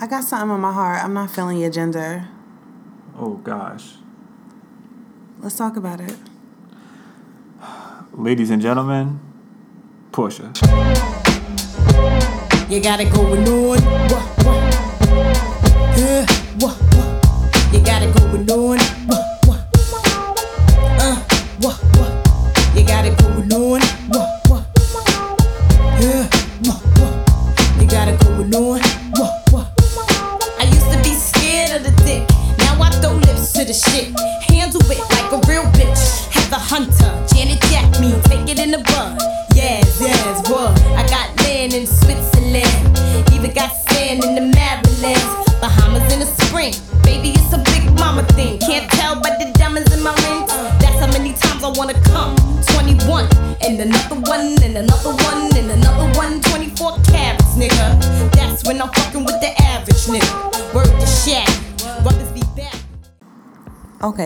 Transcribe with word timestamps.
I 0.00 0.06
got 0.06 0.22
something 0.22 0.50
on 0.50 0.60
my 0.60 0.72
heart. 0.72 1.02
I'm 1.02 1.12
not 1.12 1.28
feeling 1.28 1.58
your 1.58 1.70
gender. 1.70 2.28
Oh 3.18 3.34
gosh. 3.34 3.94
Let's 5.40 5.56
talk 5.56 5.76
about 5.76 6.00
it. 6.00 6.16
Ladies 8.12 8.50
and 8.50 8.62
gentlemen, 8.62 9.18
Portia. 10.12 10.52
You 12.68 12.80
got 12.80 13.00
it 13.00 13.12
going 13.12 13.48
on. 13.48 13.78
What, 13.80 14.44
what? 14.44 14.62
Yeah, 15.98 16.26
what, 16.60 16.87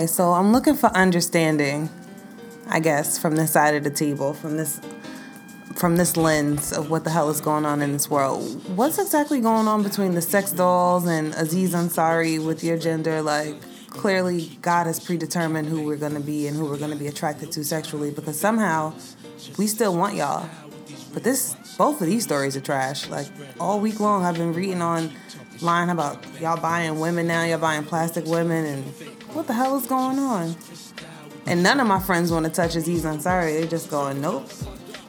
Okay, 0.02 0.08
so 0.08 0.32
I'm 0.32 0.50
looking 0.50 0.74
for 0.74 0.88
understanding, 0.96 1.88
I 2.66 2.80
guess, 2.80 3.20
from 3.20 3.36
this 3.36 3.52
side 3.52 3.76
of 3.76 3.84
the 3.84 3.90
table, 3.90 4.34
from 4.34 4.56
this 4.56 4.80
from 5.76 5.94
this 5.94 6.16
lens 6.16 6.72
of 6.72 6.90
what 6.90 7.04
the 7.04 7.10
hell 7.10 7.30
is 7.30 7.40
going 7.40 7.64
on 7.64 7.80
in 7.80 7.92
this 7.92 8.10
world. 8.10 8.42
What's 8.76 8.98
exactly 8.98 9.40
going 9.40 9.68
on 9.68 9.84
between 9.84 10.14
the 10.14 10.20
sex 10.20 10.50
dolls 10.50 11.06
and 11.06 11.32
Aziz 11.34 11.72
Ansari 11.72 12.44
with 12.44 12.64
your 12.64 12.76
gender? 12.78 13.22
Like, 13.22 13.54
clearly, 13.90 14.58
God 14.60 14.88
has 14.88 14.98
predetermined 14.98 15.68
who 15.68 15.82
we're 15.86 15.94
gonna 15.94 16.18
be 16.18 16.48
and 16.48 16.56
who 16.56 16.64
we're 16.64 16.78
gonna 16.78 16.96
be 16.96 17.06
attracted 17.06 17.52
to 17.52 17.62
sexually 17.62 18.10
because 18.10 18.36
somehow 18.36 18.94
we 19.56 19.68
still 19.68 19.94
want 19.94 20.16
y'all. 20.16 20.50
But 21.14 21.22
this, 21.22 21.54
both 21.78 22.00
of 22.00 22.08
these 22.08 22.24
stories 22.24 22.56
are 22.56 22.60
trash. 22.60 23.08
Like, 23.08 23.28
all 23.60 23.78
week 23.78 24.00
long, 24.00 24.24
I've 24.24 24.34
been 24.34 24.52
reading 24.52 24.82
online 24.82 25.90
about 25.90 26.26
y'all 26.40 26.60
buying 26.60 26.98
women 26.98 27.28
now, 27.28 27.44
y'all 27.44 27.58
buying 27.58 27.84
plastic 27.84 28.24
women, 28.26 28.66
and 28.66 29.21
what 29.34 29.46
the 29.46 29.52
hell 29.52 29.76
is 29.76 29.86
going 29.86 30.18
on? 30.18 30.54
And 31.46 31.62
none 31.62 31.80
of 31.80 31.86
my 31.86 31.98
friends 31.98 32.30
want 32.30 32.46
to 32.46 32.52
touch 32.52 32.76
Aziz 32.76 33.04
Ansari. 33.04 33.58
They're 33.58 33.66
just 33.66 33.90
going, 33.90 34.20
nope. 34.20 34.48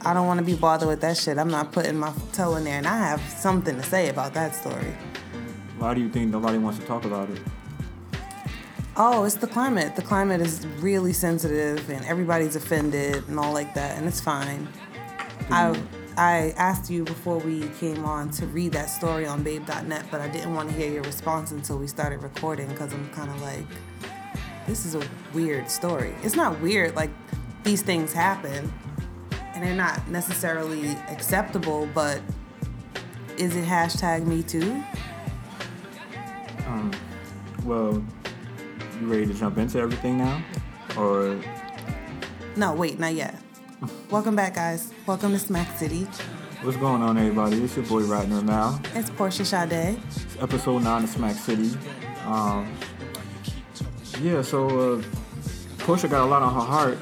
I 0.01 0.13
don't 0.13 0.27
want 0.27 0.39
to 0.39 0.45
be 0.45 0.55
bothered 0.55 0.87
with 0.87 1.01
that 1.01 1.17
shit. 1.17 1.37
I'm 1.37 1.49
not 1.49 1.71
putting 1.71 1.97
my 1.97 2.13
toe 2.33 2.55
in 2.55 2.63
there. 2.63 2.77
And 2.77 2.87
I 2.87 2.97
have 2.97 3.21
something 3.21 3.75
to 3.75 3.83
say 3.83 4.09
about 4.09 4.33
that 4.33 4.55
story. 4.55 4.93
Why 5.77 5.93
do 5.93 6.01
you 6.01 6.09
think 6.09 6.31
nobody 6.31 6.57
wants 6.57 6.79
to 6.79 6.85
talk 6.85 7.05
about 7.05 7.29
it? 7.29 7.41
Oh, 8.95 9.23
it's 9.23 9.35
the 9.35 9.47
climate. 9.47 9.95
The 9.95 10.01
climate 10.01 10.41
is 10.41 10.67
really 10.79 11.13
sensitive 11.13 11.89
and 11.89 12.05
everybody's 12.05 12.55
offended 12.55 13.27
and 13.27 13.39
all 13.39 13.53
like 13.53 13.73
that. 13.73 13.97
And 13.97 14.07
it's 14.07 14.21
fine. 14.21 14.67
I 15.49 15.75
I 16.15 16.53
asked 16.57 16.91
you 16.91 17.03
before 17.03 17.39
we 17.39 17.67
came 17.79 18.05
on 18.05 18.29
to 18.31 18.45
read 18.45 18.73
that 18.73 18.91
story 18.91 19.25
on 19.25 19.41
babe.net, 19.41 20.05
but 20.11 20.21
I 20.21 20.27
didn't 20.27 20.53
want 20.53 20.69
to 20.69 20.75
hear 20.75 20.91
your 20.91 21.01
response 21.03 21.51
until 21.51 21.79
we 21.79 21.87
started 21.87 22.21
recording 22.21 22.67
because 22.67 22.93
I'm 22.93 23.09
kind 23.09 23.31
of 23.31 23.41
like, 23.41 23.65
this 24.67 24.85
is 24.85 24.95
a 24.95 25.01
weird 25.33 25.69
story. 25.69 26.15
It's 26.23 26.35
not 26.35 26.59
weird, 26.61 26.95
like, 26.95 27.09
these 27.63 27.81
things 27.81 28.13
happen 28.13 28.71
and 29.53 29.63
they're 29.63 29.75
not 29.75 30.07
necessarily 30.07 30.89
acceptable, 31.09 31.87
but 31.93 32.21
is 33.37 33.55
it 33.55 33.65
hashtag 33.65 34.25
me 34.25 34.43
too? 34.43 34.83
Um, 36.67 36.91
well, 37.63 38.03
you 38.99 39.07
ready 39.07 39.25
to 39.25 39.33
jump 39.33 39.57
into 39.57 39.79
everything 39.79 40.17
now? 40.17 40.43
Or 40.97 41.39
No, 42.55 42.73
wait, 42.73 42.99
not 42.99 43.13
yet. 43.13 43.35
Welcome 44.09 44.35
back, 44.35 44.55
guys. 44.55 44.93
Welcome 45.05 45.31
to 45.33 45.39
Smack 45.39 45.77
City. 45.77 46.07
what's 46.61 46.77
going 46.77 47.01
on, 47.01 47.17
everybody? 47.17 47.61
It's 47.63 47.75
your 47.75 47.85
boy 47.85 48.01
Ratner 48.03 48.43
now. 48.43 48.79
It's 48.95 49.09
Portia 49.09 49.45
Sade. 49.45 49.99
It's 50.07 50.37
episode 50.39 50.83
9 50.83 51.03
of 51.03 51.09
Smack 51.09 51.35
City. 51.35 51.71
Um, 52.25 52.73
yeah, 54.21 54.41
so 54.41 54.95
uh, 54.97 55.01
Portia 55.79 56.07
got 56.07 56.21
a 56.23 56.25
lot 56.29 56.41
on 56.41 56.53
her 56.53 56.59
heart. 56.61 56.97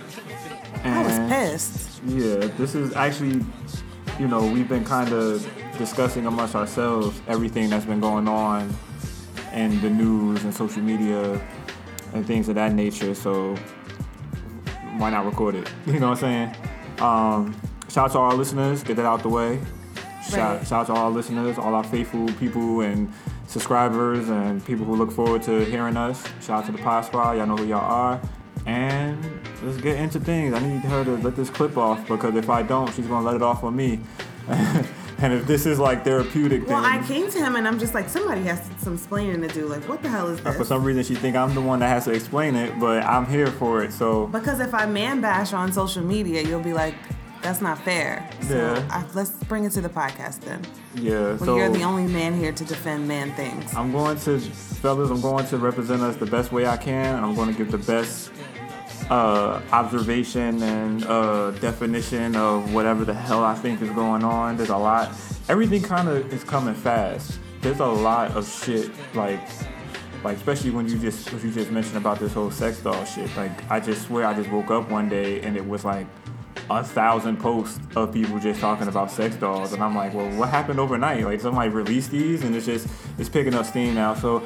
And 0.83 0.95
I 0.95 1.03
was 1.03 1.29
pissed. 1.31 2.03
Yeah, 2.05 2.47
this 2.57 2.73
is 2.75 2.93
actually, 2.95 3.45
you 4.19 4.27
know, 4.27 4.45
we've 4.45 4.67
been 4.67 4.83
kind 4.85 5.13
of 5.13 5.47
discussing 5.77 6.25
amongst 6.25 6.55
ourselves 6.55 7.21
everything 7.27 7.69
that's 7.69 7.85
been 7.85 7.99
going 7.99 8.27
on 8.27 8.73
in 9.53 9.79
the 9.81 9.89
news 9.89 10.43
and 10.43 10.53
social 10.53 10.81
media 10.81 11.39
and 12.13 12.25
things 12.25 12.49
of 12.49 12.55
that 12.55 12.73
nature. 12.73 13.13
So 13.13 13.55
why 14.97 15.09
not 15.11 15.25
record 15.25 15.55
it? 15.55 15.69
You 15.85 15.99
know 15.99 16.09
what 16.09 16.23
I'm 16.23 16.53
saying? 16.53 16.55
Um, 16.99 17.61
shout 17.89 18.05
out 18.05 18.11
to 18.13 18.19
our 18.19 18.33
listeners. 18.33 18.83
Get 18.83 18.95
that 18.97 19.05
out 19.05 19.21
the 19.21 19.29
way. 19.29 19.59
Shout, 20.29 20.57
Right. 20.57 20.67
shout 20.67 20.81
out 20.81 20.87
to 20.87 20.93
all 20.93 21.05
our 21.05 21.11
listeners, 21.11 21.57
all 21.57 21.73
our 21.75 21.83
faithful 21.83 22.27
people 22.33 22.81
and 22.81 23.11
subscribers 23.51 24.29
and 24.29 24.65
people 24.65 24.85
who 24.85 24.95
look 24.95 25.11
forward 25.11 25.43
to 25.43 25.65
hearing 25.65 25.97
us. 25.97 26.23
Shout 26.41 26.63
out 26.63 26.65
to 26.67 26.71
the 26.71 26.77
Pod 26.77 27.05
Squad. 27.05 27.33
Y'all 27.33 27.45
know 27.45 27.57
who 27.57 27.65
y'all 27.65 27.79
are. 27.79 28.21
And 28.65 29.17
let's 29.63 29.77
get 29.77 29.97
into 29.97 30.19
things. 30.19 30.53
I 30.53 30.59
need 30.59 30.81
her 30.81 31.03
to 31.03 31.17
let 31.17 31.35
this 31.35 31.49
clip 31.49 31.77
off 31.77 32.07
because 32.07 32.35
if 32.35 32.49
I 32.49 32.63
don't, 32.63 32.93
she's 32.93 33.07
gonna 33.07 33.25
let 33.25 33.35
it 33.35 33.41
off 33.41 33.63
on 33.63 33.75
me. 33.75 33.99
and 34.47 35.33
if 35.33 35.45
this 35.47 35.65
is 35.65 35.79
like 35.79 36.03
therapeutic, 36.03 36.67
Well, 36.67 36.85
I 36.85 37.03
came 37.05 37.29
to 37.29 37.39
him 37.39 37.55
and 37.55 37.67
I'm 37.67 37.77
just 37.77 37.93
like, 37.93 38.07
somebody 38.07 38.43
has 38.43 38.61
some 38.77 38.93
explaining 38.93 39.41
to 39.41 39.47
do. 39.47 39.67
Like, 39.67 39.87
what 39.89 40.01
the 40.01 40.09
hell 40.09 40.29
is 40.29 40.41
this? 40.41 40.55
for 40.55 40.63
some 40.63 40.83
reason 40.83 41.03
she 41.03 41.15
think 41.15 41.35
I'm 41.35 41.53
the 41.53 41.61
one 41.61 41.79
that 41.79 41.89
has 41.89 42.05
to 42.05 42.11
explain 42.11 42.55
it, 42.55 42.79
but 42.79 43.03
I'm 43.03 43.25
here 43.25 43.47
for 43.47 43.83
it. 43.83 43.91
So 43.91 44.27
Because 44.27 44.59
if 44.59 44.73
I 44.73 44.85
man 44.85 45.21
bash 45.21 45.53
on 45.53 45.73
social 45.73 46.03
media, 46.03 46.41
you'll 46.41 46.61
be 46.61 46.73
like, 46.73 46.95
that's 47.41 47.61
not 47.61 47.79
fair. 47.79 48.27
So 48.41 48.55
Yeah. 48.55 48.87
I, 48.89 49.05
let's 49.13 49.31
bring 49.45 49.65
it 49.65 49.71
to 49.73 49.81
the 49.81 49.89
podcast 49.89 50.41
then. 50.41 50.61
yeah, 50.95 51.19
Well, 51.19 51.37
so 51.39 51.57
you're 51.57 51.69
the 51.69 51.83
only 51.83 52.11
man 52.11 52.37
here 52.37 52.51
to 52.51 52.63
defend 52.65 53.07
man 53.07 53.31
things. 53.33 53.73
I'm 53.75 53.91
going 53.91 54.17
to, 54.19 54.39
fellas, 54.39 55.09
I'm 55.09 55.21
going 55.21 55.45
to 55.47 55.57
represent 55.57 56.01
us 56.01 56.15
the 56.17 56.25
best 56.25 56.51
way 56.51 56.65
I 56.67 56.77
can, 56.77 57.23
I'm 57.23 57.35
going 57.35 57.51
to 57.51 57.57
give 57.57 57.71
the 57.71 57.77
best 57.77 58.31
uh, 59.09 59.61
observation 59.71 60.61
and 60.63 61.03
uh, 61.05 61.51
definition 61.51 62.35
of 62.35 62.73
whatever 62.73 63.03
the 63.03 63.13
hell 63.13 63.43
I 63.43 63.55
think 63.55 63.81
is 63.81 63.89
going 63.89 64.23
on. 64.23 64.57
There's 64.57 64.69
a 64.69 64.77
lot. 64.77 65.11
Everything 65.49 65.81
kind 65.81 66.07
of 66.07 66.31
is 66.33 66.43
coming 66.43 66.73
fast. 66.75 67.39
There's 67.61 67.79
a 67.79 67.85
lot 67.85 68.31
of 68.31 68.47
shit, 68.49 68.89
like, 69.13 69.41
like 70.23 70.37
especially 70.37 70.71
when 70.71 70.87
you 70.87 70.97
just 70.97 71.31
what 71.33 71.43
you 71.43 71.51
just 71.51 71.71
mentioned 71.71 71.97
about 71.97 72.19
this 72.19 72.33
whole 72.33 72.51
sex 72.51 72.79
doll 72.79 73.03
shit. 73.05 73.29
Like, 73.35 73.69
I 73.69 73.79
just 73.79 74.07
swear 74.07 74.25
I 74.25 74.33
just 74.33 74.49
woke 74.49 74.71
up 74.71 74.89
one 74.89 75.09
day 75.09 75.41
and 75.41 75.57
it 75.57 75.65
was 75.67 75.83
like 75.83 76.07
a 76.69 76.83
thousand 76.83 77.37
posts 77.37 77.79
of 77.95 78.13
people 78.13 78.39
just 78.39 78.59
talking 78.61 78.87
about 78.87 79.11
sex 79.11 79.35
dolls, 79.35 79.73
and 79.73 79.83
I'm 79.83 79.95
like, 79.95 80.13
well, 80.13 80.29
what 80.37 80.49
happened 80.49 80.79
overnight? 80.79 81.23
Like 81.23 81.41
somebody 81.41 81.69
released 81.69 82.11
these, 82.11 82.43
and 82.43 82.55
it's 82.55 82.65
just 82.65 82.87
it's 83.17 83.29
picking 83.29 83.53
up 83.53 83.65
steam 83.65 83.95
now. 83.95 84.13
So 84.13 84.43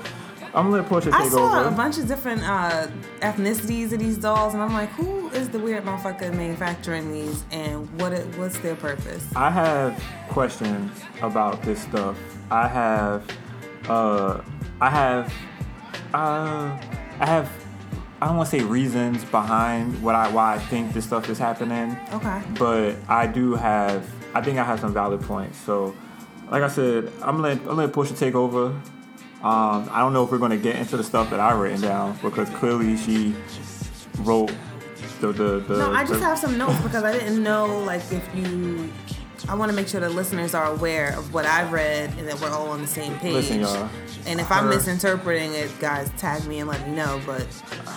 I'm 0.55 0.69
gonna 0.69 0.81
let 0.81 0.85
Portia 0.87 1.11
take 1.11 1.19
I 1.19 1.27
saw 1.27 1.59
over. 1.59 1.67
a 1.67 1.71
bunch 1.71 1.97
of 1.97 2.07
different 2.07 2.41
uh, 2.41 2.87
ethnicities 3.19 3.91
of 3.91 3.99
these 3.99 4.17
dolls, 4.17 4.53
and 4.53 4.63
I'm 4.63 4.73
like, 4.73 4.89
who 4.91 5.29
is 5.31 5.49
the 5.49 5.59
weird 5.59 5.83
motherfucker 5.83 6.33
manufacturing 6.33 7.11
these, 7.11 7.43
and 7.51 7.89
what 7.99 8.13
it, 8.13 8.25
what's 8.37 8.57
their 8.59 8.75
purpose? 8.75 9.27
I 9.35 9.49
have 9.49 10.01
questions 10.29 10.91
about 11.21 11.61
this 11.63 11.81
stuff. 11.81 12.17
I 12.49 12.67
have, 12.69 13.27
uh, 13.89 14.41
I 14.79 14.89
have, 14.89 15.33
uh, 16.13 16.79
I 17.19 17.25
have. 17.25 17.64
I 18.21 18.27
don't 18.27 18.37
want 18.37 18.49
to 18.49 18.57
say 18.59 18.63
reasons 18.63 19.25
behind 19.25 20.01
what 20.01 20.15
I 20.15 20.29
why 20.31 20.55
I 20.55 20.59
think 20.59 20.93
this 20.93 21.05
stuff 21.05 21.29
is 21.29 21.37
happening. 21.37 21.97
Okay. 22.13 22.41
But 22.57 22.95
I 23.09 23.27
do 23.27 23.55
have. 23.55 24.09
I 24.33 24.41
think 24.41 24.57
I 24.57 24.63
have 24.63 24.79
some 24.79 24.93
valid 24.93 25.21
points. 25.21 25.57
So, 25.57 25.95
like 26.49 26.63
I 26.63 26.67
said, 26.67 27.11
I'm 27.21 27.37
gonna 27.37 27.49
I'm 27.49 27.59
gonna 27.65 27.73
let 27.73 27.93
Portia 27.93 28.13
take 28.13 28.35
over. 28.35 28.67
Um, 29.43 29.89
I 29.91 29.99
don't 29.99 30.13
know 30.13 30.23
if 30.23 30.31
we're 30.31 30.37
gonna 30.39 30.57
get 30.57 30.75
into 30.77 30.97
the 30.97 31.03
stuff 31.03 31.29
that 31.29 31.39
I've 31.39 31.59
written 31.59 31.81
down 31.81 32.17
because 32.21 32.49
clearly 32.51 32.97
she 32.97 33.35
wrote 34.19 34.51
the 35.19 35.31
the 35.31 35.59
the. 35.59 35.77
No, 35.77 35.91
I 35.93 36.01
just 36.05 36.19
the- 36.19 36.25
have 36.25 36.39
some 36.39 36.57
notes 36.57 36.79
because 36.81 37.03
I 37.03 37.11
didn't 37.11 37.43
know 37.43 37.79
like 37.79 38.01
if 38.11 38.27
you 38.35 38.91
I 39.47 39.55
want 39.55 39.69
to 39.71 39.75
make 39.75 39.87
sure 39.87 39.99
the 40.01 40.09
listeners 40.09 40.53
are 40.53 40.65
aware 40.71 41.17
of 41.17 41.33
what 41.33 41.45
I've 41.45 41.71
read 41.71 42.09
and 42.17 42.27
that 42.27 42.39
we're 42.41 42.49
all 42.49 42.69
on 42.69 42.81
the 42.81 42.87
same 42.87 43.17
page. 43.19 43.33
Listen, 43.33 43.61
y'all. 43.61 43.89
And 44.25 44.39
if 44.39 44.51
I'm 44.51 44.69
misinterpreting 44.69 45.53
it, 45.53 45.71
guys, 45.79 46.09
tag 46.17 46.45
me 46.47 46.59
and 46.59 46.67
let 46.69 46.87
me 46.87 46.95
know. 46.95 47.21
But 47.27 47.43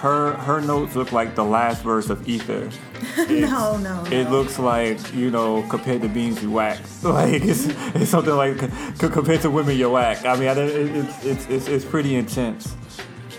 Her 0.02 0.32
her 0.34 0.60
notes 0.60 0.94
look 0.94 1.10
like 1.10 1.34
the 1.34 1.44
last 1.44 1.82
verse 1.82 2.10
of 2.10 2.28
Ether. 2.28 2.68
no, 3.30 3.78
no, 3.78 4.04
It 4.10 4.24
no. 4.24 4.30
looks 4.30 4.58
like 4.58 4.98
you 5.14 5.30
know 5.30 5.62
compared 5.70 6.02
to 6.02 6.08
beans 6.08 6.42
you 6.42 6.50
whack. 6.50 6.78
Like 7.02 7.42
it's, 7.42 7.66
it's 7.94 8.10
something 8.10 8.34
like 8.34 8.60
c- 8.60 9.08
compared 9.08 9.40
to 9.42 9.50
women 9.50 9.76
you 9.78 9.88
whack. 9.90 10.24
I 10.26 10.36
mean, 10.36 10.48
I, 10.48 10.52
it, 10.52 10.96
it's, 10.96 11.24
it's 11.24 11.46
it's 11.48 11.68
it's 11.68 11.84
pretty 11.84 12.14
intense. 12.16 12.74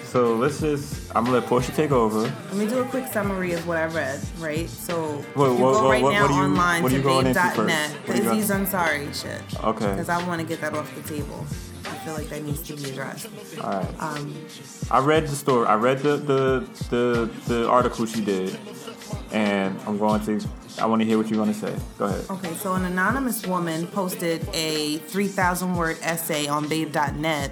So 0.09 0.35
let's 0.35 0.59
just 0.59 1.15
I'm 1.15 1.25
gonna 1.25 1.37
let 1.39 1.47
Portia 1.47 1.71
take 1.71 1.91
over. 1.91 2.21
Let 2.21 2.53
me 2.55 2.65
do 2.65 2.79
a 2.79 2.85
quick 2.85 3.05
summary 3.13 3.53
of 3.53 3.67
what 3.67 3.77
I 3.77 3.85
read, 3.85 4.19
right? 4.39 4.67
So 4.67 5.19
if 5.19 5.25
you 5.35 5.41
what- 5.41 5.47
go 5.49 5.53
what- 5.83 5.83
right 5.91 6.01
what- 6.03 6.13
now 6.13 6.21
what 6.23 6.31
you- 6.31 6.37
online 6.37 6.83
to 6.83 6.89
you 6.95 7.01
going 7.03 7.27
into 7.27 7.39
babe.net, 7.39 7.91
the 8.07 8.11
What 8.11 8.17
do 8.17 8.23
you 8.23 8.31
Aziz? 8.31 8.49
Ansari 8.49 9.13
shit. 9.21 9.63
Okay. 9.63 9.85
Because 9.91 10.09
I 10.09 10.25
want 10.27 10.41
to 10.41 10.47
get 10.47 10.61
that 10.61 10.73
off 10.73 10.93
the 10.95 11.01
table. 11.07 11.45
I 11.85 11.89
feel 12.03 12.13
like 12.15 12.29
that 12.29 12.43
needs 12.43 12.61
to 12.63 12.73
be 12.75 12.89
addressed. 12.89 13.27
All 13.63 13.69
right. 13.69 13.87
Um, 13.99 14.35
I 14.89 14.99
read 14.99 15.27
the 15.27 15.35
story. 15.35 15.67
I 15.67 15.75
read 15.75 15.99
the 15.99 16.17
the 16.17 16.63
the, 16.89 17.29
the 17.47 17.69
article 17.69 18.05
she 18.07 18.21
did, 18.25 18.57
and 19.31 19.79
I'm 19.85 19.99
going 19.99 20.21
to. 20.25 20.41
I 20.81 20.85
want 20.87 21.01
to 21.01 21.05
hear 21.05 21.17
what 21.19 21.29
you're 21.29 21.37
going 21.43 21.53
to 21.53 21.59
say. 21.59 21.75
Go 21.99 22.05
ahead. 22.05 22.25
Okay, 22.31 22.53
so 22.55 22.73
an 22.73 22.85
anonymous 22.85 23.45
woman 23.45 23.85
posted 23.87 24.47
a 24.53 24.97
3,000 25.09 25.75
word 25.75 25.97
essay 26.01 26.47
on 26.47 26.67
babe.net 26.69 27.51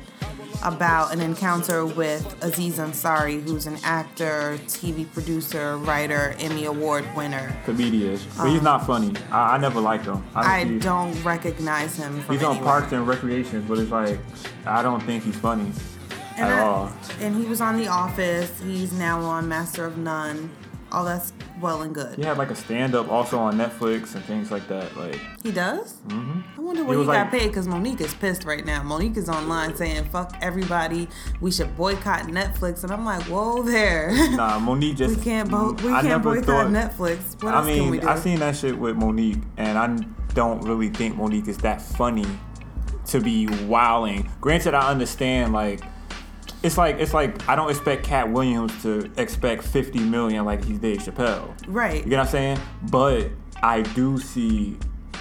about 0.63 1.13
an 1.13 1.21
encounter 1.21 1.86
with 1.86 2.36
Aziz 2.44 2.77
Ansari, 2.80 3.42
who's 3.44 3.68
an 3.68 3.77
actor, 3.83 4.57
TV 4.68 5.12
producer, 5.13 5.77
writer, 5.77 6.36
Emmy 6.39 6.65
Award 6.65 7.06
winner. 7.15 7.56
Comedian, 7.65 8.19
but 8.38 8.50
he's 8.50 8.62
not 8.62 8.86
funny. 8.86 9.13
I, 9.31 9.56
I 9.56 9.57
never 9.57 9.80
liked 9.80 10.06
him. 10.06 10.15
Um, 10.15 10.24
I 10.36 10.63
see- 10.65 10.80
don't 10.80 11.21
recognize 11.24 11.95
him 11.95 12.21
from 12.21 12.36
He's 12.36 12.44
on 12.44 12.56
anywhere. 12.57 12.65
Parks 12.71 12.92
and 12.94 13.07
Recreation, 13.07 13.63
but 13.68 13.77
it's 13.80 13.92
like 13.92 14.19
I 14.65 14.81
don't 14.81 15.01
think 15.04 15.24
he's 15.24 15.38
funny 15.38 15.71
and 16.38 16.50
at 16.50 16.60
I- 16.60 16.62
all. 16.62 16.92
And 17.19 17.36
he 17.36 17.45
was 17.45 17.62
on 17.62 17.77
The 17.77 17.88
Office. 17.88 18.51
He's 18.62 18.92
now 18.94 19.21
on 19.21 19.48
Master 19.48 19.86
of 19.86 19.98
None. 19.98 20.50
All 20.92 21.04
that's 21.04 21.34
well 21.60 21.81
and 21.81 21.94
good. 21.94 22.16
He 22.18 22.24
had 22.24 22.38
like 22.38 22.50
a 22.50 22.56
stand 22.56 22.95
up 22.95 23.10
also 23.12 23.38
on 23.38 23.57
Netflix 23.57 24.16
and 24.16 24.24
things 24.24 24.51
like 24.51 24.68
that. 24.69 24.95
Like 24.95 25.19
He 25.44 25.51
does? 25.51 25.95
Mm-hmm. 26.07 26.42
I 26.57 26.62
wonder 26.62 26.81
He 26.81 26.88
where 26.88 26.94
he, 26.95 27.00
was 27.00 27.07
got 27.07 27.31
like- 27.31 27.31
paid 27.42 27.48
because 27.48 27.68
Monique 27.68 28.00
is 28.00 28.13
pissed 28.13 28.45
right 28.45 28.66
now. 28.66 28.84
Monique 28.84 29.18
is 29.18 29.28
online 29.28 29.75
saying, 29.75 30.06
fuck 30.06 30.34
everybody. 30.42 31.10
We 31.42 31.51
should 31.51 31.75
boycott 31.75 32.28
Netflix. 32.28 32.84
And 32.84 32.92
I'm 32.94 33.04
like, 33.04 33.24
whoa 33.24 33.63
there. 33.63 34.12
nah, 34.36 34.60
Monique 34.60 34.95
just 34.98 35.18
we 35.18 35.24
can't, 35.24 35.51
bo- 35.51 35.74
we 35.84 35.89
I 35.92 35.95
can't 36.01 36.06
never 36.07 36.36
boycott 36.36 36.45
thought- 36.45 36.68
Netflix. 36.68 37.44
What 37.44 37.54
I 37.54 37.57
else 37.57 37.68
can 37.68 37.84
we 37.86 37.92
mean, 37.92 38.01
do? 38.01 38.07
I 38.07 38.16
seen 38.18 38.39
that 38.39 38.56
shit 38.56 38.78
with 38.78 38.95
Monique, 38.95 39.39
and 39.57 39.78
I 39.78 39.88
don't 40.34 40.62
really 40.62 40.89
think 40.89 41.18
Monique 41.18 41.48
is 41.50 41.57
that 41.60 41.81
funny 41.81 42.25
to 43.07 43.19
be 43.19 43.48
wilding. 43.66 44.30
Granted, 44.39 44.74
I 44.74 44.89
understand 44.89 45.51
like. 45.54 45.81
It's 46.63 46.77
like 46.77 46.98
it's 47.00 47.13
like 47.13 47.48
I 47.48 47.56
don't 47.56 47.69
expect 47.69 48.04
Katt 48.04 48.31
Williams 48.31 48.81
to 48.81 49.12
expect 49.18 49.63
50 49.63 50.00
million 50.00 50.44
like 50.45 50.63
he's 50.65 50.80
Dave 50.80 51.00
Chappelle. 51.00 51.54
right. 51.68 52.04
You 52.04 52.09
get 52.09 52.18
what 52.18 52.25
I'm 52.25 52.31
saying? 52.31 52.59
But 52.89 53.30
I 53.62 53.81
do 53.81 54.18
see 54.19 54.77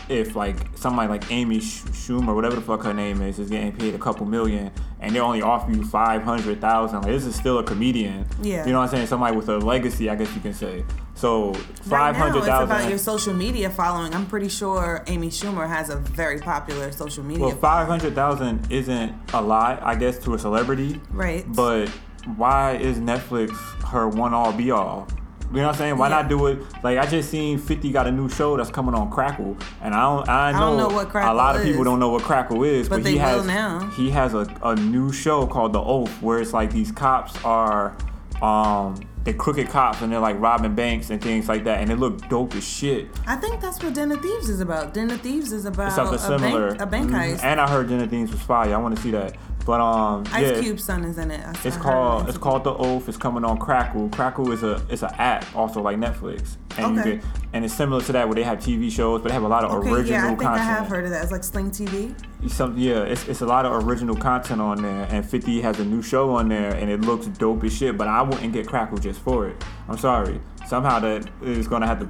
if 0.08 0.34
like 0.36 0.56
somebody 0.76 1.08
like 1.08 1.30
Amy 1.30 1.60
Sch- 1.60 1.82
Schumer, 1.86 2.34
whatever 2.34 2.56
the 2.56 2.62
fuck 2.62 2.82
her 2.84 2.94
name 2.94 3.20
is, 3.22 3.38
is 3.38 3.50
getting 3.50 3.72
paid 3.72 3.94
a 3.94 3.98
couple 3.98 4.24
million, 4.26 4.70
and 5.06 5.14
they 5.14 5.20
only 5.20 5.40
offer 5.40 5.70
you 5.70 5.84
five 5.84 6.22
hundred 6.22 6.60
thousand. 6.60 7.02
Like 7.02 7.12
this 7.12 7.24
is 7.24 7.36
still 7.36 7.58
a 7.58 7.62
comedian. 7.62 8.26
Yeah. 8.42 8.66
You 8.66 8.72
know 8.72 8.78
what 8.80 8.84
I'm 8.86 8.90
saying? 8.90 9.06
Somebody 9.06 9.36
with 9.36 9.48
a 9.48 9.58
legacy, 9.58 10.10
I 10.10 10.16
guess 10.16 10.34
you 10.34 10.40
can 10.40 10.52
say. 10.52 10.84
So 11.14 11.52
Right 11.52 12.14
five 12.14 12.18
now, 12.18 12.36
it's 12.36 12.46
about 12.46 12.88
your 12.88 12.98
social 12.98 13.32
media 13.32 13.70
following. 13.70 14.12
I'm 14.14 14.26
pretty 14.26 14.48
sure 14.48 15.04
Amy 15.06 15.28
Schumer 15.28 15.66
has 15.68 15.88
a 15.88 15.96
very 15.96 16.40
popular 16.40 16.90
social 16.92 17.24
media. 17.24 17.46
Well, 17.46 17.56
five 17.56 17.86
hundred 17.86 18.14
thousand 18.14 18.70
isn't 18.70 19.14
a 19.32 19.40
lot, 19.40 19.80
I 19.82 19.94
guess, 19.94 20.18
to 20.24 20.34
a 20.34 20.38
celebrity. 20.38 21.00
right. 21.10 21.44
But 21.54 21.88
why 22.36 22.76
is 22.76 22.98
Netflix 22.98 23.50
her 23.84 24.08
one 24.08 24.34
all 24.34 24.52
be 24.52 24.72
all? 24.72 25.08
You 25.52 25.58
know 25.58 25.68
what 25.68 25.74
I'm 25.74 25.78
saying? 25.78 25.96
Why 25.98 26.08
Yeah. 26.08 26.16
not 26.16 26.28
do 26.28 26.46
it 26.46 26.58
like 26.82 26.98
I 26.98 27.06
just 27.06 27.30
seen 27.30 27.58
50 27.58 27.90
got 27.92 28.06
a 28.06 28.10
new 28.10 28.28
show 28.28 28.56
that's 28.56 28.70
coming 28.70 28.94
on 28.94 29.10
Crackle, 29.10 29.56
and 29.80 29.94
I 29.94 30.00
don't 30.02 30.28
I 30.28 30.52
know, 30.52 30.58
don't 30.58 30.76
know 30.76 30.88
what 30.96 31.08
Crackle 31.08 31.32
a 31.32 31.34
lot 31.34 31.56
of 31.56 31.62
people 31.62 31.82
is. 31.82 31.84
don't 31.86 32.00
know 32.00 32.08
what 32.10 32.22
Crackle 32.22 32.64
is, 32.64 32.88
But 32.88 32.96
but, 32.96 33.04
they 33.04 33.12
he 33.12 33.18
has 33.18 33.46
now. 33.46 33.80
he 33.96 34.10
has 34.10 34.34
a, 34.34 34.46
a 34.62 34.74
new 34.74 35.12
show 35.12 35.46
called 35.46 35.72
The 35.72 35.80
Oath 35.80 36.10
where 36.20 36.40
it's 36.40 36.52
like 36.52 36.72
these 36.72 36.90
cops 36.90 37.34
are 37.44 37.94
um 38.42 38.96
they're 39.24 39.34
crooked 39.34 39.68
cops 39.70 40.02
and 40.02 40.12
they're 40.12 40.20
like 40.20 40.38
robbing 40.40 40.74
banks 40.74 41.10
and 41.10 41.20
things 41.22 41.48
like 41.48 41.64
that, 41.64 41.80
and 41.80 41.90
it 41.90 41.96
look 41.98 42.28
dope 42.28 42.54
as 42.54 42.62
shit. 42.66 43.08
I 43.26 43.34
think 43.36 43.60
that's 43.60 43.82
what 43.82 43.94
Den 43.94 44.12
of 44.12 44.20
Thieves 44.22 44.48
is 44.48 44.60
about. 44.60 44.94
Den 44.94 45.10
of 45.10 45.20
Thieves 45.20 45.52
is 45.52 45.64
about 45.64 45.92
Something 45.92 46.14
a 46.14 46.18
similar. 46.18 46.68
bank, 46.70 46.80
a 46.82 46.86
bank 46.86 47.10
Mhm. 47.10 47.14
heist. 47.36 47.44
And 47.44 47.60
I 47.60 47.68
heard 47.68 47.88
Jenna 47.88 48.06
Things 48.06 48.30
was 48.30 48.40
fire. 48.40 48.72
I 48.72 48.76
want 48.78 48.94
to 48.96 49.02
see 49.02 49.10
that. 49.12 49.34
But 49.66 49.80
um, 49.80 50.24
Ice 50.32 50.46
yeah. 50.46 50.60
Cube's 50.60 50.84
son 50.84 51.04
is 51.04 51.18
in 51.18 51.32
it. 51.32 51.44
It's 51.64 51.76
called 51.76 52.28
it's 52.28 52.38
called 52.38 52.62
The 52.62 52.72
Oath. 52.72 53.08
It's 53.08 53.18
coming 53.18 53.44
on 53.44 53.58
Crackle. 53.58 54.08
Crackle 54.10 54.52
is 54.52 54.62
a 54.62 54.80
it's 54.88 55.02
an 55.02 55.10
app 55.14 55.44
also 55.56 55.82
like 55.82 55.96
Netflix, 55.98 56.56
and 56.78 56.96
Okay. 56.96 57.14
you 57.14 57.18
can 57.18 57.30
and 57.52 57.64
it's 57.64 57.74
similar 57.74 58.00
to 58.02 58.12
that 58.12 58.28
where 58.28 58.36
they 58.36 58.44
have 58.44 58.58
TV 58.60 58.88
shows, 58.92 59.22
but 59.22 59.28
they 59.28 59.34
have 59.34 59.42
a 59.42 59.48
lot 59.48 59.64
of 59.64 59.72
Okay, 59.72 59.90
original 59.90 60.20
yeah, 60.20 60.24
I 60.24 60.28
think 60.28 60.40
content. 60.42 60.60
I 60.60 60.72
have 60.72 60.86
heard 60.86 61.04
of 61.04 61.10
that. 61.10 61.24
It's 61.24 61.32
like 61.32 61.42
Sling 61.42 61.72
TV. 61.72 62.14
Some 62.48 62.78
yeah, 62.78 63.02
it's, 63.02 63.26
it's 63.26 63.40
a 63.40 63.46
lot 63.46 63.66
of 63.66 63.84
original 63.84 64.14
content 64.14 64.60
on 64.60 64.80
there, 64.82 65.08
and 65.10 65.28
50 65.28 65.60
has 65.62 65.80
a 65.80 65.84
new 65.84 66.00
show 66.00 66.30
on 66.36 66.48
there, 66.48 66.72
and 66.72 66.88
it 66.88 67.00
looks 67.00 67.26
dope 67.26 67.64
as 67.64 67.76
shit. 67.76 67.98
But 67.98 68.06
I 68.06 68.22
wouldn't 68.22 68.52
get 68.52 68.68
Crackle 68.68 68.98
just 68.98 69.20
for 69.20 69.48
it. 69.48 69.64
I'm 69.88 69.98
sorry. 69.98 70.40
Somehow 70.68 71.00
that 71.00 71.28
is 71.42 71.66
gonna 71.66 71.88
have 71.88 71.98
to 71.98 72.08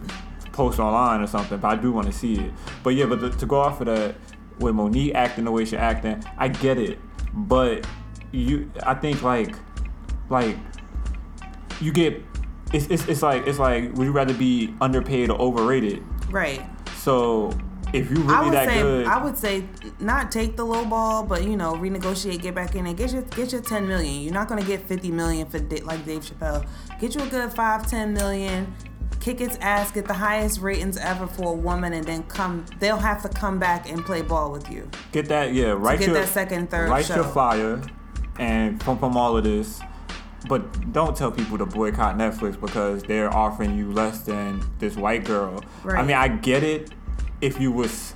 post 0.52 0.78
online 0.78 1.22
or 1.22 1.26
something, 1.26 1.56
but 1.56 1.68
I 1.68 1.76
do 1.76 1.90
want 1.90 2.06
to 2.06 2.12
see 2.12 2.34
it. 2.34 2.52
But 2.82 2.90
yeah, 2.90 3.06
but 3.06 3.20
the, 3.22 3.30
to 3.30 3.46
go 3.46 3.60
off 3.60 3.80
of 3.80 3.86
that, 3.86 4.14
with 4.58 4.74
Monique 4.74 5.14
acting 5.14 5.44
the 5.44 5.50
way 5.50 5.64
she's 5.64 5.74
acting, 5.74 6.22
I 6.38 6.48
get 6.48 6.78
it, 6.78 6.98
but 7.36 7.86
you, 8.32 8.70
I 8.82 8.94
think 8.94 9.22
like, 9.22 9.54
like, 10.30 10.56
you 11.80 11.92
get, 11.92 12.22
it's, 12.72 12.86
it's, 12.86 13.06
it's 13.06 13.22
like 13.22 13.46
it's 13.46 13.58
like 13.58 13.92
would 13.94 14.06
you 14.06 14.12
rather 14.12 14.34
be 14.34 14.74
underpaid 14.80 15.30
or 15.30 15.40
overrated? 15.40 16.02
Right. 16.30 16.66
So 16.96 17.56
if 17.92 18.10
you 18.10 18.16
really 18.16 18.34
I 18.34 18.42
would 18.42 18.52
that 18.52 18.68
say 18.68 18.82
good, 18.82 19.06
I 19.06 19.22
would 19.22 19.38
say 19.38 19.64
not 20.00 20.32
take 20.32 20.56
the 20.56 20.64
low 20.64 20.84
ball, 20.84 21.22
but 21.22 21.44
you 21.44 21.56
know 21.56 21.74
renegotiate, 21.74 22.42
get 22.42 22.54
back 22.54 22.74
in 22.74 22.86
and 22.86 22.96
get 22.96 23.12
your 23.12 23.22
get 23.22 23.52
your 23.52 23.60
ten 23.60 23.86
million. 23.86 24.22
You're 24.22 24.34
not 24.34 24.48
gonna 24.48 24.64
get 24.64 24.82
fifty 24.88 25.10
million 25.10 25.46
for 25.46 25.58
like 25.60 26.04
Dave 26.04 26.22
Chappelle. 26.22 26.66
Get 27.00 27.14
you 27.14 27.22
a 27.22 27.26
good 27.26 27.52
five 27.52 27.88
ten 27.88 28.12
million. 28.12 28.74
Kick 29.26 29.40
its 29.40 29.58
ass, 29.60 29.90
get 29.90 30.06
the 30.06 30.14
highest 30.14 30.60
ratings 30.60 30.96
ever 30.96 31.26
for 31.26 31.50
a 31.50 31.56
woman, 31.56 31.94
and 31.94 32.04
then 32.04 32.22
come. 32.28 32.64
They'll 32.78 32.96
have 32.96 33.22
to 33.22 33.28
come 33.28 33.58
back 33.58 33.90
and 33.90 34.04
play 34.04 34.22
ball 34.22 34.52
with 34.52 34.70
you. 34.70 34.88
Get 35.10 35.26
that, 35.30 35.52
yeah. 35.52 35.72
Write 35.72 35.98
get 35.98 36.06
your 36.10 36.14
that 36.20 36.28
second, 36.28 36.70
third 36.70 36.88
Write 36.90 37.06
show. 37.06 37.16
your 37.16 37.24
flyer, 37.24 37.82
and 38.38 38.80
from 38.80 39.00
from 39.00 39.16
all 39.16 39.36
of 39.36 39.42
this. 39.42 39.80
But 40.48 40.92
don't 40.92 41.16
tell 41.16 41.32
people 41.32 41.58
to 41.58 41.66
boycott 41.66 42.16
Netflix 42.16 42.60
because 42.60 43.02
they're 43.02 43.34
offering 43.34 43.76
you 43.76 43.90
less 43.90 44.20
than 44.20 44.62
this 44.78 44.94
white 44.94 45.24
girl. 45.24 45.60
I 45.84 46.04
mean, 46.04 46.16
I 46.16 46.28
get 46.28 46.62
it 46.62 46.92
if 47.40 47.58
you 47.60 47.72
was 47.72 48.14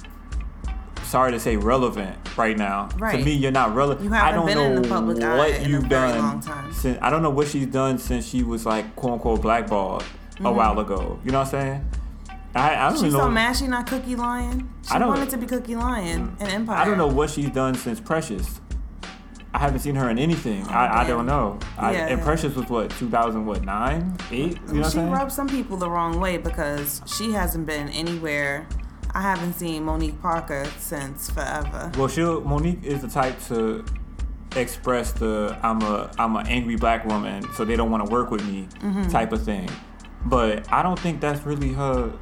sorry 1.03 1.33
to 1.33 1.41
say 1.41 1.57
relevant 1.57 2.39
right 2.39 2.57
now. 2.57 2.87
To 2.87 3.19
me, 3.19 3.33
you're 3.33 3.51
not 3.51 3.75
relevant. 3.75 4.09
You 4.09 4.15
I 4.15 4.31
don't 4.31 4.47
been 4.47 4.59
know 4.59 4.65
in 4.77 4.81
the 4.83 4.89
public 4.89 5.21
eye 5.25 5.39
what 5.39 5.51
in 5.57 5.65
a 5.65 5.69
you've 5.71 5.89
done 5.89 6.17
long 6.17 6.41
time. 6.41 6.73
since. 6.73 7.01
I 7.03 7.11
don't 7.11 7.23
know 7.25 7.31
what 7.31 7.49
she's 7.49 7.67
done 7.67 7.99
since 7.99 8.29
she 8.29 8.45
was 8.45 8.65
like 8.65 8.95
quote 8.95 9.15
unquote 9.15 9.43
blackballed 9.43 10.05
Mm-hmm. 10.41 10.47
a 10.47 10.53
while 10.53 10.79
ago. 10.81 11.19
You 11.25 11.33
know 11.33 11.41
what 11.41 11.53
I'm 11.55 11.61
saying? 11.61 11.91
I, 12.55 12.75
I 12.75 12.89
don't 12.91 13.01
She's 13.03 13.13
know. 13.13 13.21
so 13.21 13.29
mad 13.31 13.57
she 13.57 13.67
not 13.69 13.87
Cookie 13.87 14.17
Lyon. 14.17 14.69
She 14.83 14.91
I 14.91 14.99
don't- 14.99 15.09
wanted 15.09 15.29
to 15.31 15.37
be 15.39 15.47
Cookie 15.47 15.77
Lyon 15.77 16.35
in 16.41 16.47
Empire. 16.47 16.77
I 16.79 16.85
don't 16.87 16.99
know 16.99 17.07
what 17.07 17.31
she's 17.31 17.51
done 17.51 17.75
since 17.75 18.01
Precious. 18.01 18.61
I 19.53 19.59
haven't 19.59 19.81
seen 19.81 19.97
her 19.97 20.09
in 20.09 20.19
anything. 20.19 20.67
I, 20.69 21.03
I 21.03 21.07
don't 21.07 21.27
know. 21.27 21.59
I, 21.77 21.93
Yeah. 21.93 22.07
And 22.07 22.23
Precious 22.23 22.55
was 22.55 22.69
what 22.71 22.91
2000 22.91 23.45
what 23.45 23.63
nine 23.65 24.17
eight? 24.31 24.59
You 24.69 24.75
know 24.75 24.81
what 24.81 24.97
I'm 24.97 25.07
she 25.09 25.13
rubs 25.13 25.35
some 25.35 25.49
people 25.49 25.77
the 25.77 25.91
wrong 25.91 26.19
way 26.21 26.39
because 26.39 27.03
she 27.07 27.33
hasn't 27.33 27.67
been 27.67 27.89
anywhere. 27.91 28.67
I 29.13 29.21
haven't 29.23 29.55
seen 29.55 29.85
Monique 29.85 30.21
Parker 30.23 30.65
since 30.79 31.29
forever. 31.31 31.93
Well, 31.99 32.09
she 32.09 32.23
Monique 32.23 32.83
is 32.85 33.03
the 33.03 33.09
type 33.09 33.39
to 33.49 33.85
express 34.57 35.13
the 35.13 35.57
I'm 35.63 35.83
a 35.83 36.11
I'm 36.19 36.35
an 36.37 36.47
angry 36.47 36.77
black 36.77 37.05
woman, 37.05 37.45
so 37.55 37.65
they 37.65 37.77
don't 37.77 37.91
want 37.91 38.07
to 38.07 38.11
work 38.11 38.31
with 38.31 38.45
me 38.47 38.67
Mm-hmm. 38.81 39.09
type 39.11 39.33
of 39.33 39.43
thing. 39.45 39.69
But 40.25 40.71
I 40.73 40.83
don't 40.83 40.99
think 40.99 41.21
that's 41.21 41.45
really 41.47 41.73
her. 41.73 42.13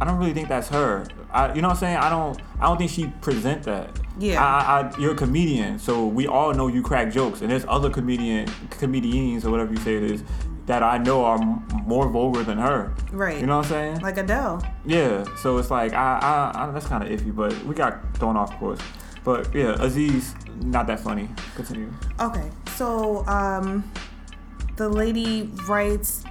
I 0.00 0.04
don't 0.04 0.18
really 0.18 0.32
think 0.34 0.48
that's 0.48 0.68
her. 0.68 1.06
I, 1.30 1.52
you 1.54 1.60
know 1.60 1.68
what 1.68 1.74
I'm 1.74 1.80
saying? 1.80 1.96
I 1.96 2.08
don't. 2.08 2.40
I 2.60 2.66
don't 2.66 2.78
think 2.78 2.90
she 2.90 3.08
present 3.20 3.64
that. 3.64 3.98
Yeah. 4.18 4.44
I, 4.44 4.80
I, 4.80 4.98
you're 4.98 5.12
a 5.12 5.16
comedian, 5.16 5.78
so 5.78 6.06
we 6.06 6.26
all 6.26 6.52
know 6.54 6.68
you 6.68 6.82
crack 6.82 7.12
jokes, 7.12 7.40
and 7.40 7.50
there's 7.50 7.64
other 7.68 7.90
comedian 7.90 8.48
comedians 8.70 9.44
or 9.44 9.50
whatever 9.50 9.72
you 9.72 9.78
say 9.78 9.96
it 9.96 10.04
is 10.04 10.22
that 10.66 10.82
I 10.82 10.98
know 10.98 11.24
are 11.24 11.40
m- 11.40 11.66
more 11.86 12.08
vulgar 12.08 12.42
than 12.44 12.58
her. 12.58 12.94
Right. 13.10 13.40
You 13.40 13.46
know 13.46 13.56
what 13.56 13.66
I'm 13.66 13.70
saying? 13.70 14.00
Like 14.00 14.18
Adele. 14.18 14.62
Yeah, 14.84 15.24
so 15.36 15.56
it's 15.58 15.70
like 15.70 15.92
I, 15.94 16.18
I, 16.54 16.62
I 16.68 16.70
that's 16.70 16.86
kind 16.86 17.02
of 17.02 17.08
iffy, 17.10 17.34
but 17.34 17.52
we 17.64 17.74
got 17.74 18.16
thrown 18.18 18.36
off 18.36 18.56
course. 18.58 18.80
But 19.24 19.52
yeah, 19.54 19.82
Aziz, 19.82 20.34
not 20.60 20.86
that 20.86 21.00
funny. 21.00 21.28
Continue. 21.54 21.92
Okay, 22.20 22.50
so 22.76 23.26
um, 23.26 23.90
the 24.76 24.88
lady 24.88 25.50
writes 25.66 26.24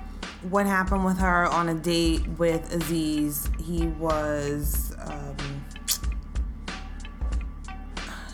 what 0.50 0.66
happened 0.66 1.06
with 1.06 1.18
her 1.20 1.46
on 1.46 1.70
a 1.70 1.76
date 1.76 2.28
with 2.38 2.74
Aziz. 2.74 3.50
He 3.64 3.88
was 3.88 4.96
um, 5.00 5.66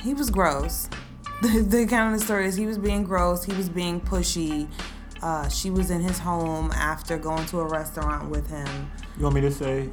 he 0.02 0.14
was 0.14 0.30
gross. 0.30 0.90
The, 1.42 1.60
the 1.60 1.86
kind 1.88 2.14
of 2.14 2.22
the 2.22 2.26
story 2.26 2.46
is 2.46 2.56
he 2.56 2.66
was 2.66 2.78
being 2.78 3.04
gross. 3.04 3.44
He 3.44 3.52
was 3.52 3.68
being 3.68 4.00
pushy. 4.00 4.70
Uh, 5.22 5.50
she 5.50 5.70
was 5.70 5.92
in 5.92 6.00
his 6.00 6.18
home 6.18 6.72
after 6.72 7.18
going 7.18 7.46
to 7.48 7.60
a 7.60 7.68
restaurant 7.68 8.30
with 8.30 8.50
him. 8.50 8.90
You 9.18 9.24
want 9.24 9.36
me 9.36 9.42
to 9.42 9.52
say 9.52 9.90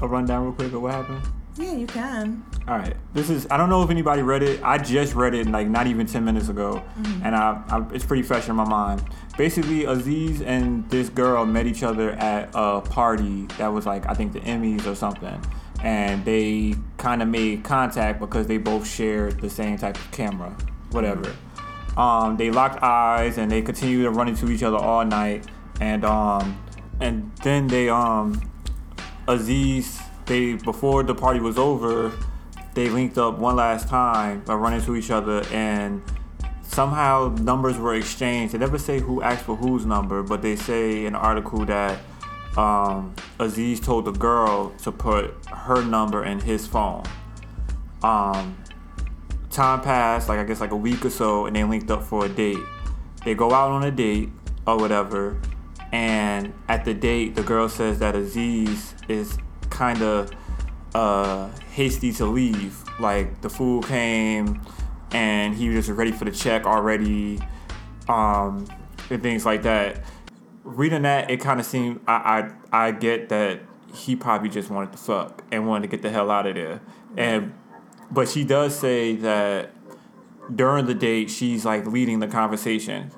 a 0.00 0.06
rundown 0.06 0.44
real 0.44 0.52
quick 0.52 0.72
of 0.72 0.80
what 0.80 0.94
happened? 0.94 1.26
Yeah, 1.58 1.72
you 1.72 1.86
can. 1.88 2.44
All 2.68 2.78
right. 2.78 2.96
This 3.14 3.30
is. 3.30 3.46
I 3.50 3.56
don't 3.56 3.68
know 3.68 3.82
if 3.82 3.90
anybody 3.90 4.22
read 4.22 4.44
it. 4.44 4.62
I 4.62 4.78
just 4.78 5.14
read 5.14 5.34
it 5.34 5.48
like 5.48 5.66
not 5.66 5.88
even 5.88 6.06
ten 6.06 6.24
minutes 6.24 6.48
ago, 6.48 6.82
and 7.24 7.34
I, 7.34 7.62
I 7.68 7.84
it's 7.92 8.04
pretty 8.04 8.22
fresh 8.22 8.48
in 8.48 8.54
my 8.54 8.64
mind. 8.64 9.02
Basically, 9.36 9.84
Aziz 9.84 10.40
and 10.40 10.88
this 10.88 11.08
girl 11.08 11.44
met 11.44 11.66
each 11.66 11.82
other 11.82 12.12
at 12.12 12.50
a 12.54 12.80
party 12.80 13.46
that 13.58 13.68
was 13.68 13.86
like 13.86 14.06
I 14.06 14.14
think 14.14 14.32
the 14.32 14.40
Emmys 14.40 14.86
or 14.86 14.94
something, 14.94 15.40
and 15.82 16.24
they 16.24 16.74
kind 16.96 17.22
of 17.22 17.28
made 17.28 17.64
contact 17.64 18.20
because 18.20 18.46
they 18.46 18.58
both 18.58 18.86
shared 18.88 19.40
the 19.40 19.50
same 19.50 19.78
type 19.78 19.96
of 19.96 20.10
camera, 20.12 20.56
whatever. 20.92 21.34
Um, 21.96 22.36
they 22.36 22.52
locked 22.52 22.80
eyes 22.84 23.38
and 23.38 23.50
they 23.50 23.62
continued 23.62 24.04
to 24.04 24.10
run 24.10 24.28
into 24.28 24.48
each 24.52 24.62
other 24.62 24.76
all 24.76 25.04
night, 25.04 25.44
and 25.80 26.04
um, 26.04 26.62
and 27.00 27.32
then 27.42 27.66
they 27.66 27.88
um, 27.88 28.40
Aziz, 29.26 29.98
they 30.28 30.54
before 30.54 31.02
the 31.02 31.14
party 31.14 31.40
was 31.40 31.58
over, 31.58 32.12
they 32.74 32.88
linked 32.88 33.18
up 33.18 33.38
one 33.38 33.56
last 33.56 33.88
time 33.88 34.40
by 34.44 34.54
running 34.54 34.78
into 34.78 34.94
each 34.94 35.10
other 35.10 35.42
and 35.52 36.02
somehow 36.62 37.34
numbers 37.40 37.76
were 37.78 37.94
exchanged. 37.94 38.54
They 38.54 38.58
never 38.58 38.78
say 38.78 39.00
who 39.00 39.22
asked 39.22 39.44
for 39.44 39.56
whose 39.56 39.84
number, 39.84 40.22
but 40.22 40.42
they 40.42 40.54
say 40.54 41.00
in 41.06 41.08
an 41.08 41.16
article 41.16 41.64
that 41.64 41.98
um, 42.56 43.14
Aziz 43.38 43.80
told 43.80 44.04
the 44.04 44.12
girl 44.12 44.70
to 44.82 44.92
put 44.92 45.34
her 45.46 45.82
number 45.82 46.24
in 46.24 46.40
his 46.40 46.66
phone. 46.66 47.04
Um, 48.02 48.56
time 49.50 49.80
passed, 49.80 50.28
like 50.28 50.38
I 50.38 50.44
guess 50.44 50.60
like 50.60 50.70
a 50.70 50.76
week 50.76 51.04
or 51.04 51.10
so, 51.10 51.46
and 51.46 51.56
they 51.56 51.64
linked 51.64 51.90
up 51.90 52.02
for 52.02 52.26
a 52.26 52.28
date. 52.28 52.58
They 53.24 53.34
go 53.34 53.52
out 53.52 53.70
on 53.70 53.82
a 53.82 53.90
date 53.90 54.30
or 54.66 54.76
whatever, 54.76 55.40
and 55.92 56.52
at 56.68 56.84
the 56.84 56.94
date, 56.94 57.34
the 57.34 57.42
girl 57.42 57.68
says 57.68 57.98
that 57.98 58.14
Aziz 58.14 58.94
is 59.08 59.38
kind 59.70 60.02
of 60.02 60.30
uh, 60.94 61.50
hasty 61.72 62.12
to 62.14 62.26
leave. 62.26 62.82
Like 62.98 63.40
the 63.42 63.50
food 63.50 63.84
came, 63.86 64.60
and 65.12 65.54
he 65.54 65.68
was 65.70 65.90
ready 65.90 66.12
for 66.12 66.24
the 66.24 66.32
check 66.32 66.66
already, 66.66 67.40
um, 68.08 68.66
and 69.10 69.22
things 69.22 69.46
like 69.46 69.62
that. 69.62 70.02
Reading 70.64 71.02
that, 71.02 71.30
it 71.30 71.40
kind 71.40 71.60
of 71.60 71.66
seemed 71.66 72.00
I, 72.06 72.50
I 72.72 72.86
I 72.86 72.90
get 72.90 73.28
that 73.28 73.60
he 73.94 74.16
probably 74.16 74.48
just 74.48 74.70
wanted 74.70 74.92
to 74.92 74.98
fuck 74.98 75.42
and 75.50 75.66
wanted 75.66 75.82
to 75.82 75.88
get 75.88 76.02
the 76.02 76.10
hell 76.10 76.30
out 76.30 76.46
of 76.46 76.54
there, 76.54 76.80
and 77.16 77.54
but 78.10 78.28
she 78.28 78.44
does 78.44 78.78
say 78.78 79.14
that 79.16 79.72
during 80.54 80.86
the 80.86 80.94
date 80.94 81.30
she's 81.30 81.64
like 81.64 81.86
leading 81.86 82.20
the 82.20 82.26
conversation 82.26 83.10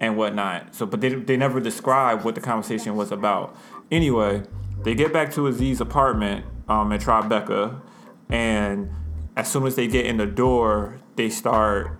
and 0.00 0.16
whatnot. 0.16 0.74
So, 0.74 0.86
but 0.86 1.00
they, 1.00 1.14
they 1.14 1.36
never 1.36 1.60
describe 1.60 2.24
what 2.24 2.34
the 2.34 2.40
conversation 2.40 2.96
was 2.96 3.10
about. 3.10 3.56
Anyway, 3.90 4.42
they 4.86 4.94
get 4.94 5.12
back 5.12 5.32
to 5.32 5.48
Aziz's 5.48 5.80
apartment 5.80 6.46
um, 6.68 6.92
in 6.92 7.00
Tribeca, 7.00 7.80
and 8.28 8.88
as 9.36 9.50
soon 9.50 9.66
as 9.66 9.74
they 9.74 9.88
get 9.88 10.06
in 10.06 10.16
the 10.16 10.26
door, 10.26 11.00
they 11.16 11.28
start, 11.28 11.98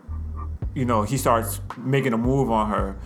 you 0.72 0.84
know, 0.84 1.02
he 1.02 1.16
starts 1.16 1.60
making 1.76 2.12
a 2.12 2.16
move 2.16 2.48
on 2.48 2.70
her. 2.70 2.96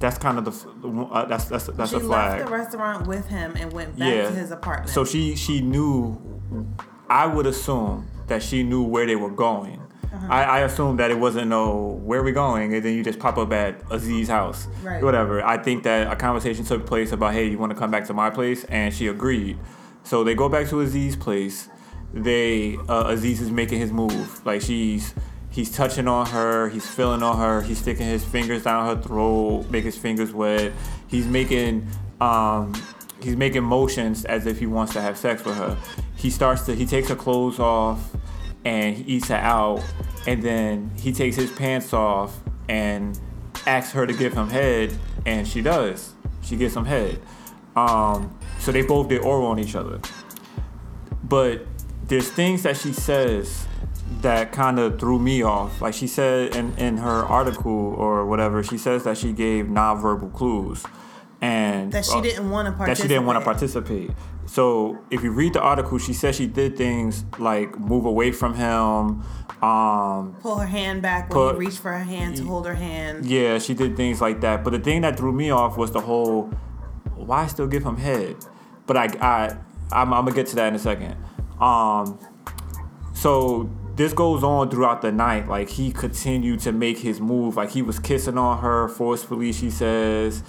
That's 0.00 0.18
kind 0.18 0.36
of 0.36 0.44
the 0.46 0.90
uh, 1.12 1.26
that's 1.26 1.44
that's 1.44 1.66
that's 1.66 1.92
she 1.92 1.98
a 1.98 2.00
flag. 2.00 2.38
She 2.38 2.38
left 2.38 2.50
the 2.50 2.56
restaurant 2.56 3.06
with 3.06 3.28
him 3.28 3.54
and 3.56 3.72
went 3.72 3.96
back 3.96 4.26
to 4.26 4.32
his 4.32 4.50
apartment. 4.50 4.90
So 4.90 5.04
she 5.04 5.36
she 5.36 5.60
knew. 5.60 6.20
I 7.08 7.26
would 7.26 7.46
assume 7.46 8.08
that 8.26 8.42
she 8.42 8.64
knew 8.64 8.82
where 8.82 9.06
they 9.06 9.16
were 9.16 9.30
going. 9.30 9.80
Uh-huh. 10.12 10.26
I, 10.28 10.42
I 10.42 10.58
assumed 10.60 10.98
that 10.98 11.10
it 11.10 11.18
wasn't 11.18 11.48
no 11.48 12.00
where 12.04 12.22
we 12.22 12.32
going, 12.32 12.74
and 12.74 12.84
then 12.84 12.94
you 12.94 13.04
just 13.04 13.18
pop 13.20 13.38
up 13.38 13.52
at 13.52 13.80
Aziz's 13.90 14.28
house, 14.28 14.66
Right. 14.82 15.02
whatever. 15.02 15.42
I 15.44 15.56
think 15.56 15.84
that 15.84 16.12
a 16.12 16.16
conversation 16.16 16.64
took 16.64 16.84
place 16.84 17.12
about, 17.12 17.32
hey, 17.32 17.48
you 17.48 17.58
want 17.58 17.72
to 17.72 17.78
come 17.78 17.90
back 17.92 18.06
to 18.06 18.14
my 18.14 18.28
place, 18.30 18.64
and 18.64 18.92
she 18.92 19.06
agreed. 19.06 19.58
So 20.02 20.24
they 20.24 20.34
go 20.34 20.48
back 20.48 20.68
to 20.70 20.80
Aziz's 20.80 21.14
place. 21.16 21.68
They 22.12 22.76
uh, 22.88 23.04
Aziz 23.08 23.40
is 23.40 23.50
making 23.52 23.78
his 23.78 23.92
move, 23.92 24.44
like 24.44 24.62
she's 24.62 25.14
he's 25.50 25.70
touching 25.70 26.08
on 26.08 26.26
her, 26.26 26.68
he's 26.68 26.88
feeling 26.88 27.22
on 27.22 27.38
her, 27.38 27.62
he's 27.62 27.78
sticking 27.78 28.06
his 28.06 28.24
fingers 28.24 28.64
down 28.64 28.84
her 28.96 29.00
throat, 29.00 29.66
make 29.70 29.84
his 29.84 29.96
fingers 29.96 30.32
wet. 30.32 30.72
He's 31.06 31.26
making 31.28 31.86
um, 32.20 32.74
he's 33.22 33.36
making 33.36 33.62
motions 33.62 34.24
as 34.24 34.46
if 34.46 34.58
he 34.58 34.66
wants 34.66 34.92
to 34.94 35.00
have 35.00 35.16
sex 35.16 35.44
with 35.44 35.56
her. 35.56 35.76
He 36.16 36.30
starts 36.30 36.62
to 36.62 36.74
he 36.74 36.84
takes 36.84 37.08
her 37.10 37.14
clothes 37.14 37.60
off 37.60 38.10
and 38.64 38.96
he 38.96 39.14
eats 39.14 39.28
her 39.28 39.36
out, 39.36 39.82
and 40.26 40.42
then 40.42 40.90
he 40.98 41.12
takes 41.12 41.36
his 41.36 41.50
pants 41.50 41.92
off 41.92 42.38
and 42.68 43.18
asks 43.66 43.92
her 43.92 44.06
to 44.06 44.12
give 44.12 44.32
him 44.34 44.48
head, 44.48 44.96
and 45.26 45.46
she 45.46 45.62
does. 45.62 46.14
She 46.42 46.56
gives 46.56 46.76
him 46.76 46.84
head. 46.84 47.20
Um, 47.76 48.36
so 48.58 48.72
they 48.72 48.82
both 48.82 49.08
did 49.08 49.22
oral 49.22 49.46
on 49.46 49.58
each 49.58 49.74
other. 49.74 50.00
But 51.22 51.66
there's 52.06 52.30
things 52.30 52.62
that 52.64 52.76
she 52.76 52.92
says 52.92 53.66
that 54.22 54.52
kind 54.52 54.78
of 54.78 54.98
threw 54.98 55.18
me 55.18 55.42
off. 55.42 55.80
Like 55.80 55.94
she 55.94 56.06
said 56.06 56.56
in, 56.56 56.76
in 56.76 56.96
her 56.98 57.24
article 57.24 57.94
or 57.94 58.26
whatever, 58.26 58.62
she 58.62 58.76
says 58.76 59.04
that 59.04 59.16
she 59.16 59.32
gave 59.32 59.66
nonverbal 59.66 60.32
clues. 60.34 60.84
And 61.40 61.92
that 61.92 62.04
she 62.04 62.18
uh, 62.18 62.20
didn't 62.20 62.50
want 62.50 62.76
to 62.76 62.84
that 62.84 62.98
she 62.98 63.08
didn't 63.08 63.24
want 63.24 63.38
to 63.38 63.44
participate. 63.44 64.10
So 64.50 64.98
if 65.12 65.22
you 65.22 65.30
read 65.30 65.52
the 65.52 65.60
article, 65.60 65.96
she 65.98 66.12
says 66.12 66.34
she 66.34 66.48
did 66.48 66.76
things 66.76 67.24
like 67.38 67.78
move 67.78 68.04
away 68.04 68.32
from 68.32 68.54
him. 68.54 69.22
Um, 69.62 70.34
Pull 70.40 70.56
her 70.56 70.66
hand 70.66 71.02
back 71.02 71.28
when 71.28 71.38
Put- 71.38 71.54
he 71.60 71.66
reached 71.66 71.78
for 71.78 71.92
her 71.92 72.02
hand 72.02 72.36
to 72.38 72.44
hold 72.44 72.66
her 72.66 72.74
hand. 72.74 73.26
yeah, 73.26 73.60
she 73.60 73.74
did 73.74 73.96
things 73.96 74.20
like 74.20 74.40
that. 74.40 74.64
But 74.64 74.70
the 74.70 74.80
thing 74.80 75.02
that 75.02 75.16
threw 75.16 75.30
me 75.30 75.50
off 75.50 75.76
was 75.76 75.92
the 75.92 76.00
whole 76.00 76.50
why 77.14 77.46
still 77.46 77.68
give 77.68 77.84
him 77.84 77.96
head. 77.96 78.38
But 78.86 78.96
I 78.96 79.04
I 79.20 79.56
I'm, 79.92 80.12
I'm 80.12 80.24
gonna 80.24 80.32
get 80.34 80.48
to 80.48 80.56
that 80.56 80.66
in 80.66 80.74
a 80.74 80.80
second. 80.80 81.16
Um, 81.60 82.18
so 83.14 83.70
this 83.94 84.12
goes 84.12 84.42
on 84.42 84.68
throughout 84.68 85.00
the 85.00 85.12
night. 85.12 85.46
Like 85.46 85.68
he 85.68 85.92
continued 85.92 86.58
to 86.60 86.72
make 86.72 86.98
his 86.98 87.20
move. 87.20 87.56
Like 87.56 87.70
he 87.70 87.82
was 87.82 88.00
kissing 88.00 88.36
on 88.36 88.58
her 88.58 88.88
forcefully. 88.88 89.52
She 89.52 89.70
says, 89.70 90.42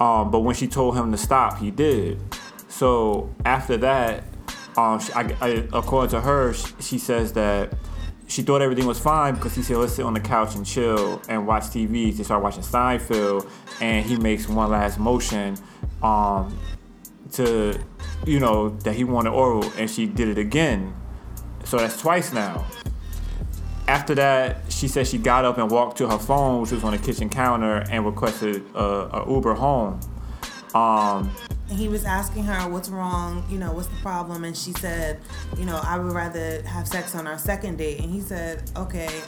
um, 0.00 0.32
but 0.32 0.40
when 0.40 0.56
she 0.56 0.66
told 0.66 0.96
him 0.96 1.12
to 1.12 1.18
stop, 1.18 1.58
he 1.58 1.70
did. 1.70 2.20
So 2.74 3.32
after 3.44 3.76
that, 3.76 4.24
um, 4.76 4.98
she, 4.98 5.12
I, 5.12 5.36
I, 5.40 5.68
according 5.72 6.10
to 6.10 6.20
her, 6.20 6.52
she, 6.52 6.74
she 6.80 6.98
says 6.98 7.32
that 7.34 7.72
she 8.26 8.42
thought 8.42 8.62
everything 8.62 8.84
was 8.84 8.98
fine 8.98 9.36
because 9.36 9.54
he 9.54 9.62
said, 9.62 9.76
let's 9.76 9.92
sit 9.92 10.04
on 10.04 10.12
the 10.12 10.20
couch 10.20 10.56
and 10.56 10.66
chill 10.66 11.22
and 11.28 11.46
watch 11.46 11.66
TV. 11.66 12.14
They 12.16 12.24
start 12.24 12.42
watching 12.42 12.64
Seinfeld, 12.64 13.48
and 13.80 14.04
he 14.04 14.16
makes 14.16 14.48
one 14.48 14.72
last 14.72 14.98
motion 14.98 15.56
um, 16.02 16.58
to, 17.34 17.78
you 18.26 18.40
know, 18.40 18.70
that 18.70 18.96
he 18.96 19.04
wanted 19.04 19.30
oral, 19.30 19.62
and 19.78 19.88
she 19.88 20.06
did 20.06 20.26
it 20.26 20.38
again. 20.38 20.96
So 21.62 21.76
that's 21.76 22.00
twice 22.00 22.32
now. 22.32 22.66
After 23.86 24.16
that, 24.16 24.62
she 24.68 24.88
said 24.88 25.06
she 25.06 25.18
got 25.18 25.44
up 25.44 25.58
and 25.58 25.70
walked 25.70 25.98
to 25.98 26.08
her 26.08 26.18
phone, 26.18 26.62
which 26.62 26.72
was 26.72 26.82
on 26.82 26.90
the 26.90 26.98
kitchen 26.98 27.28
counter, 27.28 27.84
and 27.88 28.04
requested 28.04 28.64
uh, 28.74 29.22
a 29.24 29.30
Uber 29.30 29.54
home. 29.54 30.00
Um, 30.74 31.30
he 31.70 31.88
was 31.88 32.04
asking 32.04 32.44
her, 32.44 32.68
"What's 32.68 32.88
wrong? 32.88 33.44
You 33.48 33.58
know, 33.58 33.72
what's 33.72 33.88
the 33.88 33.96
problem?" 33.96 34.44
And 34.44 34.56
she 34.56 34.72
said, 34.72 35.20
"You 35.56 35.64
know, 35.64 35.80
I 35.82 35.98
would 35.98 36.12
rather 36.12 36.62
have 36.62 36.86
sex 36.86 37.14
on 37.14 37.26
our 37.26 37.38
second 37.38 37.78
date." 37.78 38.00
And 38.00 38.10
he 38.10 38.20
said, 38.20 38.70
"Okay." 38.76 39.22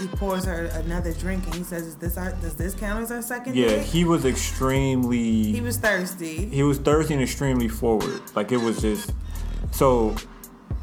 He 0.00 0.06
pours 0.06 0.46
her 0.46 0.64
another 0.72 1.12
drink, 1.12 1.44
and 1.44 1.54
he 1.54 1.64
says, 1.64 1.86
"Is 1.86 1.96
this 1.96 2.16
our? 2.16 2.32
Does 2.32 2.54
this 2.54 2.74
count 2.74 3.02
as 3.02 3.12
our 3.12 3.20
second 3.20 3.56
yeah, 3.56 3.68
date?" 3.68 3.84
he 3.84 4.04
was 4.04 4.24
extremely. 4.24 5.52
He 5.52 5.60
was 5.60 5.76
thirsty. 5.76 6.46
he 6.46 6.62
was 6.62 6.78
thirsty 6.78 7.12
and 7.12 7.22
extremely 7.22 7.68
forward. 7.68 8.22
Like 8.34 8.52
it 8.52 8.60
was 8.60 8.80
just 8.80 9.12
so. 9.70 10.14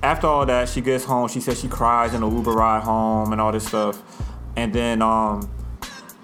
After 0.04 0.28
all 0.28 0.46
that, 0.46 0.70
she 0.70 0.80
gets 0.80 1.04
home. 1.06 1.28
She 1.28 1.42
says 1.42 1.60
she 1.60 1.68
cries 1.68 2.14
in 2.14 2.22
the 2.22 2.30
Uber 2.30 2.52
ride 2.52 2.84
home 2.84 3.32
and 3.32 3.42
all 3.42 3.52
this 3.52 3.68
stuff, 3.68 4.00
and 4.56 4.72
then 4.72 5.02
um, 5.02 5.50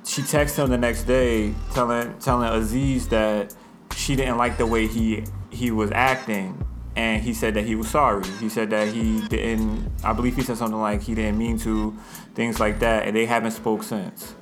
she 0.06 0.22
texts 0.22 0.60
him 0.60 0.70
the 0.70 0.78
next 0.78 1.04
day, 1.04 1.56
telling 1.74 2.18
telling 2.20 2.48
Aziz 2.48 3.08
that 3.08 3.54
she 3.96 4.16
didn't 4.16 4.38
like 4.38 4.58
the 4.58 4.66
way 4.66 4.88
he 4.88 5.24
he 5.50 5.72
was 5.72 5.92
acting, 5.92 6.66
and 6.96 7.22
he 7.22 7.34
said 7.34 7.54
that 7.54 7.66
he 7.66 7.76
was 7.76 7.88
sorry. 7.88 8.28
He 8.40 8.50
said 8.50 8.70
that 8.72 8.90
he 8.90 9.26
didn't. 9.28 9.92
I 10.04 10.14
believe 10.14 10.36
he 10.36 10.44
said 10.44 10.58
something 10.58 10.80
like 10.80 11.02
he 11.02 11.16
didn't 11.16 11.38
mean 11.38 11.58
to, 11.60 11.96
things 12.34 12.60
like 12.60 12.80
that, 12.80 13.08
and 13.08 13.16
they 13.16 13.26
haven't 13.26 13.52
spoke 13.52 13.84
since. 13.84 14.36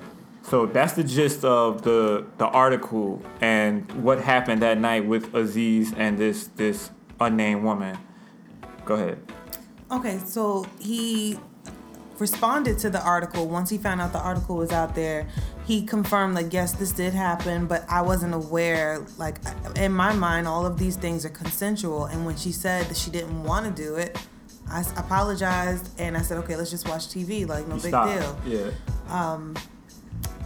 So 0.43 0.65
that's 0.65 0.93
the 0.93 1.03
gist 1.03 1.45
of 1.45 1.83
the 1.83 2.25
the 2.37 2.47
article 2.47 3.21
and 3.39 3.89
what 4.03 4.21
happened 4.21 4.61
that 4.61 4.77
night 4.77 5.05
with 5.05 5.33
Aziz 5.33 5.93
and 5.95 6.17
this 6.17 6.47
this 6.47 6.91
unnamed 7.19 7.63
woman. 7.63 7.97
Go 8.85 8.95
ahead. 8.95 9.19
Okay, 9.91 10.19
so 10.25 10.65
he 10.79 11.39
responded 12.19 12.77
to 12.79 12.89
the 12.89 13.01
article 13.01 13.47
once 13.47 13.69
he 13.69 13.77
found 13.77 14.01
out 14.01 14.11
the 14.11 14.19
article 14.19 14.57
was 14.57 14.71
out 14.71 14.95
there. 14.95 15.27
He 15.65 15.85
confirmed 15.85 16.35
like 16.35 16.51
yes, 16.51 16.73
this 16.73 16.91
did 16.91 17.13
happen, 17.13 17.67
but 17.67 17.85
I 17.89 18.01
wasn't 18.01 18.33
aware. 18.33 19.05
Like 19.17 19.37
in 19.77 19.93
my 19.93 20.13
mind, 20.13 20.47
all 20.47 20.65
of 20.65 20.77
these 20.77 20.95
things 20.97 21.25
are 21.25 21.29
consensual. 21.29 22.05
And 22.05 22.25
when 22.25 22.35
she 22.35 22.51
said 22.51 22.87
that 22.87 22.97
she 22.97 23.09
didn't 23.11 23.43
want 23.43 23.65
to 23.65 23.71
do 23.83 23.95
it 23.95 24.17
i 24.69 24.81
apologized 24.97 25.89
and 25.99 26.17
I 26.17 26.21
said, 26.21 26.37
okay, 26.39 26.55
let's 26.55 26.71
just 26.71 26.87
watch 26.87 27.07
TV. 27.07 27.47
Like, 27.47 27.67
no 27.67 27.75
He 27.75 27.81
big 27.81 27.89
stopped. 27.89 28.43
deal. 28.45 28.59
Yeah. 28.59 28.71
Um, 29.09 29.55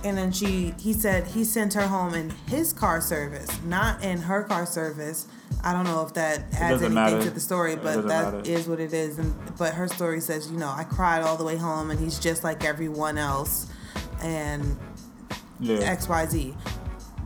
and 0.04 0.18
then 0.18 0.32
she, 0.32 0.74
he 0.80 0.94
said 0.94 1.28
he 1.28 1.44
sent 1.44 1.74
her 1.74 1.88
home 1.88 2.14
in 2.14 2.32
his 2.48 2.72
car 2.74 3.02
service, 3.02 3.50
not 3.64 4.04
in 4.04 4.20
her 4.20 4.44
car 4.44 4.66
service. 4.66 5.28
I 5.64 5.74
don't 5.74 5.86
know 5.86 6.06
if 6.06 6.14
that 6.14 6.40
adds 6.54 6.82
anything 6.82 6.94
matter. 6.94 7.22
to 7.22 7.30
the 7.30 7.40
story, 7.40 7.76
but 7.76 8.08
that 8.08 8.34
matter. 8.34 8.42
is 8.50 8.68
what 8.68 8.80
it 8.80 8.94
is. 8.94 9.18
And 9.18 9.34
but 9.58 9.74
her 9.74 9.88
story 9.88 10.20
says, 10.20 10.52
you 10.52 10.58
know, 10.58 10.70
I 10.70 10.84
cried 10.84 11.24
all 11.24 11.36
the 11.36 11.44
way 11.44 11.56
home, 11.56 11.90
and 11.90 12.00
he's 12.00 12.20
just 12.20 12.44
like 12.44 12.64
everyone 12.64 13.18
else, 13.18 13.68
and 14.22 14.78
Yeah. 15.60 15.80
X 15.80 16.08
Y 16.08 16.26
Z. 16.28 16.56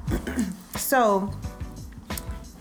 so, 0.75 1.31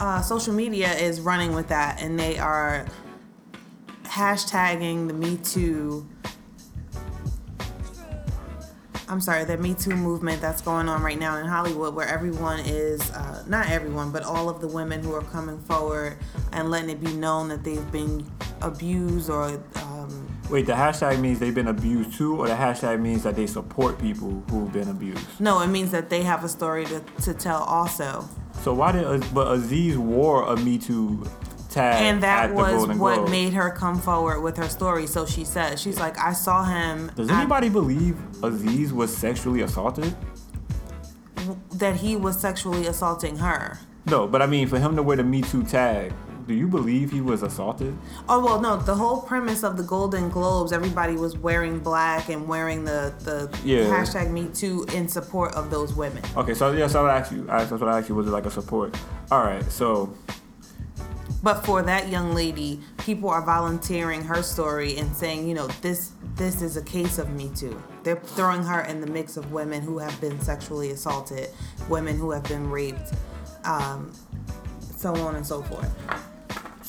uh, 0.01 0.23
social 0.23 0.55
media 0.55 0.93
is 0.93 1.21
running 1.21 1.55
with 1.55 1.69
that, 1.69 2.03
and 2.03 2.19
they 2.19 2.39
are 2.39 2.87
hashtagging 4.05 5.09
the 5.09 5.15
Me 5.15 5.37
Too. 5.39 6.07
I'm 9.09 9.21
sorry, 9.21 9.45
the 9.45 9.57
Me 9.59 9.75
Too 9.75 9.97
movement 9.97 10.41
that's 10.41 10.63
going 10.63 10.89
on 10.89 11.03
right 11.03 11.19
now 11.19 11.39
in 11.39 11.47
Hollywood, 11.47 11.95
where 11.95 12.07
everyone 12.07 12.61
is, 12.61 13.11
uh, 13.11 13.45
not 13.49 13.69
everyone, 13.69 14.13
but 14.13 14.23
all 14.23 14.49
of 14.49 14.61
the 14.61 14.69
women 14.69 15.03
who 15.03 15.13
are 15.15 15.23
coming 15.23 15.59
forward 15.63 16.17
and 16.53 16.71
letting 16.71 16.91
it 16.91 17.01
be 17.01 17.13
known 17.13 17.49
that 17.49 17.65
they've 17.65 17.91
been 17.91 18.25
abused 18.63 19.29
or 19.29 19.47
um, 19.47 19.90
Wait, 20.51 20.67
the 20.67 20.73
hashtag 20.73 21.21
means 21.21 21.39
they've 21.39 21.55
been 21.55 21.69
abused 21.69 22.13
too, 22.15 22.37
or 22.37 22.49
the 22.49 22.55
hashtag 22.55 23.01
means 23.01 23.23
that 23.23 23.37
they 23.37 23.47
support 23.47 23.99
people 24.01 24.43
who've 24.51 24.73
been 24.73 24.89
abused. 24.89 25.25
no, 25.41 25.61
it 25.61 25.69
means 25.69 25.91
that 25.93 26.11
they 26.11 26.23
have 26.23 26.43
a 26.45 26.49
story 26.49 26.85
to, 26.87 27.01
to 27.23 27.33
tell 27.35 27.63
also. 27.63 28.29
So 28.63 28.75
why 28.75 28.93
did 28.93 29.33
but 29.33 29.51
Aziz 29.53 29.97
wore 29.97 30.45
a 30.53 30.57
Me 30.57 30.77
Too 30.77 31.25
tag 31.71 32.03
and 32.03 32.21
that 32.25 32.51
at 32.51 32.55
was 32.55 32.89
what 32.99 33.15
Globes? 33.17 33.31
made 33.31 33.53
her 33.53 33.71
come 33.71 34.01
forward 34.01 34.41
with 34.41 34.57
her 34.57 34.69
story. 34.69 35.07
So 35.07 35.25
she 35.25 35.45
said, 35.45 35.79
she's 35.79 36.01
like, 36.01 36.19
I 36.19 36.33
saw 36.33 36.65
him. 36.65 37.13
Does 37.15 37.31
anybody 37.31 37.69
believe 37.69 38.19
Aziz 38.43 38.93
was 38.93 39.17
sexually 39.17 39.61
assaulted? 39.63 40.15
that 41.75 41.97
he 41.97 42.17
was 42.17 42.39
sexually 42.39 42.87
assaulting 42.87 43.37
her? 43.39 43.79
No, 44.07 44.27
but 44.27 44.43
I 44.43 44.47
mean 44.47 44.67
for 44.69 44.79
him 44.79 44.97
to 44.97 45.03
wear 45.03 45.17
the 45.17 45.25
Me 45.25 45.43
Too 45.43 45.63
tag, 45.63 46.13
do 46.51 46.57
you 46.57 46.67
believe 46.67 47.13
he 47.13 47.21
was 47.21 47.45
assaulted? 47.45 47.97
Oh 48.29 48.45
well, 48.45 48.61
no. 48.61 48.77
The 48.77 48.95
whole 48.97 49.23
premise 49.23 49.63
of 49.63 49.77
the 49.77 49.85
Golden 49.85 50.29
Globes, 50.29 50.73
everybody 50.73 51.15
was 51.15 51.39
wearing 51.39 51.79
black 51.79 52.29
and 52.29 52.49
wearing 52.49 52.85
the 52.85 53.15
the 53.21 53.49
Yeah. 53.65 53.85
hashtag 53.85 54.33
Me 54.33 54.49
Too 54.53 54.85
in 54.93 55.07
support 55.09 55.55
of 55.55 55.71
those 55.71 55.95
women. 55.95 56.25
Okay, 56.37 56.55
so 56.55 56.73
yes, 56.73 56.97
I 56.97 57.03
would 57.03 57.11
ask 57.13 57.31
you. 57.31 57.47
I, 57.49 57.59
that's 57.65 57.71
what 57.71 57.89
I 57.89 57.99
asked 57.99 58.09
you. 58.09 58.17
Was 58.17 58.27
it 58.27 58.31
like 58.33 58.47
a 58.47 58.51
support? 58.51 58.97
All 59.31 59.45
right, 59.45 59.63
so 59.71 60.13
But 61.45 61.65
for 61.65 61.83
that 61.83 62.09
young 62.09 62.35
lady, 62.35 62.81
people 62.99 63.31
are 63.31 63.43
volunteering 63.43 64.23
her 64.25 64.43
story 64.43 64.97
and 64.99 65.15
saying, 65.17 65.47
you 65.49 65.55
know, 65.55 65.69
this 65.83 66.11
this 66.35 66.63
is 66.63 66.77
a 66.77 66.83
case 66.83 67.19
of 67.19 67.31
Me 67.31 67.49
Too. 67.55 67.81
They're 68.03 68.17
throwing 68.37 68.65
her 68.65 68.81
in 68.81 69.01
the 69.01 69.07
mix 69.07 69.37
of 69.37 69.53
women 69.53 69.83
who 69.83 69.99
have 69.99 70.21
been 70.21 70.41
sexually 70.41 70.91
assaulted, 70.91 71.49
women 71.89 72.19
who 72.19 72.33
have 72.33 72.43
been 72.45 72.69
raped, 72.69 73.13
um, 73.65 74.13
so 74.97 75.15
on 75.15 75.37
and 75.37 75.47
so 75.47 75.63
forth. 75.63 75.93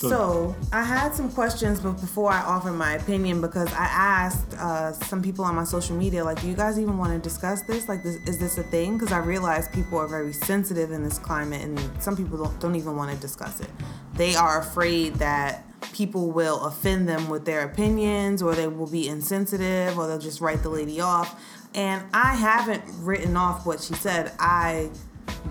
So- 0.01 0.09
So, 0.09 0.55
I 0.73 0.83
had 0.83 1.13
some 1.13 1.29
questions, 1.31 1.79
but 1.79 1.93
before 2.01 2.31
I 2.31 2.41
offer 2.41 2.71
my 2.71 2.93
opinion, 2.93 3.39
because 3.41 3.71
I 3.73 3.85
asked 3.85 4.53
uh, 4.55 4.91
some 4.93 5.21
people 5.21 5.45
on 5.45 5.55
my 5.55 5.63
social 5.63 5.95
media, 5.95 6.23
like, 6.23 6.41
do 6.41 6.47
you 6.47 6.55
guys 6.55 6.79
even 6.79 6.97
want 6.97 7.13
to 7.13 7.19
discuss 7.19 7.61
this? 7.63 7.87
Like, 7.87 8.01
this, 8.03 8.15
is 8.27 8.37
this 8.39 8.57
a 8.57 8.63
thing? 8.63 8.97
Because 8.97 9.11
I 9.11 9.19
realize 9.19 9.67
people 9.69 9.97
are 9.99 10.07
very 10.07 10.33
sensitive 10.33 10.91
in 10.91 11.03
this 11.03 11.19
climate, 11.19 11.61
and 11.61 11.79
some 12.01 12.17
people 12.17 12.37
don't, 12.37 12.59
don't 12.59 12.75
even 12.75 12.95
want 12.95 13.11
to 13.11 13.17
discuss 13.17 13.59
it. 13.61 13.69
They 14.15 14.35
are 14.35 14.59
afraid 14.59 15.15
that 15.15 15.65
people 15.93 16.31
will 16.31 16.61
offend 16.65 17.07
them 17.07 17.29
with 17.29 17.45
their 17.45 17.61
opinions, 17.65 18.41
or 18.41 18.55
they 18.55 18.67
will 18.67 18.89
be 18.89 19.07
insensitive, 19.07 19.97
or 19.97 20.07
they'll 20.07 20.19
just 20.19 20.41
write 20.41 20.63
the 20.63 20.69
lady 20.69 20.99
off. 20.99 21.39
And 21.75 22.03
I 22.13 22.33
haven't 22.35 22.83
written 22.99 23.37
off 23.37 23.65
what 23.65 23.79
she 23.81 23.93
said. 23.93 24.31
I 24.39 24.89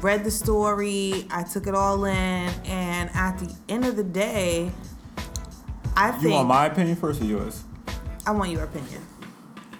read 0.01 0.25
the 0.25 0.31
story, 0.31 1.27
I 1.31 1.43
took 1.43 1.67
it 1.67 1.75
all 1.75 2.05
in, 2.05 2.51
and 2.65 3.11
at 3.15 3.39
the 3.39 3.55
end 3.69 3.85
of 3.85 3.97
the 3.97 4.05
day, 4.05 4.71
I 5.97 6.13
think. 6.13 6.25
you 6.25 6.31
want 6.31 6.49
my 6.49 6.67
opinion 6.67 6.97
first 6.97 7.21
or 7.21 7.25
yours? 7.25 7.65
I 8.27 8.33
want 8.33 8.51
your 8.51 8.65
opinion 8.65 9.05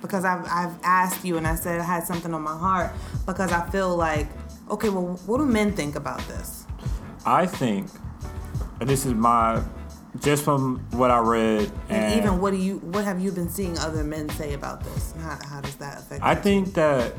because 0.01 0.25
I've 0.25 0.45
I've 0.47 0.79
asked 0.83 1.25
you 1.25 1.37
and 1.37 1.47
I 1.47 1.55
said 1.55 1.81
I 1.81 1.85
had 1.85 2.05
something 2.05 2.33
on 2.35 2.43
my 2.43 2.57
heart 2.57 2.91
because 3.27 3.53
I 3.53 3.69
feel 3.71 3.97
like 3.97 4.29
okay, 4.71 4.89
well, 4.89 5.19
what 5.27 5.39
do 5.39 5.47
men 5.47 5.73
think 5.73 5.97
about 5.97 6.21
this? 6.29 6.65
I 7.25 7.47
think 7.47 7.89
and 8.81 8.89
this 8.89 9.05
is 9.05 9.15
my 9.15 9.63
just 10.21 10.43
from 10.43 10.85
what 10.91 11.11
I 11.11 11.21
read 11.21 11.71
And, 11.89 12.05
and 12.05 12.21
even 12.21 12.41
what 12.41 12.51
do 12.51 12.57
you 12.57 12.79
what 12.79 13.05
have 13.05 13.21
you 13.21 13.31
been 13.31 13.49
seeing 13.49 13.79
other 13.79 14.03
men 14.03 14.29
say 14.31 14.55
about 14.55 14.83
this? 14.83 15.15
How, 15.21 15.39
how 15.49 15.61
does 15.61 15.77
that 15.77 15.99
affect? 15.99 16.23
I 16.23 16.35
think 16.35 16.75
that 16.75 17.15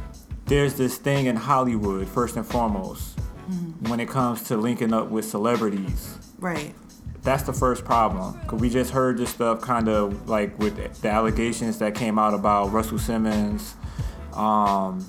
there's 0.51 0.73
this 0.75 0.97
thing 0.97 1.27
in 1.27 1.35
Hollywood, 1.37 2.07
first 2.09 2.35
and 2.35 2.45
foremost, 2.45 3.17
Mm-hmm. 3.49 3.89
when 3.89 3.99
it 3.99 4.07
comes 4.07 4.43
to 4.43 4.55
linking 4.57 4.93
up 4.93 5.09
with 5.09 5.25
celebrities. 5.25 6.17
right. 6.39 6.73
That's 7.23 7.43
the 7.43 7.53
first 7.53 7.83
problem. 7.85 8.39
Cause 8.47 8.59
we 8.59 8.69
just 8.69 8.91
heard 8.91 9.17
this 9.17 9.29
stuff 9.29 9.61
kind 9.61 9.87
of 9.89 10.27
like 10.29 10.57
with 10.57 10.75
the 11.01 11.09
allegations 11.09 11.77
that 11.79 11.93
came 11.95 12.17
out 12.17 12.33
about 12.33 12.71
Russell 12.71 12.97
Simmons. 12.97 13.75
Um, 14.33 15.05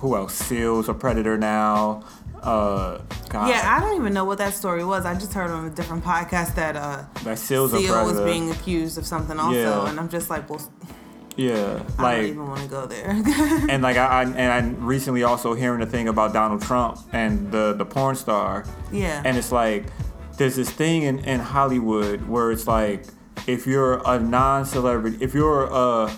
who 0.00 0.16
else? 0.16 0.34
Seals 0.34 0.88
a 0.88 0.94
predator 0.94 1.36
now. 1.36 2.02
Uh, 2.42 2.98
God, 3.28 3.48
Yeah, 3.50 3.62
I 3.76 3.80
don't 3.80 3.96
even 4.00 4.14
know 4.14 4.24
what 4.24 4.38
that 4.38 4.54
story 4.54 4.84
was. 4.84 5.04
I 5.04 5.12
just 5.14 5.34
heard 5.34 5.50
on 5.50 5.66
a 5.66 5.70
different 5.70 6.02
podcast 6.04 6.54
that 6.54 6.76
uh, 6.76 7.04
that 7.24 7.38
Seals 7.38 7.74
a 7.74 7.78
Seal 7.78 8.04
was 8.06 8.20
being 8.20 8.50
accused 8.50 8.96
of 8.98 9.04
something 9.06 9.38
also, 9.38 9.58
Yeah. 9.58 9.88
and 9.90 10.00
I'm 10.00 10.08
just 10.08 10.30
like, 10.30 10.48
well, 10.48 10.62
yeah, 11.36 11.82
like 11.98 11.98
I 11.98 12.16
don't 12.16 12.24
even 12.26 12.46
want 12.48 12.60
to 12.62 12.68
go 12.68 12.86
there. 12.86 13.10
and 13.70 13.82
like 13.82 13.96
I, 13.96 14.06
I 14.06 14.22
and 14.24 14.38
I 14.38 14.60
recently 14.84 15.22
also 15.22 15.54
hearing 15.54 15.80
the 15.80 15.86
thing 15.86 16.08
about 16.08 16.32
Donald 16.32 16.62
Trump 16.62 16.98
and 17.12 17.50
the 17.52 17.72
the 17.74 17.84
porn 17.84 18.16
star. 18.16 18.64
yeah. 18.92 19.22
And 19.24 19.36
it's 19.36 19.52
like 19.52 19.84
there's 20.36 20.56
this 20.56 20.70
thing 20.70 21.02
in, 21.02 21.18
in 21.20 21.40
Hollywood 21.40 22.26
where 22.28 22.50
it's 22.52 22.66
like 22.66 23.04
if 23.46 23.66
you're 23.66 24.00
a 24.06 24.18
non-celebrity, 24.18 25.18
if 25.20 25.34
you're 25.34 25.64
a 25.64 26.10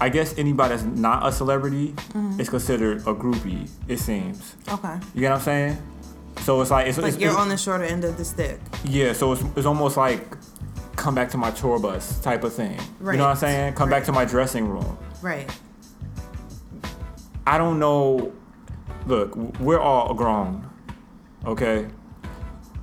I 0.00 0.08
guess 0.08 0.36
anybody 0.38 0.70
that's 0.74 0.84
not 0.84 1.26
a 1.26 1.32
celebrity 1.32 1.94
Mm-hmm. 2.12 2.40
is 2.40 2.48
considered 2.48 2.98
a 3.06 3.14
groupie, 3.14 3.68
it 3.86 3.98
seems. 3.98 4.56
okay. 4.68 4.98
You 5.14 5.20
get 5.20 5.30
what 5.30 5.36
I'm 5.38 5.42
saying? 5.42 5.78
So 6.40 6.60
it's 6.62 6.70
like 6.70 6.86
it's, 6.86 6.96
Like 6.98 7.08
it's, 7.12 7.18
you're 7.18 7.30
it's- 7.30 7.42
on 7.42 7.48
the 7.50 7.56
shorter 7.56 7.84
end 7.84 8.04
of 8.04 8.16
the 8.16 8.24
stick. 8.24 8.58
yeah, 8.84 9.12
so 9.12 9.32
it's, 9.32 9.42
it's 9.56 9.66
almost 9.66 9.96
like 9.96 10.26
come 10.96 11.14
back 11.14 11.30
to 11.30 11.38
my 11.38 11.50
tour 11.50 11.78
bus 11.78 12.20
type 12.20 12.44
of 12.44 12.52
thing. 12.52 12.78
You 13.00 13.18
know 13.18 13.24
what 13.24 13.30
I'm 13.30 13.36
saying? 13.36 13.74
Come 13.74 13.88
back 13.90 14.04
to 14.04 14.12
my 14.12 14.24
dressing 14.24 14.68
room. 14.68 14.98
Right. 15.22 15.50
I 17.46 17.58
don't 17.58 17.78
know. 17.78 18.32
Look, 19.06 19.34
we're 19.58 19.80
all 19.80 20.14
grown, 20.14 20.68
okay? 21.46 21.88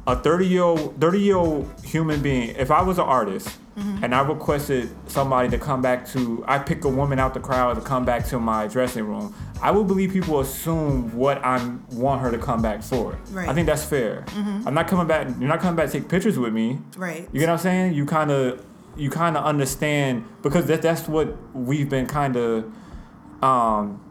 A 0.07 0.15
30 0.15 0.47
year 0.47 0.63
old, 0.63 0.99
30 0.99 1.19
year 1.19 1.37
old 1.37 1.71
human 1.83 2.21
being. 2.21 2.49
If 2.55 2.71
I 2.71 2.81
was 2.81 2.97
an 2.97 3.05
artist 3.05 3.59
and 3.77 4.15
I 4.15 4.21
requested 4.21 4.89
somebody 5.07 5.49
to 5.49 5.57
come 5.59 5.81
back 5.83 6.07
to, 6.09 6.43
I 6.47 6.57
pick 6.57 6.83
a 6.83 6.89
woman 6.89 7.19
out 7.19 7.35
the 7.35 7.39
crowd 7.39 7.75
to 7.75 7.81
come 7.81 8.05
back 8.05 8.25
to 8.27 8.39
my 8.39 8.65
dressing 8.67 9.05
room. 9.05 9.35
I 9.61 9.69
would 9.69 9.87
believe 9.87 10.11
people 10.11 10.39
assume 10.39 11.15
what 11.15 11.43
I 11.45 11.75
want 11.91 12.21
her 12.21 12.31
to 12.31 12.39
come 12.39 12.61
back 12.61 12.81
for. 12.81 13.17
Right. 13.31 13.47
I 13.47 13.53
think 13.53 13.67
that's 13.67 13.83
fair. 13.85 14.25
I'm 14.35 14.73
not 14.73 14.87
coming 14.87 15.05
back. 15.07 15.27
You're 15.39 15.47
not 15.47 15.59
coming 15.59 15.75
back 15.75 15.91
to 15.91 15.99
take 15.99 16.09
pictures 16.09 16.39
with 16.39 16.53
me. 16.53 16.79
Right. 16.95 17.29
You 17.31 17.39
get 17.39 17.47
what 17.49 17.53
I'm 17.53 17.59
saying? 17.59 17.93
You 17.93 18.05
kind 18.05 18.31
of, 18.31 18.65
you 18.95 19.11
kind 19.11 19.37
of 19.37 19.45
understand 19.45 20.25
because 20.41 20.65
that 20.65 20.81
that's 20.81 21.07
what 21.07 21.37
we've 21.55 21.89
been 21.89 22.07
kind 22.07 22.35
of, 22.35 22.71
um, 23.43 24.01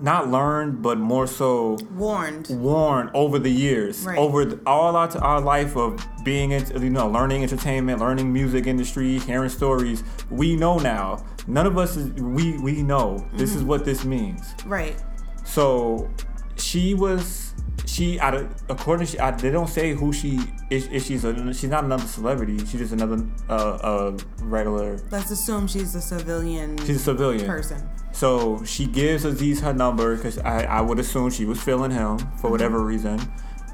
not 0.00 0.28
learned, 0.30 0.82
but 0.82 0.98
more 0.98 1.26
so 1.26 1.76
Warned. 1.96 2.48
worn 2.50 3.10
over 3.14 3.38
the 3.38 3.50
years, 3.50 4.04
Right. 4.04 4.18
over 4.18 4.44
the, 4.44 4.60
all 4.66 4.94
our, 4.96 5.08
our 5.18 5.40
life 5.40 5.76
of 5.76 6.04
being 6.24 6.52
into, 6.52 6.78
you 6.78 6.90
know, 6.90 7.08
learning 7.08 7.42
entertainment, 7.42 8.00
learning 8.00 8.32
music 8.32 8.66
industry, 8.66 9.18
hearing 9.20 9.48
stories. 9.48 10.04
We 10.30 10.56
know 10.56 10.78
now. 10.78 11.24
None 11.46 11.66
of 11.66 11.78
us 11.78 11.96
is, 11.96 12.10
we 12.20 12.58
we 12.58 12.82
know 12.82 13.26
this 13.34 13.50
Mm-hmm. 13.50 13.58
is 13.58 13.64
what 13.64 13.84
this 13.84 14.04
means. 14.04 14.54
Right. 14.66 14.96
So 15.44 16.08
she 16.56 16.94
was 16.94 17.54
she 17.86 18.20
out 18.20 18.34
of 18.34 18.46
according 18.68 19.06
to 19.06 19.12
she, 19.12 19.18
I, 19.18 19.30
they 19.30 19.50
don't 19.50 19.68
say 19.68 19.94
who 19.94 20.12
she 20.12 20.38
is. 20.70 20.88
If 20.92 21.04
she's 21.06 21.24
a 21.24 21.54
she's 21.54 21.70
not 21.70 21.84
another 21.84 22.06
celebrity. 22.06 22.58
She's 22.58 22.80
just 22.80 22.92
another 22.92 23.24
uh, 23.48 23.52
uh 23.52 24.18
regular. 24.42 25.00
Let's 25.10 25.30
assume 25.30 25.66
she's 25.66 25.94
a 25.94 26.00
civilian 26.02 26.76
She's 26.78 26.96
a 26.96 26.98
civilian. 26.98 27.46
person. 27.46 27.88
So 28.12 28.64
she 28.64 28.86
gives 28.86 29.24
Aziz 29.24 29.60
her 29.60 29.72
number 29.72 30.16
because 30.16 30.38
I, 30.38 30.62
I 30.64 30.80
would 30.80 30.98
assume 30.98 31.30
she 31.30 31.44
was 31.44 31.62
feeling 31.62 31.90
him 31.90 32.18
for 32.18 32.24
mm-hmm. 32.24 32.50
whatever 32.50 32.80
reason. 32.80 33.20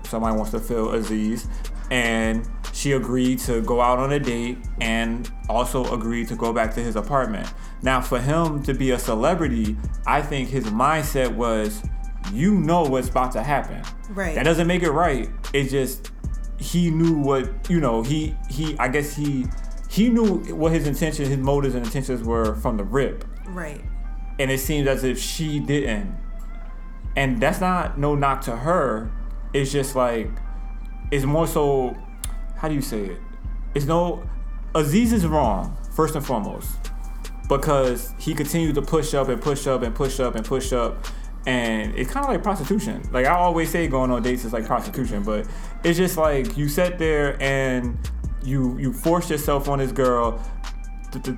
Somebody 0.04 0.36
wants 0.36 0.50
to 0.52 0.60
feel 0.60 0.92
Aziz. 0.92 1.46
And 1.90 2.48
she 2.72 2.92
agreed 2.92 3.38
to 3.40 3.62
go 3.62 3.80
out 3.80 3.98
on 3.98 4.12
a 4.12 4.18
date 4.18 4.58
and 4.80 5.30
also 5.48 5.94
agreed 5.94 6.28
to 6.28 6.36
go 6.36 6.52
back 6.52 6.74
to 6.74 6.80
his 6.80 6.96
apartment. 6.96 7.48
Now, 7.82 8.00
for 8.00 8.20
him 8.20 8.62
to 8.64 8.74
be 8.74 8.90
a 8.92 8.98
celebrity, 8.98 9.76
I 10.06 10.22
think 10.22 10.48
his 10.48 10.64
mindset 10.64 11.34
was 11.34 11.82
you 12.32 12.54
know 12.54 12.82
what's 12.82 13.08
about 13.08 13.32
to 13.32 13.42
happen. 13.42 13.82
Right. 14.10 14.34
That 14.34 14.44
doesn't 14.44 14.66
make 14.66 14.82
it 14.82 14.90
right. 14.90 15.28
It's 15.52 15.70
just 15.70 16.10
he 16.58 16.90
knew 16.90 17.14
what 17.14 17.68
you 17.68 17.80
know. 17.80 18.02
He 18.02 18.34
he. 18.50 18.76
I 18.78 18.88
guess 18.88 19.14
he 19.14 19.46
he 19.90 20.08
knew 20.08 20.38
what 20.54 20.72
his 20.72 20.86
intentions, 20.86 21.28
his 21.28 21.38
motives 21.38 21.74
and 21.74 21.84
intentions 21.84 22.22
were 22.22 22.54
from 22.56 22.76
the 22.76 22.84
rip, 22.84 23.24
Right. 23.46 23.84
And 24.38 24.50
it 24.50 24.60
seems 24.60 24.86
as 24.88 25.04
if 25.04 25.18
she 25.18 25.60
didn't. 25.60 26.16
And 27.16 27.40
that's 27.40 27.60
not 27.60 27.98
no 27.98 28.14
knock 28.14 28.40
to 28.42 28.56
her. 28.56 29.10
It's 29.52 29.70
just 29.70 29.94
like 29.94 30.30
it's 31.10 31.24
more 31.24 31.46
so. 31.46 31.96
How 32.56 32.68
do 32.68 32.74
you 32.74 32.82
say 32.82 33.04
it? 33.04 33.20
It's 33.74 33.86
no. 33.86 34.28
Aziz 34.74 35.12
is 35.12 35.24
wrong 35.26 35.76
first 35.94 36.16
and 36.16 36.26
foremost 36.26 36.68
because 37.48 38.12
he 38.18 38.34
continued 38.34 38.74
to 38.74 38.82
push 38.82 39.14
up 39.14 39.28
and 39.28 39.40
push 39.40 39.66
up 39.68 39.82
and 39.82 39.94
push 39.94 40.18
up 40.18 40.34
and 40.34 40.44
push 40.44 40.72
up. 40.72 41.04
And 41.46 41.94
it's 41.94 42.10
kind 42.10 42.24
of 42.24 42.32
like 42.32 42.42
prostitution. 42.42 43.08
Like 43.12 43.26
I 43.26 43.34
always 43.34 43.70
say, 43.70 43.86
going 43.86 44.10
on 44.10 44.22
dates 44.22 44.44
is 44.44 44.52
like 44.52 44.66
prostitution, 44.66 45.22
but 45.22 45.46
it's 45.84 45.96
just 45.98 46.16
like 46.16 46.56
you 46.56 46.68
sat 46.68 46.98
there 46.98 47.40
and 47.40 47.96
you 48.42 48.76
you 48.78 48.92
force 48.92 49.30
yourself 49.30 49.68
on 49.68 49.78
this 49.78 49.92
girl. 49.92 50.42
The- 51.12 51.18
the- 51.20 51.36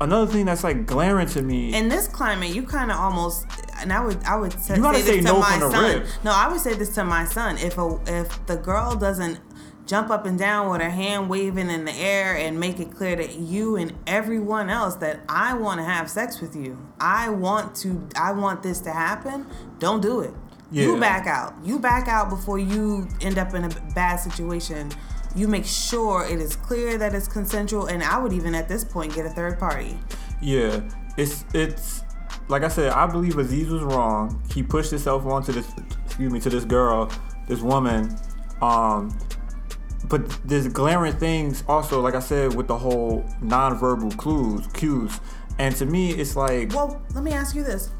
another 0.00 0.30
thing 0.30 0.46
that's 0.46 0.64
like 0.64 0.86
glaring 0.86 1.28
to 1.28 1.42
me. 1.42 1.74
In 1.74 1.88
this 1.88 2.08
climate, 2.08 2.54
you 2.54 2.62
kind 2.62 2.90
of 2.90 2.96
almost, 2.96 3.46
and 3.78 3.92
I 3.92 4.04
would, 4.04 4.22
I 4.24 4.36
would 4.36 4.52
say, 4.60 4.76
You 4.76 4.82
gotta 4.82 4.98
say 4.98 5.04
this 5.04 5.10
say 5.14 5.16
to 5.18 5.24
no 5.24 5.40
my 5.40 5.58
son. 5.58 6.06
No, 6.24 6.32
I 6.32 6.48
would 6.48 6.60
say 6.60 6.74
this 6.74 6.94
to 6.94 7.04
my 7.04 7.24
son. 7.24 7.58
If 7.58 7.78
a, 7.78 7.98
if 8.06 8.46
the 8.46 8.56
girl 8.56 8.96
doesn't 8.96 9.40
jump 9.86 10.10
up 10.10 10.24
and 10.24 10.38
down 10.38 10.70
with 10.70 10.80
her 10.80 10.90
hand 10.90 11.28
waving 11.28 11.68
in 11.68 11.84
the 11.84 11.94
air 11.94 12.36
and 12.36 12.60
make 12.60 12.78
it 12.78 12.92
clear 12.92 13.16
to 13.16 13.32
you 13.32 13.76
and 13.76 13.92
everyone 14.06 14.70
else 14.70 14.94
that 14.96 15.20
I 15.28 15.54
want 15.54 15.80
to 15.80 15.84
have 15.84 16.08
sex 16.08 16.40
with 16.40 16.54
you, 16.54 16.78
I 17.00 17.28
want 17.28 17.74
to, 17.76 18.08
I 18.16 18.32
want 18.32 18.62
this 18.62 18.80
to 18.80 18.92
happen. 18.92 19.46
Don't 19.78 20.00
do 20.00 20.20
it. 20.20 20.32
You 20.72 21.00
back 21.00 21.26
out. 21.26 21.54
You 21.64 21.80
back 21.80 22.06
out 22.06 22.30
before 22.30 22.58
you 22.58 23.08
end 23.20 23.38
up 23.38 23.54
in 23.54 23.64
a 23.64 23.68
bad 23.92 24.16
situation. 24.16 24.92
You 25.34 25.48
make 25.48 25.64
sure 25.64 26.24
it 26.24 26.40
is 26.40 26.56
clear 26.56 26.98
that 26.98 27.14
it's 27.14 27.28
consensual, 27.28 27.86
and 27.86 28.02
I 28.02 28.18
would 28.18 28.32
even 28.32 28.54
at 28.54 28.68
this 28.68 28.84
point 28.84 29.14
get 29.14 29.26
a 29.26 29.30
third 29.30 29.58
party. 29.58 29.98
Yeah, 30.42 30.80
it's 31.16 31.44
it's 31.54 32.02
like 32.48 32.62
I 32.62 32.68
said. 32.68 32.92
I 32.92 33.06
believe 33.06 33.38
Aziz 33.38 33.68
was 33.68 33.82
wrong. 33.82 34.42
He 34.52 34.62
pushed 34.62 34.90
himself 34.90 35.24
onto 35.26 35.52
this, 35.52 35.70
excuse 36.04 36.32
me, 36.32 36.40
to 36.40 36.50
this 36.50 36.64
girl, 36.64 37.10
this 37.46 37.60
woman. 37.60 38.16
Um, 38.60 39.16
but 40.08 40.28
there's 40.44 40.66
glaring 40.68 41.12
things 41.12 41.62
also, 41.68 42.00
like 42.00 42.14
I 42.14 42.20
said, 42.20 42.54
with 42.54 42.66
the 42.66 42.76
whole 42.76 43.24
nonverbal 43.40 44.16
clues, 44.16 44.66
cues, 44.74 45.20
and 45.58 45.76
to 45.76 45.86
me, 45.86 46.10
it's 46.10 46.34
like 46.36 46.72
Well, 46.72 47.00
let 47.14 47.22
me 47.22 47.32
ask 47.32 47.54
you 47.54 47.62
this. 47.62 47.90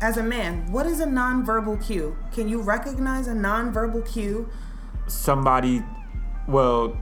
As 0.00 0.16
a 0.16 0.22
man, 0.22 0.70
what 0.72 0.86
is 0.86 1.00
a 1.00 1.06
nonverbal 1.06 1.86
cue? 1.86 2.16
Can 2.32 2.48
you 2.48 2.60
recognize 2.60 3.28
a 3.28 3.32
nonverbal 3.32 4.10
cue? 4.12 4.48
somebody. 5.06 5.82
Well, 6.46 6.96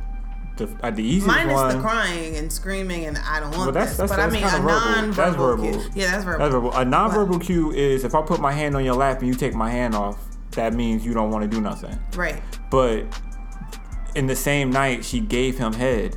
the 0.56 0.68
uh, 0.82 0.90
the 0.90 1.02
easiest 1.02 1.26
Minus 1.26 1.52
one. 1.54 1.66
Minus 1.68 1.74
the 1.74 1.80
crying 1.88 2.36
and 2.36 2.52
screaming 2.52 3.06
and 3.06 3.18
I 3.18 3.40
don't 3.40 3.50
want 3.52 3.62
Well, 3.62 3.72
that's 3.72 3.90
this. 3.96 3.98
that's, 3.98 4.12
but 4.12 4.16
that's 4.16 4.32
I 4.32 4.36
mean 4.36 4.44
a 4.44 4.60
verbal. 4.68 5.12
That's 5.14 5.36
verbal. 5.36 5.70
cue. 5.72 5.90
Yeah, 5.94 6.10
that's 6.12 6.24
verbal. 6.24 6.38
That's 6.38 6.52
verbal. 6.52 6.72
A 6.72 6.84
nonverbal 6.84 7.42
cue 7.42 7.72
is 7.72 8.04
if 8.04 8.14
I 8.14 8.22
put 8.22 8.40
my 8.40 8.52
hand 8.52 8.76
on 8.76 8.84
your 8.84 8.94
lap 8.94 9.18
and 9.20 9.28
you 9.28 9.34
take 9.34 9.54
my 9.54 9.70
hand 9.70 9.94
off, 9.94 10.18
that 10.52 10.74
means 10.74 11.04
you 11.04 11.14
don't 11.14 11.30
want 11.30 11.42
to 11.42 11.48
do 11.48 11.60
nothing. 11.60 11.98
Right. 12.14 12.42
But 12.70 13.04
in 14.14 14.26
the 14.26 14.36
same 14.36 14.70
night, 14.70 15.04
she 15.04 15.20
gave 15.20 15.56
him 15.58 15.72
head. 15.72 16.16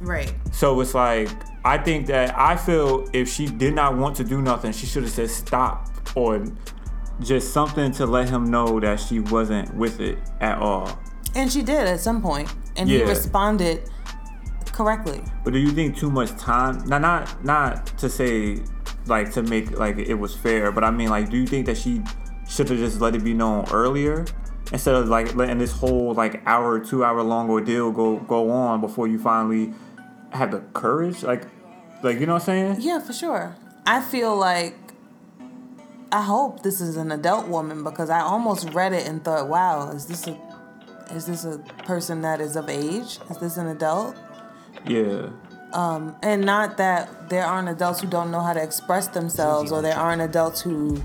Right. 0.00 0.34
So 0.52 0.80
it's 0.80 0.94
like 0.94 1.28
I 1.64 1.78
think 1.78 2.06
that 2.08 2.36
I 2.36 2.56
feel 2.56 3.08
if 3.12 3.28
she 3.28 3.46
did 3.46 3.74
not 3.74 3.96
want 3.96 4.16
to 4.16 4.24
do 4.24 4.42
nothing, 4.42 4.72
she 4.72 4.86
should 4.86 5.04
have 5.04 5.12
said 5.12 5.30
stop 5.30 5.88
or 6.14 6.44
just 7.20 7.52
something 7.52 7.92
to 7.92 8.04
let 8.04 8.28
him 8.28 8.50
know 8.50 8.78
that 8.80 9.00
she 9.00 9.20
wasn't 9.20 9.72
with 9.74 10.00
it 10.00 10.18
at 10.40 10.58
all. 10.58 10.98
And 11.36 11.52
she 11.52 11.60
did 11.62 11.86
at 11.86 12.00
some 12.00 12.22
point, 12.22 12.52
and 12.76 12.88
he 12.88 13.02
responded 13.02 13.90
correctly. 14.72 15.22
But 15.44 15.52
do 15.52 15.58
you 15.58 15.70
think 15.70 15.96
too 15.96 16.10
much 16.10 16.30
time? 16.38 16.82
Not 16.86 17.02
not 17.02 17.44
not 17.44 17.86
to 17.98 18.08
say 18.08 18.62
like 19.06 19.32
to 19.32 19.42
make 19.42 19.78
like 19.78 19.98
it 19.98 20.14
was 20.14 20.34
fair, 20.34 20.72
but 20.72 20.82
I 20.82 20.90
mean 20.90 21.10
like, 21.10 21.28
do 21.28 21.36
you 21.36 21.46
think 21.46 21.66
that 21.66 21.76
she 21.76 22.02
should 22.48 22.70
have 22.70 22.78
just 22.78 23.02
let 23.02 23.14
it 23.14 23.22
be 23.22 23.34
known 23.34 23.66
earlier 23.70 24.24
instead 24.72 24.94
of 24.94 25.08
like 25.08 25.34
letting 25.34 25.58
this 25.58 25.72
whole 25.72 26.14
like 26.14 26.42
hour, 26.46 26.80
two 26.80 27.04
hour 27.04 27.22
long 27.22 27.50
ordeal 27.50 27.92
go 27.92 28.16
go 28.20 28.50
on 28.50 28.80
before 28.80 29.06
you 29.06 29.18
finally 29.18 29.74
have 30.32 30.50
the 30.50 30.60
courage? 30.72 31.22
Like, 31.22 31.44
like 32.02 32.18
you 32.18 32.24
know 32.24 32.34
what 32.34 32.48
I'm 32.48 32.76
saying? 32.76 32.76
Yeah, 32.80 33.00
for 33.00 33.12
sure. 33.12 33.54
I 33.86 34.00
feel 34.00 34.34
like 34.34 34.74
I 36.12 36.22
hope 36.22 36.62
this 36.62 36.80
is 36.80 36.96
an 36.96 37.12
adult 37.12 37.48
woman 37.48 37.84
because 37.84 38.10
I 38.10 38.20
almost 38.20 38.70
read 38.70 38.92
it 38.92 39.06
and 39.06 39.22
thought, 39.22 39.48
"Wow, 39.48 39.90
is 39.90 40.06
this 40.06 40.26
a 40.26 40.45
is 41.10 41.26
this 41.26 41.44
a 41.44 41.58
person 41.84 42.22
that 42.22 42.40
is 42.40 42.56
of 42.56 42.68
age? 42.68 43.18
Is 43.30 43.38
this 43.38 43.56
an 43.56 43.68
adult?" 43.68 44.16
Yeah. 44.86 45.28
Um, 45.72 46.16
And 46.22 46.44
not 46.44 46.76
that 46.78 47.28
there 47.28 47.44
aren't 47.44 47.68
adults 47.68 48.00
who 48.00 48.06
don't 48.06 48.30
know 48.30 48.40
how 48.40 48.52
to 48.52 48.62
express 48.62 49.08
themselves 49.08 49.72
or 49.72 49.82
there 49.82 49.96
aren't 49.96 50.22
adults 50.22 50.60
who 50.60 51.02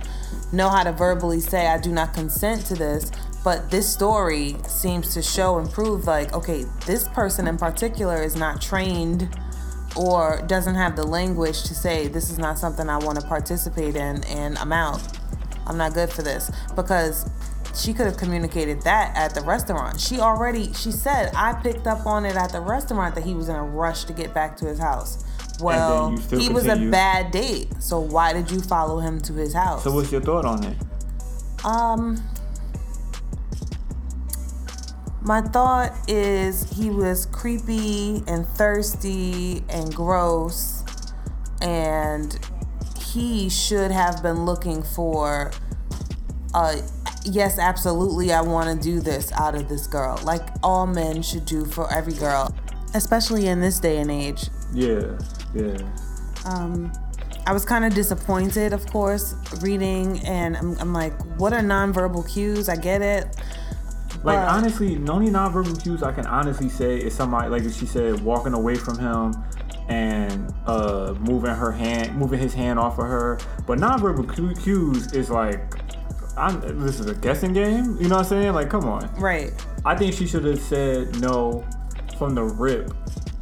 know 0.53 0.69
how 0.69 0.83
to 0.83 0.91
verbally 0.91 1.39
say, 1.39 1.67
I 1.67 1.77
do 1.77 1.91
not 1.91 2.13
consent 2.13 2.65
to 2.67 2.75
this. 2.75 3.11
But 3.43 3.71
this 3.71 3.91
story 3.91 4.55
seems 4.67 5.13
to 5.15 5.21
show 5.21 5.57
and 5.57 5.69
prove 5.69 6.05
like, 6.05 6.33
okay, 6.33 6.65
this 6.85 7.07
person 7.09 7.47
in 7.47 7.57
particular 7.57 8.21
is 8.21 8.35
not 8.35 8.61
trained 8.61 9.29
or 9.95 10.41
doesn't 10.47 10.75
have 10.75 10.95
the 10.95 11.05
language 11.05 11.63
to 11.63 11.73
say, 11.73 12.07
this 12.07 12.29
is 12.29 12.37
not 12.37 12.59
something 12.59 12.87
I 12.87 12.97
want 12.97 13.19
to 13.19 13.27
participate 13.27 13.95
in 13.95 14.23
and 14.25 14.57
I'm 14.59 14.71
out. 14.71 15.01
I'm 15.65 15.77
not 15.77 15.93
good 15.93 16.11
for 16.11 16.21
this. 16.21 16.51
Because 16.75 17.29
she 17.75 17.93
could 17.93 18.05
have 18.05 18.17
communicated 18.17 18.81
that 18.81 19.15
at 19.15 19.33
the 19.33 19.41
restaurant. 19.41 19.99
She 19.99 20.19
already, 20.19 20.73
she 20.73 20.91
said, 20.91 21.33
I 21.35 21.53
picked 21.53 21.87
up 21.87 22.05
on 22.05 22.25
it 22.25 22.35
at 22.35 22.51
the 22.51 22.59
restaurant 22.59 23.15
that 23.15 23.23
he 23.23 23.33
was 23.33 23.49
in 23.49 23.55
a 23.55 23.63
rush 23.63 24.05
to 24.05 24.13
get 24.13 24.33
back 24.33 24.57
to 24.57 24.65
his 24.65 24.79
house. 24.79 25.23
Well, 25.59 26.17
he 26.17 26.49
was 26.49 26.65
a 26.65 26.75
bad 26.75 27.31
date. 27.31 27.69
So 27.79 27.99
why 27.99 28.33
did 28.33 28.49
you 28.49 28.59
follow 28.61 28.99
him 28.99 29.19
to 29.21 29.33
his 29.33 29.53
house? 29.53 29.83
So 29.83 29.91
what's 29.91 30.11
your 30.11 30.21
thought 30.21 30.45
on 30.45 30.63
it? 30.63 30.77
Um, 31.63 32.21
my 35.21 35.41
thought 35.41 35.93
is 36.09 36.67
he 36.71 36.89
was 36.89 37.27
creepy 37.27 38.23
and 38.27 38.47
thirsty 38.47 39.63
and 39.69 39.93
gross, 39.93 40.83
and 41.61 42.39
he 42.99 43.47
should 43.49 43.91
have 43.91 44.23
been 44.23 44.45
looking 44.45 44.81
for 44.81 45.51
uh 46.53 46.81
yes 47.23 47.59
absolutely 47.59 48.31
i 48.33 48.41
want 48.41 48.67
to 48.69 48.83
do 48.83 48.99
this 48.99 49.31
out 49.33 49.53
of 49.55 49.67
this 49.69 49.85
girl 49.87 50.19
like 50.23 50.41
all 50.63 50.87
men 50.87 51.21
should 51.21 51.45
do 51.45 51.65
for 51.65 51.91
every 51.93 52.13
girl 52.13 52.53
especially 52.95 53.47
in 53.47 53.59
this 53.61 53.79
day 53.79 53.97
and 53.99 54.09
age 54.11 54.47
Yeah. 54.73 55.17
Yeah. 55.53 55.77
um, 56.45 56.91
I 57.47 57.53
was 57.53 57.65
kind 57.65 57.83
of 57.85 57.95
disappointed, 57.95 58.71
of 58.71 58.85
course, 58.87 59.33
reading, 59.61 60.19
and 60.27 60.55
I'm, 60.55 60.77
I'm 60.77 60.93
like, 60.93 61.13
what 61.39 61.53
are 61.53 61.59
nonverbal 61.61 62.31
cues? 62.31 62.69
I 62.69 62.75
get 62.75 63.01
it. 63.01 63.25
Like 64.23 64.37
But- 64.37 64.47
honestly, 64.47 64.95
the 64.95 65.11
only 65.11 65.31
nonverbal 65.31 65.81
cues 65.81 66.03
I 66.03 66.11
can 66.11 66.27
honestly 66.27 66.69
say 66.69 66.97
is 66.97 67.15
somebody 67.15 67.49
like 67.49 67.63
she 67.63 67.87
said, 67.87 68.21
walking 68.21 68.53
away 68.53 68.75
from 68.75 68.99
him 68.99 69.33
and 69.89 70.53
uh 70.67 71.15
moving 71.19 71.49
her 71.49 71.71
hand, 71.71 72.15
moving 72.15 72.39
his 72.39 72.53
hand 72.53 72.77
off 72.77 72.99
of 72.99 73.05
her. 73.07 73.39
But 73.65 73.79
nonverbal 73.79 74.61
cues 74.63 75.11
is 75.11 75.31
like, 75.31 75.80
I'm, 76.37 76.61
this 76.83 76.99
is 76.99 77.07
a 77.07 77.15
guessing 77.15 77.53
game. 77.53 77.97
You 77.99 78.07
know 78.07 78.15
what 78.17 78.23
I'm 78.23 78.29
saying? 78.29 78.53
Like, 78.53 78.69
come 78.69 78.85
on. 78.85 79.13
Right. 79.15 79.51
I 79.85 79.95
think 79.95 80.13
she 80.13 80.25
should 80.27 80.45
have 80.45 80.59
said 80.61 81.19
no 81.19 81.65
from 82.17 82.35
the 82.35 82.43
rip. 82.43 82.93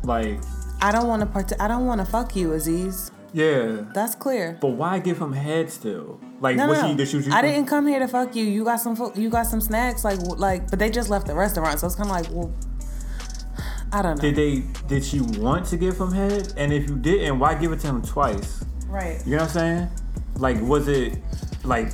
Like, 0.04 0.40
I 0.82 0.92
don't 0.92 1.08
want 1.08 1.22
to 1.22 1.26
part. 1.26 1.52
I 1.60 1.68
don't 1.68 1.86
want 1.86 2.00
to 2.02 2.06
fuck 2.06 2.36
you, 2.36 2.54
Aziz. 2.54 3.12
yeah. 3.34 3.82
That's 3.94 4.16
clear. 4.16 4.58
But 4.62 4.70
why 4.70 5.00
give 5.00 5.20
him 5.22 5.34
head 5.34 5.70
still? 5.70 6.20
Like, 6.40 6.56
No, 6.56 6.68
was 6.68 6.82
no, 6.98 7.06
she? 7.06 7.30
I 7.32 7.42
didn't 7.42 7.66
come 7.68 7.86
here 7.86 8.00
to 8.00 8.08
fuck 8.08 8.36
you. 8.36 8.46
You 8.46 8.64
got 8.64 8.78
some. 8.78 8.96
fo- 8.96 9.14
You 9.16 9.30
got 9.30 9.46
some 9.46 9.60
snacks, 9.62 10.04
like, 10.06 10.20
like. 10.38 10.70
But 10.70 10.80
they 10.80 10.90
just 10.90 11.10
left 11.10 11.28
the 11.28 11.36
restaurant, 11.36 11.80
so 11.80 11.88
it's 11.88 11.96
kind 11.96 12.10
of 12.10 12.16
like, 12.16 12.32
well, 12.32 12.52
I 13.92 14.02
don't 14.02 14.16
know. 14.16 14.22
Did 14.22 14.36
they? 14.36 14.64
Did 14.88 15.04
she 15.04 15.20
want 15.22 15.66
to 15.68 15.78
give 15.78 16.00
him 16.00 16.12
head? 16.14 16.54
And 16.58 16.72
if 16.72 16.88
you 16.90 16.96
didn't, 16.96 17.40
why 17.40 17.56
give 17.56 17.72
it 17.72 17.80
to 17.82 17.88
him 17.88 18.02
twice? 18.02 18.64
right. 18.88 19.22
You 19.26 19.34
know 19.36 19.44
what 19.44 19.44
I'm 19.44 19.50
saying? 19.50 19.90
Like, 20.38 20.62
was 20.62 20.88
it 20.88 21.18
like? 21.64 21.92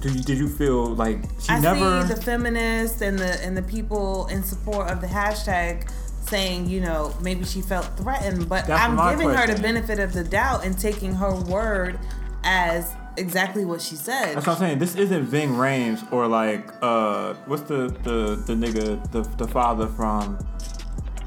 Did 0.00 0.14
you, 0.14 0.22
did 0.22 0.38
you 0.38 0.48
feel 0.48 0.94
like 0.94 1.18
she 1.40 1.50
I 1.50 1.60
never? 1.60 2.06
see 2.06 2.14
the 2.14 2.20
feminists 2.20 3.00
and 3.00 3.18
the 3.18 3.42
and 3.44 3.56
the 3.56 3.62
people 3.62 4.26
in 4.28 4.42
support 4.42 4.90
of 4.90 5.00
the 5.00 5.06
hashtag 5.06 5.90
saying, 6.28 6.68
you 6.68 6.80
know, 6.80 7.14
maybe 7.22 7.44
she 7.44 7.60
felt 7.60 7.86
threatened, 7.96 8.48
but 8.48 8.66
That's 8.66 8.80
I'm 8.82 8.96
giving 9.16 9.30
her 9.30 9.46
the 9.46 9.60
benefit 9.60 9.98
of 9.98 10.12
the 10.12 10.24
doubt 10.24 10.64
and 10.64 10.78
taking 10.78 11.14
her 11.14 11.34
word 11.34 11.98
as 12.44 12.94
exactly 13.16 13.64
what 13.64 13.80
she 13.80 13.96
said. 13.96 14.36
That's 14.36 14.46
what 14.46 14.54
I'm 14.54 14.58
saying. 14.58 14.78
This 14.78 14.94
isn't 14.94 15.24
Ving 15.24 15.50
Rhames 15.50 16.10
or 16.12 16.26
like 16.28 16.70
uh, 16.82 17.34
what's 17.46 17.62
the 17.62 17.88
the 18.04 18.36
the 18.46 18.54
nigga 18.54 19.10
the 19.10 19.22
the 19.22 19.48
father 19.48 19.86
from 19.88 20.38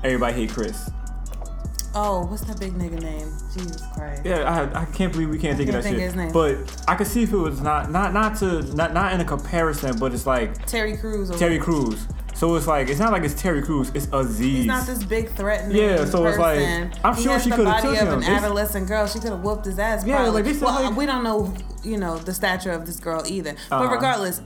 Everybody 0.03 0.33
Hate 0.33 0.51
Chris. 0.51 0.89
Oh, 1.93 2.25
what's 2.25 2.43
that 2.45 2.59
big 2.59 2.73
nigga 2.73 3.01
name? 3.01 3.27
Jesus 3.53 3.81
Christ. 3.93 4.21
Yeah, 4.23 4.69
I, 4.73 4.81
I 4.83 4.85
can't 4.85 5.11
believe 5.11 5.29
we 5.29 5.37
can't 5.37 5.57
think 5.57 5.69
can't 5.69 5.77
of 5.79 5.83
that 5.83 5.89
think 5.89 5.97
shit. 5.97 6.05
his 6.05 6.15
name. 6.15 6.31
But 6.31 6.83
I 6.87 6.95
could 6.95 7.07
see 7.07 7.23
if 7.23 7.33
it 7.33 7.37
was 7.37 7.59
not 7.61 7.91
not 7.91 8.13
not 8.13 8.37
to 8.37 8.61
not 8.75 8.93
not 8.93 9.13
in 9.13 9.19
a 9.21 9.25
comparison, 9.25 9.99
but 9.99 10.13
it's 10.13 10.25
like 10.25 10.65
Terry 10.65 10.95
Crews. 10.95 11.29
Or 11.31 11.37
Terry 11.37 11.59
Crews. 11.59 12.07
So 12.33 12.55
it's 12.55 12.65
like 12.65 12.87
it's 12.87 12.99
not 12.99 13.11
like 13.11 13.23
it's 13.23 13.33
Terry 13.39 13.61
Crews. 13.61 13.91
It's 13.93 14.07
Aziz. 14.13 14.39
He's 14.39 14.65
not 14.65 14.87
this 14.87 15.03
big 15.03 15.29
threatening 15.31 15.75
Yeah, 15.77 16.05
so 16.05 16.25
it's 16.27 16.37
like. 16.37 16.59
I'm 17.03 17.15
He 17.15 17.23
sure 17.23 17.39
she 17.39 17.49
coulda 17.49 17.65
body 17.71 17.87
took 17.89 18.01
of 18.01 18.07
him. 18.07 18.13
an 18.19 18.23
It's- 18.23 18.43
adolescent 18.43 18.87
girl. 18.87 19.05
She 19.05 19.19
could 19.19 19.31
have 19.31 19.41
whooped 19.41 19.65
his 19.65 19.77
ass. 19.77 20.05
Yeah, 20.05 20.23
probably. 20.23 20.43
like, 20.43 20.53
said, 20.55 20.63
well, 20.63 20.83
like- 20.85 20.95
we 20.97 21.05
don't 21.05 21.23
know, 21.23 21.53
you 21.83 21.97
know, 21.97 22.17
the 22.17 22.33
stature 22.33 22.71
of 22.71 22.85
this 22.85 22.99
girl 23.01 23.23
either. 23.27 23.55
But 23.69 23.75
Uh-huh. 23.83 23.93
regardless, 23.93 24.41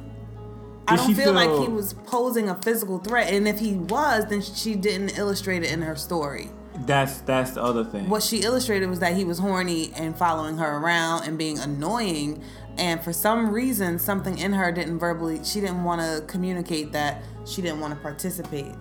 I 0.87 0.95
don't 0.97 1.07
she 1.07 1.13
feel, 1.13 1.31
like 1.33 1.49
he 1.61 1.67
was 1.67 1.93
posing 1.93 2.49
a 2.49 2.55
physical 2.55 2.97
threat. 2.99 3.31
And 3.31 3.47
if 3.47 3.59
he 3.59 3.73
was, 3.73 4.25
then 4.25 4.41
she 4.41 4.75
didn't 4.75 5.17
illustrate 5.17 5.63
it 5.63 5.71
in 5.71 5.81
her 5.83 5.95
story. 5.95 6.49
That's 6.79 7.21
that's 7.21 7.51
the 7.51 7.63
other 7.63 7.83
thing. 7.83 8.09
What 8.09 8.21
she 8.23 8.39
illustrated 8.39 8.89
was 8.89 8.99
that 8.99 9.15
he 9.15 9.23
was 9.23 9.39
horny 9.39 9.91
and 9.95 10.15
following 10.17 10.57
her 10.57 10.77
around 10.77 11.23
and 11.27 11.37
being 11.37 11.57
annoying. 11.59 12.43
And 12.77 13.01
for 13.01 13.13
some 13.13 13.51
reason, 13.51 13.97
something 13.99 14.37
in 14.37 14.51
her 14.53 14.71
didn't 14.71 14.99
verbally, 14.99 15.39
she 15.43 15.61
didn't 15.61 15.83
want 15.85 16.01
to 16.01 16.25
communicate 16.27 16.91
that 16.91 17.23
she 17.45 17.61
didn't 17.61 17.79
want 17.79 17.93
to 17.93 17.99
participate. 18.01 18.73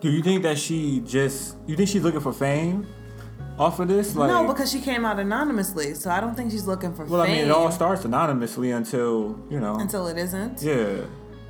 Do 0.00 0.10
you 0.10 0.22
think 0.22 0.42
that 0.42 0.58
she 0.58 1.00
just? 1.06 1.56
You 1.66 1.76
think 1.76 1.88
she's 1.88 2.02
looking 2.02 2.20
for 2.20 2.32
fame 2.32 2.86
off 3.58 3.78
of 3.80 3.88
this? 3.88 4.16
Like, 4.16 4.28
no, 4.30 4.46
because 4.46 4.70
she 4.70 4.80
came 4.80 5.04
out 5.04 5.18
anonymously, 5.20 5.94
so 5.94 6.10
I 6.10 6.20
don't 6.20 6.34
think 6.34 6.50
she's 6.50 6.66
looking 6.66 6.90
for 6.94 7.04
fame. 7.04 7.10
well, 7.12 7.20
I 7.22 7.28
mean, 7.28 7.44
it 7.44 7.50
all 7.50 7.70
starts 7.70 8.04
anonymously 8.04 8.72
until 8.72 9.38
you 9.48 9.60
know. 9.60 9.76
until 9.76 10.08
it 10.08 10.18
isn't. 10.18 10.60
yeah, 10.62 11.02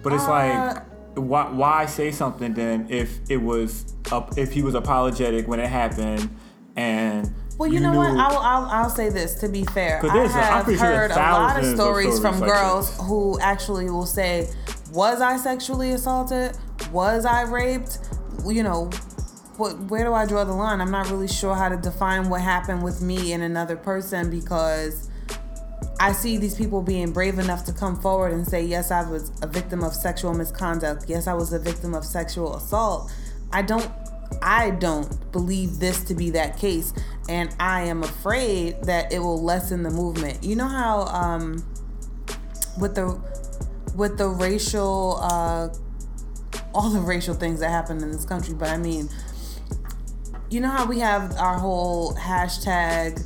but 0.03 0.13
it's 0.13 0.25
Uh, 0.25 0.31
like, 0.31 0.83
why 1.17 1.49
why 1.51 1.87
say 1.87 2.11
something 2.13 2.55
then 2.55 2.87
if 2.91 3.19
it 3.31 3.39
was 3.39 3.95
up 4.13 4.37
if 4.39 4.53
he 4.53 4.63
was 4.63 4.75
apologetic 4.75 5.49
when 5.49 5.59
it 5.61 5.69
happened 5.69 6.29
and 6.77 7.33
Well, 7.59 7.73
you, 7.73 7.81
know 7.81 7.95
what? 7.95 8.11
I'll, 8.11 8.37
I'll 8.39 8.67
I'll 8.67 8.91
say 8.91 9.09
this 9.09 9.35
to 9.37 9.49
be 9.49 9.65
fair. 9.65 9.99
I 10.05 10.13
there's 10.13 10.35
a- 10.35 10.39
I'm 10.39 10.65
have 10.67 10.79
heard 10.79 11.11
a 11.11 11.15
lot 11.15 11.57
of 11.57 11.63
thousands 11.63 11.69
of 11.73 11.75
stories 11.87 12.07
stories 12.17 12.21
from 12.21 12.41
like 12.41 12.51
girls 12.51 12.91
this. 12.99 13.07
who 13.07 13.41
actually 13.41 13.89
will 13.89 14.05
say, 14.05 14.49
"Was 14.93 15.23
I 15.23 15.39
sexually 15.39 15.93
assaulted? 15.93 16.57
Was 16.93 17.25
I 17.25 17.43
raped? 17.43 17.99
You 18.47 18.63
know." 18.63 18.91
What, 19.57 19.79
where 19.85 20.05
do 20.05 20.13
I 20.13 20.27
draw 20.27 20.45
the 20.45 20.53
line? 20.53 20.83
I'm 20.83 20.91
not 20.91 21.11
really 21.11 21.29
sure 21.29 21.55
how 21.55 21.71
to 21.71 21.79
define 21.79 22.29
what 22.29 22.43
happened 22.43 22.83
with 22.83 23.01
me 23.01 23.33
and 23.33 23.43
another 23.43 23.75
person 23.75 24.29
because 24.29 25.09
I 25.99 26.13
see 26.13 26.37
these 26.37 26.55
people 26.55 26.83
being 26.83 27.13
brave 27.13 27.39
enough 27.39 27.65
to 27.65 27.73
come 27.73 27.99
forward 27.99 28.33
and 28.33 28.47
say, 28.47 28.63
yes, 28.63 28.91
I 28.91 29.09
was 29.09 29.33
a 29.43 29.47
victim 29.47 29.83
of 29.83 29.95
sexual 29.95 30.35
misconduct. 30.35 31.07
Yes, 31.09 31.27
I 31.27 31.35
was 31.35 31.53
a 31.53 31.59
victim 31.59 31.95
of 31.95 32.05
sexual 32.05 32.57
assault. 32.57 33.11
I 33.53 33.63
don't 33.63 33.91
I 34.43 34.71
don't 34.71 35.33
believe 35.33 35.79
this 35.79 36.05
to 36.05 36.15
be 36.15 36.31
that 36.31 36.59
case. 36.59 36.93
And 37.29 37.55
I 37.59 37.83
am 37.83 38.03
afraid 38.03 38.83
that 38.85 39.13
it 39.13 39.21
will 39.21 39.43
lessen 39.43 39.83
the 39.83 39.91
movement. 39.91 40.45
You 40.45 40.57
know 40.57 40.69
how 40.69 41.03
um 41.07 41.65
with 42.79 42.95
the 42.95 43.19
with 43.95 44.19
the 44.19 44.29
racial 44.29 45.19
uh 45.23 45.69
all 46.75 46.91
the 46.91 47.01
racial 47.01 47.35
things 47.35 47.61
that 47.61 47.71
happen 47.71 48.03
in 48.03 48.11
this 48.11 48.27
country, 48.27 48.55
but 48.55 48.69
I 48.69 48.77
mean 48.77 49.09
you 50.51 50.61
know 50.61 50.69
how 50.69 50.87
we 50.87 51.01
have 51.01 51.37
our 51.39 51.59
whole 51.59 52.15
hashtag 52.15 53.19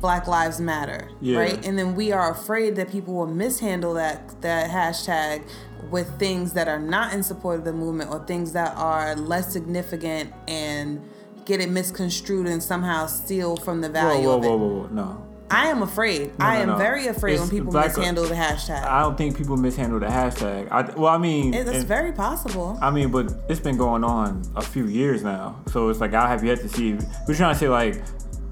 Black 0.00 0.26
Lives 0.28 0.60
Matter, 0.60 1.08
Yeah. 1.20 1.38
right? 1.38 1.66
And 1.66 1.78
then 1.78 1.94
we 1.94 2.12
are 2.12 2.30
afraid 2.30 2.76
that 2.76 2.90
people 2.90 3.14
will 3.14 3.26
mishandle 3.26 3.94
that 3.94 4.40
that 4.42 4.70
hashtag 4.70 5.42
with 5.90 6.08
things 6.18 6.52
that 6.52 6.68
are 6.68 6.78
not 6.78 7.12
in 7.14 7.22
support 7.22 7.58
of 7.58 7.64
the 7.64 7.72
movement 7.72 8.10
or 8.12 8.24
things 8.26 8.52
that 8.52 8.76
are 8.76 9.14
less 9.16 9.52
significant 9.52 10.32
and 10.46 11.00
get 11.46 11.60
it 11.60 11.70
misconstrued 11.70 12.46
and 12.46 12.62
somehow 12.62 13.06
steal 13.06 13.56
from 13.56 13.80
the 13.80 13.88
value 13.88 14.26
whoa 14.28 14.36
of 14.38 14.44
it. 14.44 14.48
whoa 14.48 14.56
whoa 14.56 14.66
whoa 14.82 14.88
no. 14.92 15.24
I 15.50 15.68
am 15.68 15.82
afraid. 15.82 16.38
No, 16.38 16.44
I 16.44 16.56
no, 16.56 16.62
am 16.62 16.68
no. 16.68 16.76
very 16.76 17.06
afraid 17.06 17.32
It's 17.32 17.40
when 17.40 17.48
people 17.50 17.72
Black- 17.72 17.96
mishandle 17.96 18.24
the 18.26 18.34
hashtag. 18.34 18.84
I 18.84 19.00
don't 19.00 19.16
think 19.16 19.34
people 19.34 19.56
mishandle 19.56 19.98
the 19.98 20.04
hashtag. 20.06 20.68
I, 20.70 20.82
well, 20.94 21.06
I 21.06 21.16
mean, 21.16 21.54
It- 21.54 21.66
it's 21.66 21.78
and- 21.78 21.86
very 21.86 22.12
possible. 22.12 22.78
I 22.82 22.90
mean, 22.90 23.10
but 23.10 23.32
it's 23.48 23.58
been 23.60 23.78
going 23.78 24.04
on 24.04 24.42
a 24.56 24.60
few 24.60 24.84
years 24.84 25.22
now, 25.24 25.56
so 25.72 25.88
it's 25.88 26.00
like 26.00 26.12
I 26.12 26.28
have 26.28 26.44
yet 26.44 26.60
to 26.60 26.68
see. 26.68 26.98
We're 27.26 27.34
trying 27.34 27.54
to 27.54 27.58
say 27.58 27.68
like, 27.70 28.02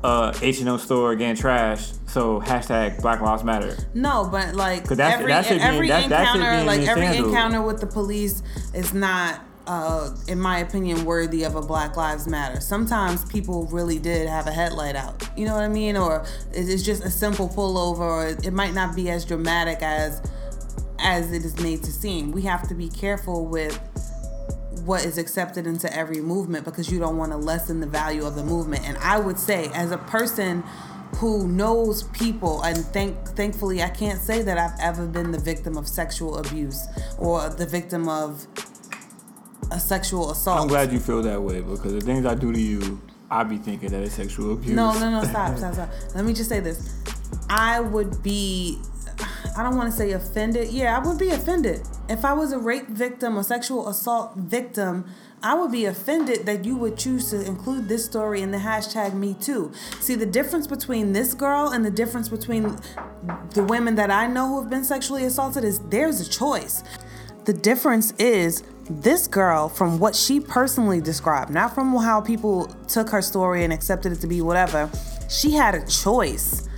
uh, 0.07 0.33
H 0.41 0.61
and 0.61 0.69
O 0.69 0.77
store 0.77 1.15
getting 1.17 1.37
trashed, 1.37 1.95
so 2.07 2.41
hashtag 2.41 3.01
Black 3.03 3.21
Lives 3.21 3.43
Matter. 3.43 3.77
No, 3.95 4.29
but 4.31 4.55
like 4.55 4.85
that's- 4.85 5.15
every 5.21 5.33
that 5.33 5.49
being- 5.49 5.61
every 5.61 5.89
that- 5.89 6.09
that 6.09 6.21
encounter, 6.21 6.51
being 6.57 6.67
like 6.67 6.81
every 6.89 7.07
encounter 7.17 7.63
with 7.63 7.81
the 7.81 7.87
police 7.87 8.43
is 8.73 8.95
not, 8.95 9.41
uh, 9.67 10.11
in 10.29 10.39
my 10.41 10.59
opinion, 10.59 11.05
worthy 11.05 11.43
of 11.43 11.57
a 11.57 11.61
Black 11.63 11.97
Lives 11.97 12.29
Matter. 12.29 12.61
Sometimes 12.61 13.25
people 13.25 13.67
really 13.73 13.99
did 13.99 14.29
have 14.29 14.47
a 14.47 14.53
headlight 14.53 14.95
out. 14.95 15.29
You 15.37 15.47
know 15.47 15.55
what 15.55 15.65
I 15.65 15.69
mean? 15.69 15.97
Or 15.97 16.25
it's 16.53 16.83
just 16.85 17.05
a 17.05 17.11
simple 17.11 17.49
pullover, 17.49 17.99
or 17.99 18.27
it 18.29 18.53
might 18.53 18.75
not 18.75 18.95
be 18.95 19.11
as 19.11 19.25
dramatic 19.25 19.83
as 19.83 20.23
as 20.99 21.31
it 21.33 21.45
is 21.45 21.59
made 21.61 21.83
to 21.83 21.93
seem. 21.93 22.33
We 22.33 22.43
have 22.43 22.67
to 22.69 22.75
be 22.75 22.89
careful 22.89 23.45
with 23.47 23.79
what 24.87 25.05
is 25.05 25.19
accepted 25.19 25.67
into 25.67 25.93
every 25.95 26.21
movement 26.21 26.65
because 26.65 26.91
you 26.91 26.99
don't 26.99 27.17
want 27.17 27.33
to 27.33 27.37
lessen 27.37 27.81
the 27.81 27.87
value 27.87 28.25
of 28.25 28.37
the 28.37 28.45
movement. 28.45 28.89
And 28.89 28.97
I 28.99 29.19
would 29.19 29.39
say, 29.39 29.69
as 29.75 29.91
a 29.91 29.99
person 29.99 30.63
who 31.17 31.49
knows 31.49 32.05
people, 32.05 32.63
and 32.63 32.79
thank 32.79 33.17
thankfully 33.29 33.83
I 33.83 33.89
can't 33.89 34.21
say 34.21 34.43
that 34.43 34.59
I've 34.59 34.79
ever 34.81 35.07
been 35.07 35.33
the 35.33 35.39
victim 35.39 35.77
of 35.77 35.89
sexual 35.89 36.39
abuse 36.39 36.87
or 37.19 37.49
the 37.49 37.67
victim 37.67 38.09
of 38.09 38.47
a 39.71 39.81
sexual 39.81 40.31
assault. 40.31 40.61
I'm 40.61 40.69
glad 40.69 40.93
you 40.93 41.01
feel 41.01 41.23
that 41.23 41.41
way 41.41 41.61
because 41.61 41.93
the 41.93 42.01
things 42.01 42.25
I 42.27 42.35
do 42.35 42.53
to 42.53 42.61
you, 42.61 43.01
I 43.31 43.43
be 43.45 43.59
thinking 43.59 43.91
that 43.91 44.03
it's 44.03 44.15
sexual 44.15 44.53
abuse. 44.53 44.75
No, 44.75 44.93
no, 44.99 45.11
no, 45.11 45.25
stop, 45.25 45.57
stop, 45.57 45.75
stop. 45.75 45.91
Let 46.15 46.25
me 46.25 46.33
just 46.33 46.49
say 46.49 46.61
this. 46.61 46.95
I 47.49 47.81
would 47.81 48.23
be, 48.23 48.79
I 49.57 49.63
don't 49.63 49.77
want 49.77 49.91
to 49.91 49.97
say 49.97 50.13
offended. 50.13 50.69
Yeah, 50.69 50.97
I 50.97 51.07
would 51.07 51.19
be 51.19 51.31
offended. 51.31 51.81
If 52.11 52.27
I 52.27 52.35
was 52.35 52.53
a 52.53 52.59
rape 52.59 52.89
victim 52.89 53.39
or 53.39 53.43
sexual 53.43 53.89
assault 53.89 54.37
victim, 54.37 55.07
I 55.43 55.55
would 55.55 55.73
be 55.73 55.87
offended 55.87 56.45
that 56.45 56.67
you 56.67 56.77
would 56.77 56.99
choose 56.99 57.31
to 57.31 57.43
include 57.43 57.89
this 57.89 58.05
story 58.05 58.43
in 58.43 58.51
the 58.51 58.59
hashtag 58.59 59.15
Me 59.15 59.35
Too. 59.41 59.73
See, 60.01 60.15
the 60.15 60.27
difference 60.27 60.67
between 60.67 61.15
this 61.15 61.33
girl 61.33 61.71
and 61.71 61.85
the 61.85 61.91
difference 61.91 62.29
between 62.29 62.77
the 63.55 63.65
women 63.65 63.95
that 63.95 64.11
I 64.11 64.27
know 64.27 64.47
who 64.47 64.61
have 64.61 64.69
been 64.69 64.85
sexually 64.85 65.25
assaulted 65.25 65.65
is 65.65 65.79
there's 65.89 66.21
a 66.21 66.29
choice. 66.29 66.83
The 67.47 67.55
difference 67.55 68.13
is 68.19 68.63
this 68.91 69.27
girl, 69.27 69.69
from 69.69 69.99
what 69.99 70.15
she 70.15 70.39
personally 70.39 71.01
described, 71.01 71.51
not 71.51 71.75
from 71.75 71.97
how 71.97 72.21
people 72.21 72.67
took 72.89 73.09
her 73.09 73.23
story 73.23 73.65
and 73.65 73.73
accepted 73.73 74.13
it 74.13 74.21
to 74.21 74.27
be 74.27 74.43
whatever, 74.43 74.91
she 75.29 75.53
had 75.53 75.75
a 75.75 75.87
choice. 75.87 76.69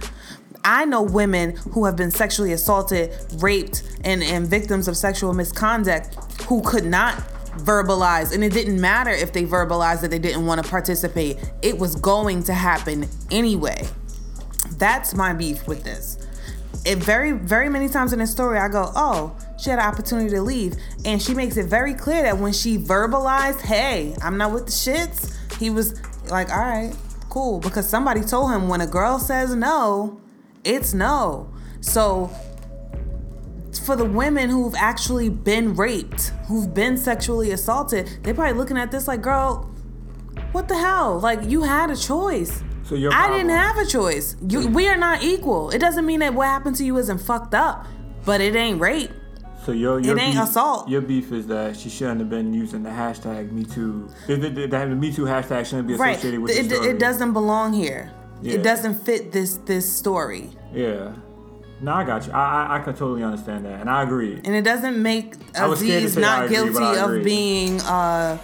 I 0.65 0.85
know 0.85 1.03
women 1.03 1.57
who 1.73 1.85
have 1.85 1.97
been 1.97 2.11
sexually 2.11 2.53
assaulted, 2.53 3.13
raped, 3.39 3.83
and, 4.05 4.23
and 4.23 4.47
victims 4.47 4.89
of 4.89 4.97
sexual 4.97 5.33
misconduct 5.35 6.15
who 6.43 6.63
could 6.63 6.85
not 6.85 7.17
verbalize. 7.59 8.33
And 8.33 8.45
it 8.45 8.53
didn't 8.53 8.81
matter 8.81 9.11
if 9.11 9.33
they 9.33 9.45
verbalized 9.45 10.03
that 10.03 10.11
they 10.11 10.19
didn't 10.19 10.47
want 10.47 10.63
to 10.63 10.69
participate, 10.69 11.39
it 11.63 11.79
was 11.79 11.97
going 11.97 12.43
to 12.45 12.55
happen 12.55 13.09
anyway. 13.31 13.87
That's 14.73 15.15
my 15.15 15.33
beef 15.33 15.67
with 15.67 15.85
this. 15.85 16.19
It 16.85 16.99
very, 16.99 17.33
very 17.33 17.69
many 17.69 17.89
times 17.89 18.13
in 18.13 18.21
the 18.21 18.27
story, 18.27 18.59
I 18.59 18.69
go, 18.69 18.93
oh, 18.95 19.37
she 19.59 19.71
had 19.71 19.79
an 19.79 19.87
opportunity 19.87 20.31
to 20.31 20.43
leave. 20.43 20.75
And 21.05 21.21
she 21.21 21.35
makes 21.35 21.57
it 21.57 21.67
very 21.67 21.95
clear 21.95 22.23
that 22.23 22.39
when 22.39 22.53
she 22.53 22.79
verbalized, 22.79 23.61
hey, 23.61 24.15
I'm 24.23 24.39
not 24.39 24.53
with 24.53 24.67
the 24.67 24.73
shits, 24.73 25.35
he 25.59 25.71
was 25.71 26.01
like, 26.31 26.51
all 26.51 26.61
right, 26.61 26.95
cool. 27.29 27.59
Because 27.59 27.89
somebody 27.89 28.21
told 28.21 28.53
him 28.53 28.69
when 28.69 28.81
a 28.81 28.87
girl 28.87 29.19
says 29.19 29.55
no, 29.55 30.21
it's 30.69 30.95
no. 30.95 31.53
So 31.81 32.31
for 33.85 33.97
the 33.97 34.05
women 34.05 34.51
who've 34.51 34.75
actually 34.77 35.31
been 35.31 35.75
raped, 35.75 36.29
who've 36.47 36.73
been 36.73 36.97
sexually 36.97 37.51
assaulted, 37.53 38.09
they're 38.23 38.35
probably 38.35 38.57
looking 38.59 38.77
at 38.79 38.91
this 38.91 39.09
like, 39.09 39.23
girl, 39.23 39.71
what 40.53 40.69
the 40.69 40.77
hell? 40.77 41.19
Like 41.21 41.45
you 41.45 41.63
had 41.63 41.91
a 41.91 41.97
choice. 41.97 42.63
So 42.85 42.97
I 43.13 43.29
didn't 43.29 43.51
have 43.51 43.77
a 43.77 43.85
choice. 43.85 44.35
You, 44.47 44.67
we 44.69 44.89
are 44.89 44.97
not 44.97 45.23
equal. 45.23 45.71
It 45.71 45.79
doesn't 45.79 46.07
mean 46.07 46.21
that 46.21 46.33
what 46.33 46.47
happened 46.47 46.77
to 46.77 46.85
you 46.85 46.97
isn't 46.97 47.19
fucked 47.19 47.55
up, 47.55 47.87
but 48.25 48.41
it 48.41 48.57
ain't 48.57 48.81
rape. 48.81 49.11
So 49.65 49.73
your, 49.73 50.01
your 50.01 50.17
It 50.17 50.23
ain't 50.23 50.35
beef, 50.37 50.43
assault. 50.45 50.89
Your 50.89 51.03
beef 51.03 51.31
is 51.31 51.47
that 51.49 51.77
she 51.77 51.91
shouldn't 51.91 52.21
have 52.21 52.31
been 52.31 52.55
using 52.55 52.83
the 52.83 52.89
hashtag 52.89 53.53
Me 53.53 53.65
Too. 53.65 54.09
The, 54.27 54.37
the, 54.37 54.49
the, 54.49 54.67
the 54.69 54.87
Me 54.87 55.13
Too 55.13 55.25
hashtag 55.25 55.67
shouldn't 55.67 55.89
be 55.89 55.95
Right. 55.95 56.13
associated 56.17 56.41
with 56.41 56.53
It, 56.57 56.73
it 56.73 56.99
doesn't 56.99 57.35
belong 57.35 57.75
here. 57.75 58.11
Yeah. 58.41 58.55
It 58.55 58.63
doesn't 58.63 58.95
fit 58.95 59.33
this 59.33 59.57
this 59.67 59.91
story. 59.93 60.51
Yeah. 60.73 61.15
No, 61.81 61.93
I 61.93 62.05
got 62.05 62.27
you. 62.27 62.33
I, 62.33 62.67
I 62.67 62.77
I 62.77 62.79
can 62.81 62.95
totally 62.95 63.23
understand 63.23 63.65
that, 63.65 63.81
and 63.81 63.89
I 63.89 64.03
agree. 64.03 64.35
And 64.35 64.49
it 64.49 64.63
doesn't 64.63 65.01
make 65.01 65.35
I 65.57 65.67
was 65.67 65.79
scared 65.79 66.01
to 66.01 66.07
Aziz 66.07 66.17
not 66.17 66.45
agree, 66.45 66.57
guilty 66.57 66.73
but 66.73 66.83
I 66.83 67.05
agree. 67.05 67.19
of 67.19 67.25
being 67.25 67.81
uh, 67.83 68.39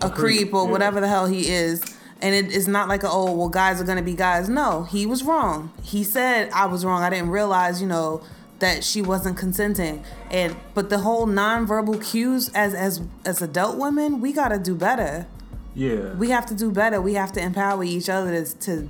a 0.00 0.10
creep 0.10 0.52
or 0.52 0.64
yeah. 0.64 0.70
whatever 0.70 1.00
the 1.00 1.08
hell 1.08 1.26
he 1.26 1.48
is. 1.48 1.82
And 2.20 2.36
it 2.36 2.52
is 2.52 2.68
not 2.68 2.86
like, 2.88 3.02
a, 3.02 3.10
oh, 3.10 3.32
well, 3.32 3.48
guys 3.48 3.80
are 3.80 3.84
gonna 3.84 4.02
be 4.02 4.14
guys. 4.14 4.48
No, 4.48 4.84
he 4.84 5.06
was 5.06 5.24
wrong. 5.24 5.72
He 5.82 6.04
said 6.04 6.50
I 6.52 6.66
was 6.66 6.84
wrong. 6.84 7.02
I 7.02 7.10
didn't 7.10 7.30
realize, 7.30 7.80
you 7.80 7.88
know, 7.88 8.22
that 8.60 8.84
she 8.84 9.02
wasn't 9.02 9.36
consenting. 9.36 10.04
And 10.30 10.56
but 10.74 10.88
the 10.88 10.98
whole 10.98 11.26
nonverbal 11.26 12.04
cues 12.04 12.48
as 12.54 12.74
as 12.74 13.02
as 13.24 13.42
adult 13.42 13.76
women, 13.76 14.20
we 14.20 14.32
gotta 14.32 14.58
do 14.58 14.74
better. 14.74 15.26
Yeah. 15.74 16.14
We 16.14 16.30
have 16.30 16.46
to 16.46 16.54
do 16.54 16.70
better. 16.70 17.00
We 17.00 17.14
have 17.14 17.32
to 17.32 17.40
empower 17.40 17.82
each 17.82 18.08
other 18.08 18.44
to, 18.44 18.58
to 18.58 18.88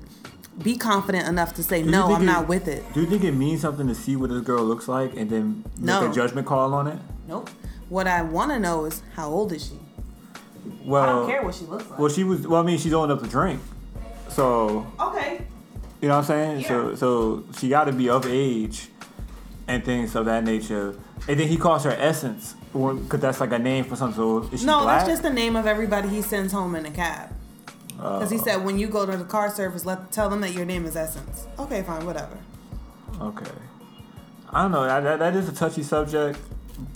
be 0.63 0.77
confident 0.77 1.27
enough 1.29 1.55
to 1.55 1.63
say, 1.63 1.83
no, 1.83 2.15
I'm 2.15 2.23
it- 2.23 2.27
not 2.27 2.49
with 2.49 2.69
it. 2.69 2.85
Do 2.93 3.01
you 3.01 3.07
think 3.07 3.25
it 3.25 3.33
means 3.33 3.61
something 3.63 3.87
to 3.89 3.95
see 3.95 4.17
what 4.17 4.31
this 4.31 4.43
girl 4.43 4.65
looks 4.65 4.89
like 4.89 5.17
and 5.17 5.31
then 5.31 5.65
make 5.77 5.85
No. 5.87 6.11
a 6.11 6.15
judgment 6.15 6.47
call 6.47 6.75
on 6.75 6.87
it? 6.89 6.99
Nope. 7.29 7.49
What 7.89 8.07
I 8.07 8.23
want 8.23 8.51
to 8.53 8.59
know 8.59 8.85
is 8.85 9.03
how 9.15 9.31
old 9.31 9.53
is 9.53 9.65
she? 9.67 9.79
Well, 10.85 11.03
I 11.03 11.07
don't 11.07 11.29
care 11.29 11.43
what 11.43 11.55
she 11.55 11.65
looks 11.65 11.89
like. 11.91 11.99
well, 11.99 12.09
she 12.09 12.25
was. 12.25 12.47
Well, 12.47 12.61
I 12.61 12.65
mean, 12.65 12.79
she's 12.79 12.93
old 12.93 13.11
enough 13.11 13.23
to 13.23 13.29
drink, 13.29 13.61
so 14.29 14.87
okay. 15.01 15.45
you 16.01 16.09
know 16.09 16.15
what 16.15 16.21
I'm 16.21 16.25
saying. 16.25 16.61
Yeah. 16.61 16.69
So, 16.69 16.95
so 16.95 17.45
she 17.59 17.69
got 17.69 17.85
to 17.85 17.93
be 17.93 18.09
of 18.09 18.27
age, 18.27 18.89
and 19.67 19.85
things 19.85 20.15
of 20.15 20.27
that 20.27 20.45
nature. 20.45 20.95
And 21.29 21.39
then 21.39 21.49
he 21.49 21.57
calls 21.57 21.85
her 21.85 21.91
Essence, 21.93 22.55
because 22.73 23.21
that's 23.21 23.41
like 23.41 23.53
a 23.53 23.59
name 23.59 23.85
for 23.85 23.97
something. 23.97 24.17
So 24.17 24.67
No, 24.67 24.83
black? 24.83 24.99
that's 25.01 25.09
just 25.09 25.23
the 25.23 25.31
name 25.31 25.57
of 25.57 25.67
everybody 25.67 26.09
he 26.09 26.23
sends 26.23 26.53
home 26.53 26.75
in 26.77 26.87
a 26.87 26.91
cab. 26.91 27.31
Because 28.03 28.31
he 28.31 28.39
said 28.39 28.65
when 28.65 28.79
you 28.79 28.89
go 28.89 29.07
to 29.07 29.17
the 29.17 29.25
car 29.25 29.51
service, 29.51 29.85
let 29.85 30.11
tell 30.11 30.29
them 30.29 30.41
that 30.41 30.53
your 30.53 30.65
name 30.65 30.85
is 30.85 30.97
Essence. 30.97 31.47
Okay, 31.59 31.83
fine, 31.83 32.05
whatever. 32.05 32.37
Okay. 33.21 33.51
I 34.51 34.63
don't 34.63 34.73
know. 34.73 34.85
That, 34.85 35.01
that, 35.05 35.19
that 35.21 35.37
is 35.37 35.49
a 35.49 35.53
touchy 35.53 35.83
subject, 35.83 36.39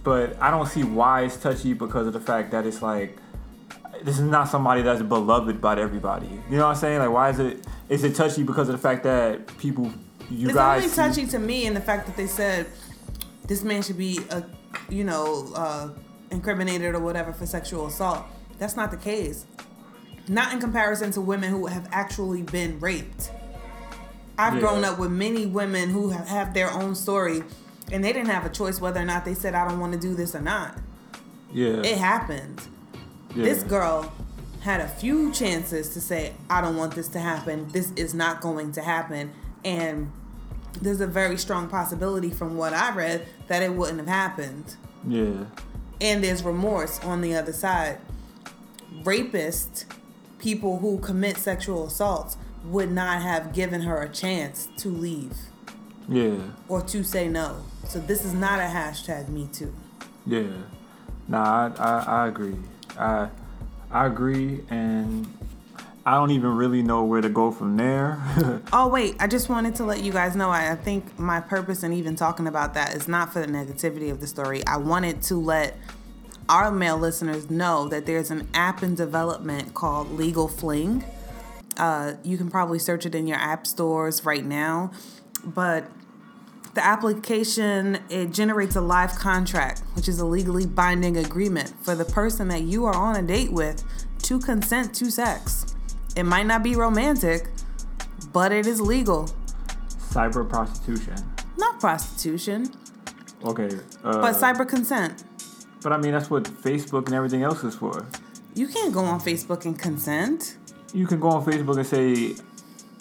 but 0.02 0.36
I 0.42 0.50
don't 0.50 0.66
see 0.66 0.82
why 0.84 1.22
it's 1.22 1.36
touchy 1.36 1.72
because 1.74 2.06
of 2.06 2.12
the 2.12 2.20
fact 2.20 2.50
that 2.50 2.66
it's 2.66 2.82
like 2.82 3.18
this 4.02 4.16
is 4.18 4.24
not 4.24 4.48
somebody 4.48 4.82
that's 4.82 5.02
beloved 5.02 5.60
by 5.60 5.78
everybody. 5.78 6.26
You 6.26 6.56
know 6.58 6.64
what 6.66 6.70
I'm 6.70 6.76
saying? 6.76 6.98
Like, 6.98 7.10
why 7.10 7.30
is 7.30 7.38
it? 7.38 7.64
Is 7.88 8.04
it 8.04 8.14
touchy 8.14 8.42
because 8.42 8.68
of 8.68 8.72
the 8.74 8.82
fact 8.82 9.04
that 9.04 9.46
people, 9.58 9.90
you 10.28 10.48
it's 10.48 10.56
guys, 10.56 10.82
only 10.82 10.88
see- 10.88 10.96
touchy 10.96 11.26
to 11.28 11.38
me 11.38 11.66
in 11.66 11.74
the 11.74 11.80
fact 11.80 12.06
that 12.06 12.16
they 12.16 12.26
said 12.26 12.66
this 13.46 13.62
man 13.62 13.82
should 13.82 13.96
be, 13.98 14.18
a, 14.30 14.44
you 14.88 15.04
know, 15.04 15.52
uh, 15.54 15.90
incriminated 16.30 16.94
or 16.94 17.00
whatever 17.00 17.32
for 17.32 17.46
sexual 17.46 17.86
assault. 17.86 18.24
That's 18.58 18.74
not 18.76 18.90
the 18.90 18.96
case. 18.96 19.46
Not 20.28 20.52
in 20.52 20.60
comparison 20.60 21.10
to 21.12 21.20
women 21.20 21.50
who 21.50 21.66
have 21.66 21.88
actually 21.92 22.42
been 22.42 22.78
raped. 22.80 23.30
I've 24.38 24.54
Yeah. 24.54 24.60
grown 24.60 24.84
up 24.84 24.98
with 24.98 25.10
many 25.10 25.46
women 25.46 25.90
who 25.90 26.10
have, 26.10 26.28
have 26.28 26.54
their 26.54 26.70
own 26.70 26.94
story, 26.94 27.42
and 27.92 28.04
they 28.04 28.12
didn't 28.12 28.28
have 28.30 28.44
a 28.44 28.50
choice 28.50 28.80
whether 28.80 29.00
or 29.00 29.04
not 29.04 29.24
they 29.24 29.34
said, 29.34 29.54
"I 29.54 29.66
don't 29.68 29.78
want 29.80 29.92
to 29.92 29.98
do 29.98 30.14
this" 30.14 30.34
or 30.34 30.40
not. 30.40 30.74
yeah, 31.52 31.68
It 31.82 31.96
happened. 31.98 32.60
yeah. 33.34 33.44
This 33.44 33.62
girl 33.62 34.12
had 34.60 34.80
a 34.80 34.88
few 34.88 35.30
chances 35.32 35.88
to 35.90 36.00
say, 36.00 36.32
I 36.50 36.60
don't 36.60 36.76
want 36.76 36.94
this 36.96 37.06
to 37.08 37.20
happen. 37.20 37.68
This 37.72 37.92
is 37.94 38.12
not 38.12 38.40
going 38.40 38.72
to 38.72 38.82
happen. 38.82 39.30
And 39.64 40.10
there's 40.82 41.00
a 41.00 41.06
very 41.06 41.38
strong 41.38 41.68
possibility 41.68 42.30
from 42.30 42.56
what 42.56 42.74
I 42.74 42.92
read 42.94 43.26
that 43.46 43.62
it 43.62 43.72
wouldn't 43.74 43.98
have 44.00 44.08
happened. 44.08 44.74
yeah, 45.06 45.44
And 46.00 46.22
there's 46.22 46.42
remorse 46.42 46.98
on 47.04 47.20
the 47.20 47.34
other 47.36 47.52
side. 47.52 47.98
Rapists, 49.04 49.84
people 50.38 50.78
who 50.78 50.98
commit 50.98 51.36
sexual 51.38 51.86
assaults, 51.86 52.36
would 52.64 52.90
not 52.90 53.22
have 53.22 53.52
given 53.52 53.82
her 53.82 54.02
a 54.02 54.08
chance 54.08 54.68
to 54.76 54.88
leave 54.88 55.36
yeah, 56.08 56.36
or 56.68 56.82
to 56.82 57.02
say 57.04 57.28
no. 57.28 57.62
So 57.88 57.98
this 58.00 58.24
is 58.24 58.32
not 58.34 58.58
a 58.60 58.64
hashtag 58.64 59.28
me 59.28 59.48
too. 59.52 59.74
yeah. 60.26 60.48
Nah, 61.28 61.72
I, 61.76 61.82
I, 61.82 62.04
I 62.24 62.28
agree. 62.28 62.54
I, 62.96 63.28
I 63.90 64.06
agree, 64.06 64.60
and 64.70 65.26
I 66.04 66.12
don't 66.14 66.30
even 66.30 66.54
really 66.56 66.82
know 66.82 67.02
where 67.04 67.20
to 67.20 67.28
go 67.28 67.50
from 67.50 67.76
there. 67.76 68.20
Oh 68.72 68.88
wait, 68.88 69.16
I 69.20 69.26
just 69.28 69.48
wanted 69.48 69.74
to 69.76 69.84
let 69.84 70.02
you 70.02 70.12
guys 70.12 70.34
know. 70.36 70.50
I, 70.50 70.72
I 70.72 70.74
think 70.76 71.18
my 71.18 71.40
purpose 71.40 71.82
in 71.82 71.92
even 71.92 72.14
talking 72.16 72.46
about 72.46 72.74
that 72.74 72.94
is 72.94 73.08
not 73.08 73.32
for 73.32 73.40
the 73.40 73.46
negativity 73.46 74.10
of 74.10 74.20
the 74.20 74.26
story. 74.26 74.64
I 74.66 74.76
wanted 74.76 75.22
to 75.22 75.36
let 75.36 75.76
our 76.48 76.70
male 76.70 76.98
listeners 76.98 77.50
know 77.50 77.88
that 77.88 78.06
there's 78.06 78.30
an 78.30 78.48
app 78.54 78.82
in 78.82 78.94
development 78.94 79.74
called 79.74 80.12
Legal 80.12 80.48
Fling. 80.48 81.04
Uh, 81.76 82.14
you 82.22 82.38
can 82.38 82.50
probably 82.50 82.78
search 82.78 83.04
it 83.04 83.14
in 83.14 83.26
your 83.26 83.36
app 83.36 83.66
stores 83.66 84.24
right 84.24 84.44
now, 84.44 84.90
but 85.44 85.90
the 86.74 86.84
application 86.84 87.98
it 88.08 88.32
generates 88.32 88.76
a 88.76 88.80
live 88.80 89.14
contract, 89.16 89.82
which 89.94 90.08
is 90.08 90.18
a 90.18 90.24
legally 90.24 90.66
binding 90.66 91.16
agreement 91.16 91.72
for 91.82 91.94
the 91.94 92.04
person 92.04 92.48
that 92.48 92.62
you 92.62 92.84
are 92.84 92.94
on 92.94 93.16
a 93.16 93.22
date 93.22 93.52
with 93.52 93.82
to 94.22 94.38
consent 94.38 94.94
to 94.94 95.10
sex. 95.10 95.74
It 96.16 96.24
might 96.24 96.46
not 96.46 96.62
be 96.62 96.74
romantic, 96.76 97.48
but 98.32 98.52
it 98.52 98.66
is 98.66 98.80
legal. 98.80 99.30
cyber 99.98 100.48
prostitution. 100.48 101.14
Not 101.58 101.80
prostitution, 101.80 102.70
Okay. 103.44 103.68
Uh, 104.02 104.20
but 104.20 104.34
cyber 104.34 104.66
consent. 104.66 105.24
But 105.86 105.92
I 105.92 105.98
mean, 105.98 106.10
that's 106.10 106.28
what 106.28 106.42
Facebook 106.42 107.06
and 107.06 107.14
everything 107.14 107.44
else 107.44 107.62
is 107.62 107.76
for. 107.76 108.04
You 108.56 108.66
can't 108.66 108.92
go 108.92 109.04
on 109.04 109.20
Facebook 109.20 109.66
and 109.66 109.78
consent. 109.78 110.56
You 110.92 111.06
can 111.06 111.20
go 111.20 111.28
on 111.28 111.44
Facebook 111.44 111.76
and 111.76 111.86
say, 111.86 112.34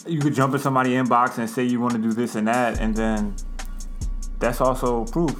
you 0.06 0.20
could 0.20 0.34
jump 0.34 0.54
in 0.54 0.60
somebody's 0.60 0.92
inbox 0.92 1.36
and 1.38 1.50
say 1.50 1.64
you 1.64 1.80
want 1.80 1.94
to 1.94 1.98
do 1.98 2.12
this 2.12 2.36
and 2.36 2.46
that, 2.46 2.78
and 2.78 2.94
then 2.94 3.34
that's 4.38 4.60
also 4.60 5.04
proof. 5.06 5.34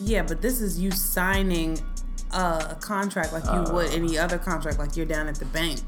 Yeah, 0.00 0.22
but 0.22 0.40
this 0.40 0.62
is 0.62 0.80
you 0.80 0.90
signing 0.90 1.78
a, 2.32 2.68
a 2.70 2.78
contract 2.80 3.34
like 3.34 3.44
you 3.44 3.50
uh. 3.50 3.74
would 3.74 3.90
any 3.92 4.16
other 4.16 4.38
contract, 4.38 4.78
like 4.78 4.96
you're 4.96 5.04
down 5.04 5.28
at 5.28 5.34
the 5.34 5.44
bank. 5.44 5.80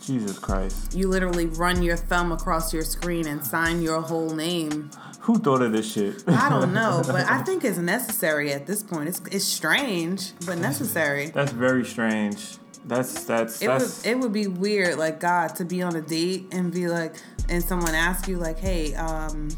Jesus 0.00 0.38
Christ. 0.38 0.94
You 0.94 1.08
literally 1.08 1.46
run 1.46 1.82
your 1.82 1.96
thumb 1.96 2.30
across 2.30 2.72
your 2.72 2.84
screen 2.84 3.26
and 3.26 3.44
sign 3.44 3.82
your 3.82 4.00
whole 4.00 4.30
name. 4.30 4.92
Who 5.26 5.40
thought 5.40 5.60
of 5.60 5.72
this 5.72 5.92
shit? 5.92 6.22
I 6.28 6.48
don't 6.48 6.72
know, 6.72 7.02
but 7.06 7.28
I 7.28 7.42
think 7.42 7.64
it's 7.64 7.78
necessary 7.78 8.52
at 8.52 8.64
this 8.64 8.84
point. 8.84 9.08
It's 9.08 9.20
it's 9.32 9.44
strange, 9.44 10.30
but 10.46 10.56
necessary. 10.58 11.30
that's 11.30 11.50
very 11.50 11.84
strange. 11.84 12.58
That's 12.84 13.24
that's 13.24 13.60
It 13.60 13.66
would 13.66 13.80
that's 13.80 14.06
it 14.06 14.14
would 14.20 14.32
be 14.32 14.46
weird, 14.46 14.98
like 14.98 15.18
God, 15.18 15.56
to 15.56 15.64
be 15.64 15.82
on 15.82 15.96
a 15.96 16.00
date 16.00 16.46
and 16.52 16.72
be 16.72 16.86
like, 16.86 17.16
and 17.48 17.60
someone 17.60 17.92
ask 17.96 18.28
you 18.28 18.38
like, 18.38 18.60
hey, 18.60 18.94
um, 18.94 19.48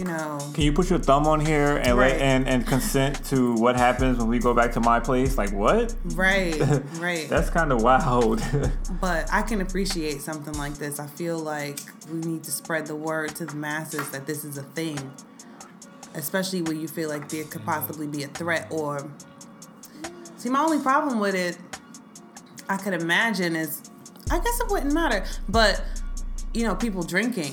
you 0.00 0.06
know, 0.06 0.38
Can 0.54 0.64
you 0.64 0.72
put 0.72 0.88
your 0.88 0.98
thumb 0.98 1.26
on 1.26 1.40
here 1.40 1.76
and 1.76 1.98
Right. 1.98 2.12
let, 2.12 2.22
and 2.22 2.48
and 2.48 2.66
consent 2.66 3.22
to 3.26 3.54
what 3.56 3.76
happens 3.76 4.16
when 4.16 4.28
we 4.28 4.38
go 4.38 4.54
back 4.54 4.72
to 4.72 4.80
my 4.80 4.98
place? 4.98 5.36
Like 5.36 5.52
what? 5.52 5.94
right, 6.14 6.58
right. 6.94 7.28
That's 7.28 7.50
kind 7.50 7.70
of 7.70 7.82
wild. 7.82 8.42
But 9.00 9.28
I 9.32 9.42
can 9.42 9.60
appreciate 9.60 10.22
something 10.22 10.54
like 10.54 10.74
this. 10.74 10.98
I 10.98 11.06
feel 11.06 11.38
like 11.38 11.80
we 12.10 12.20
need 12.20 12.42
to 12.44 12.50
spread 12.50 12.86
the 12.86 12.96
word 12.96 13.36
to 13.36 13.44
the 13.44 13.54
masses 13.54 14.10
that 14.10 14.26
this 14.26 14.42
is 14.44 14.56
a 14.56 14.62
thing, 14.62 14.98
especially 16.14 16.62
when 16.62 16.80
you 16.80 16.88
feel 16.88 17.10
like 17.10 17.28
there 17.28 17.44
could 17.44 17.62
mm. 17.62 17.66
possibly 17.66 18.06
be 18.06 18.22
a 18.22 18.28
threat. 18.28 18.68
Or 18.70 19.10
see, 20.38 20.48
my 20.48 20.60
only 20.60 20.80
problem 20.80 21.20
with 21.20 21.34
it, 21.34 21.58
I 22.70 22.78
could 22.78 22.94
imagine 22.94 23.54
is, 23.54 23.82
I 24.30 24.38
guess 24.38 24.60
it 24.60 24.68
wouldn't 24.68 24.94
matter, 24.94 25.24
but 25.48 25.82
you 26.54 26.64
know, 26.66 26.74
people 26.74 27.02
drinking, 27.02 27.52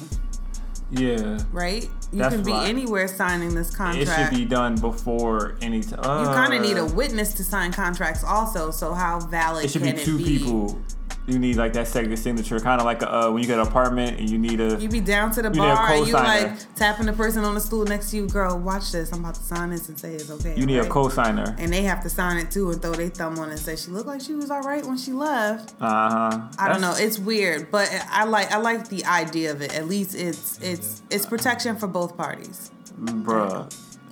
yeah. 0.91 1.39
right? 1.51 1.89
You 2.11 2.19
That's 2.19 2.35
can 2.35 2.43
be 2.43 2.51
right. 2.51 2.69
anywhere 2.69 3.07
signing 3.07 3.53
this 3.53 3.75
contract. 3.75 4.07
It 4.07 4.13
should 4.29 4.37
be 4.37 4.45
done 4.45 4.75
before 4.75 5.57
any 5.61 5.81
time. 5.81 6.21
you 6.21 6.27
kind 6.27 6.53
of 6.53 6.61
need 6.61 6.77
a 6.77 6.83
uh, 6.85 6.93
witness 6.93 7.33
to 7.35 7.43
sign 7.43 7.71
contracts, 7.73 8.23
also. 8.23 8.71
So 8.71 8.93
how 8.93 9.19
valid 9.19 9.65
It 9.65 9.71
should 9.71 9.83
can 9.83 9.95
be 9.95 10.03
two 10.03 10.15
it 10.15 10.17
be? 10.19 10.37
people. 10.39 10.81
You 11.27 11.39
need 11.39 11.57
like 11.57 11.73
that 11.73 11.89
second 11.89 12.15
signature, 12.15 12.57
kind 12.61 12.79
of 12.79 12.85
like 12.85 13.01
a, 13.01 13.13
uh, 13.13 13.31
when 13.31 13.43
you 13.43 13.47
get 13.47 13.59
an 13.59 13.67
apartment 13.67 14.17
and 14.17 14.29
you 14.29 14.37
need 14.37 14.61
a. 14.61 14.79
You 14.79 14.87
be 14.87 15.01
down 15.01 15.29
to 15.31 15.41
the 15.41 15.49
bar 15.49 15.91
and 15.91 16.07
you 16.07 16.13
like 16.13 16.73
tapping 16.75 17.05
the 17.05 17.11
person 17.11 17.43
on 17.43 17.53
the 17.53 17.59
stool 17.59 17.83
next 17.83 18.11
to 18.11 18.15
you, 18.17 18.29
girl. 18.29 18.57
Watch 18.57 18.93
this. 18.93 19.11
I'm 19.11 19.19
about 19.19 19.35
to 19.35 19.43
sign 19.43 19.71
this 19.71 19.89
and 19.89 19.99
say 19.99 20.13
it's 20.13 20.31
okay. 20.31 20.55
you 20.55 20.65
need 20.65 20.77
a 20.77 20.87
co-signer. 20.87 21.53
And 21.59 21.71
they 21.73 21.81
have 21.83 22.01
to 22.03 22.09
sign 22.09 22.37
it 22.37 22.49
too 22.49 22.71
and 22.71 22.81
throw 22.81 22.93
their 22.93 23.09
thumb 23.09 23.37
on 23.39 23.49
it 23.49 23.51
and 23.51 23.59
say 23.59 23.75
she 23.75 23.91
looked 23.91 24.07
like 24.07 24.21
she 24.21 24.35
was 24.35 24.49
all 24.49 24.61
right 24.61 24.85
when 24.85 24.97
she 24.97 25.11
left. 25.11 25.75
Uh 25.81 26.29
huh. 26.31 26.47
I 26.57 26.69
don't 26.69 26.79
know. 26.79 26.95
It's 26.97 27.19
weird, 27.19 27.71
but 27.71 27.89
I 28.09 28.23
like 28.23 28.49
I 28.53 28.57
like 28.57 28.87
the 28.87 29.03
idea 29.03 29.51
of 29.51 29.61
it. 29.61 29.75
At 29.75 29.87
least 29.89 30.15
it's 30.15 30.59
it's 30.61 31.01
it's 31.09 31.25
protection 31.25 31.75
for 31.75 31.87
both 31.87 32.15
parties. 32.15 32.71
bruh. 32.97 33.69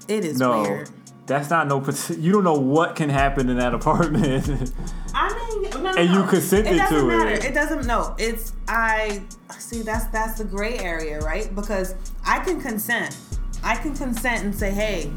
It 0.10 0.26
is 0.26 0.38
No, 0.38 0.64
weird. 0.64 0.90
That's 1.26 1.50
not 1.50 1.68
no. 1.68 1.84
You 2.20 2.32
don't 2.32 2.44
know 2.44 2.54
what 2.60 2.96
can 2.96 3.10
happen 3.10 3.50
in 3.50 3.58
that 3.58 3.74
apartment. 3.74 4.72
I 5.14 5.60
mean, 5.62 5.70
no, 5.72 5.82
no, 5.82 5.94
And 5.98 6.10
you 6.10 6.24
consented 6.28 6.74
it 6.74 6.78
doesn't 6.78 6.98
to 7.00 7.06
matter. 7.06 7.32
it. 7.32 7.46
It 7.46 7.54
doesn't. 7.54 7.86
No, 7.86 8.16
it's 8.18 8.54
I. 8.68 9.24
See, 9.58 9.82
that's 9.82 10.06
that's 10.08 10.38
the 10.38 10.44
gray 10.46 10.78
area, 10.78 11.20
right? 11.20 11.54
Because 11.56 11.96
I 12.26 12.40
can 12.40 12.60
consent. 12.62 13.18
I 13.64 13.76
can 13.76 13.96
consent 13.96 14.44
and 14.44 14.54
say, 14.56 14.72
"Hey, 14.72 15.12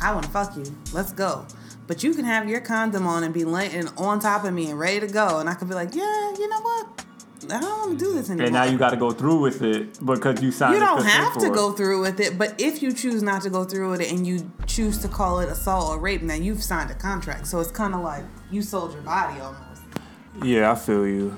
I 0.00 0.12
want 0.12 0.24
to 0.24 0.30
fuck 0.30 0.56
you. 0.56 0.64
Let's 0.92 1.12
go." 1.12 1.46
But 1.86 2.02
you 2.02 2.14
can 2.14 2.24
have 2.24 2.48
your 2.48 2.60
condom 2.60 3.06
on 3.06 3.24
and 3.24 3.34
be 3.34 3.44
laying 3.44 3.88
on 3.98 4.20
top 4.20 4.44
of 4.44 4.54
me 4.54 4.70
and 4.70 4.78
ready 4.78 5.00
to 5.00 5.06
go, 5.08 5.38
and 5.40 5.48
I 5.48 5.54
could 5.54 5.68
be 5.68 5.74
like, 5.74 5.94
"Yeah, 5.94 6.32
you 6.38 6.48
know 6.48 6.60
what? 6.60 6.91
I 7.52 7.60
don't 7.60 7.78
want 7.88 7.98
to 7.98 8.04
do 8.04 8.12
this 8.14 8.30
anymore." 8.30 8.46
and 8.46 8.54
now 8.54 8.64
you 8.64 8.78
got 8.78 8.90
to 8.90 8.96
go 8.96 9.10
through 9.10 9.40
with 9.40 9.62
it 9.62 10.04
because 10.04 10.42
you 10.42 10.50
signed. 10.50 10.74
You 10.74 10.80
don't 10.80 11.04
have 11.04 11.38
to 11.38 11.50
go 11.50 11.72
through 11.72 12.00
with 12.00 12.20
it, 12.20 12.38
but 12.38 12.60
if 12.60 12.82
you 12.82 12.92
choose 12.92 13.22
not 13.22 13.42
to 13.42 13.50
go 13.50 13.64
through 13.64 13.90
with 13.90 14.00
it 14.00 14.10
and 14.10 14.26
you 14.26 14.50
choose 14.66 14.98
to 14.98 15.08
call 15.08 15.40
it 15.40 15.48
assault 15.48 15.90
or 15.90 15.98
rape, 15.98 16.22
now 16.22 16.34
you've 16.34 16.62
signed 16.62 16.90
a 16.90 16.94
contract. 16.94 17.46
So 17.46 17.60
it's 17.60 17.70
kind 17.70 17.94
of 17.94 18.00
like 18.00 18.24
you 18.50 18.62
sold 18.62 18.92
your 18.92 19.02
body 19.02 19.40
almost. 19.40 19.82
Yeah, 20.42 20.72
I 20.72 20.74
feel 20.74 21.06
you. 21.06 21.36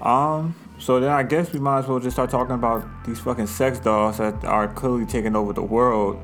Um, 0.00 0.54
so 0.78 0.98
then 0.98 1.10
I 1.10 1.22
guess 1.22 1.52
we 1.52 1.60
might 1.60 1.80
as 1.80 1.86
well 1.86 2.00
just 2.00 2.16
start 2.16 2.30
talking 2.30 2.56
about 2.56 2.84
these 3.04 3.20
fucking 3.20 3.46
sex 3.46 3.78
dolls 3.78 4.18
that 4.18 4.44
are 4.44 4.66
clearly 4.66 5.06
taking 5.06 5.36
over 5.36 5.52
the 5.52 5.62
world. 5.62 6.20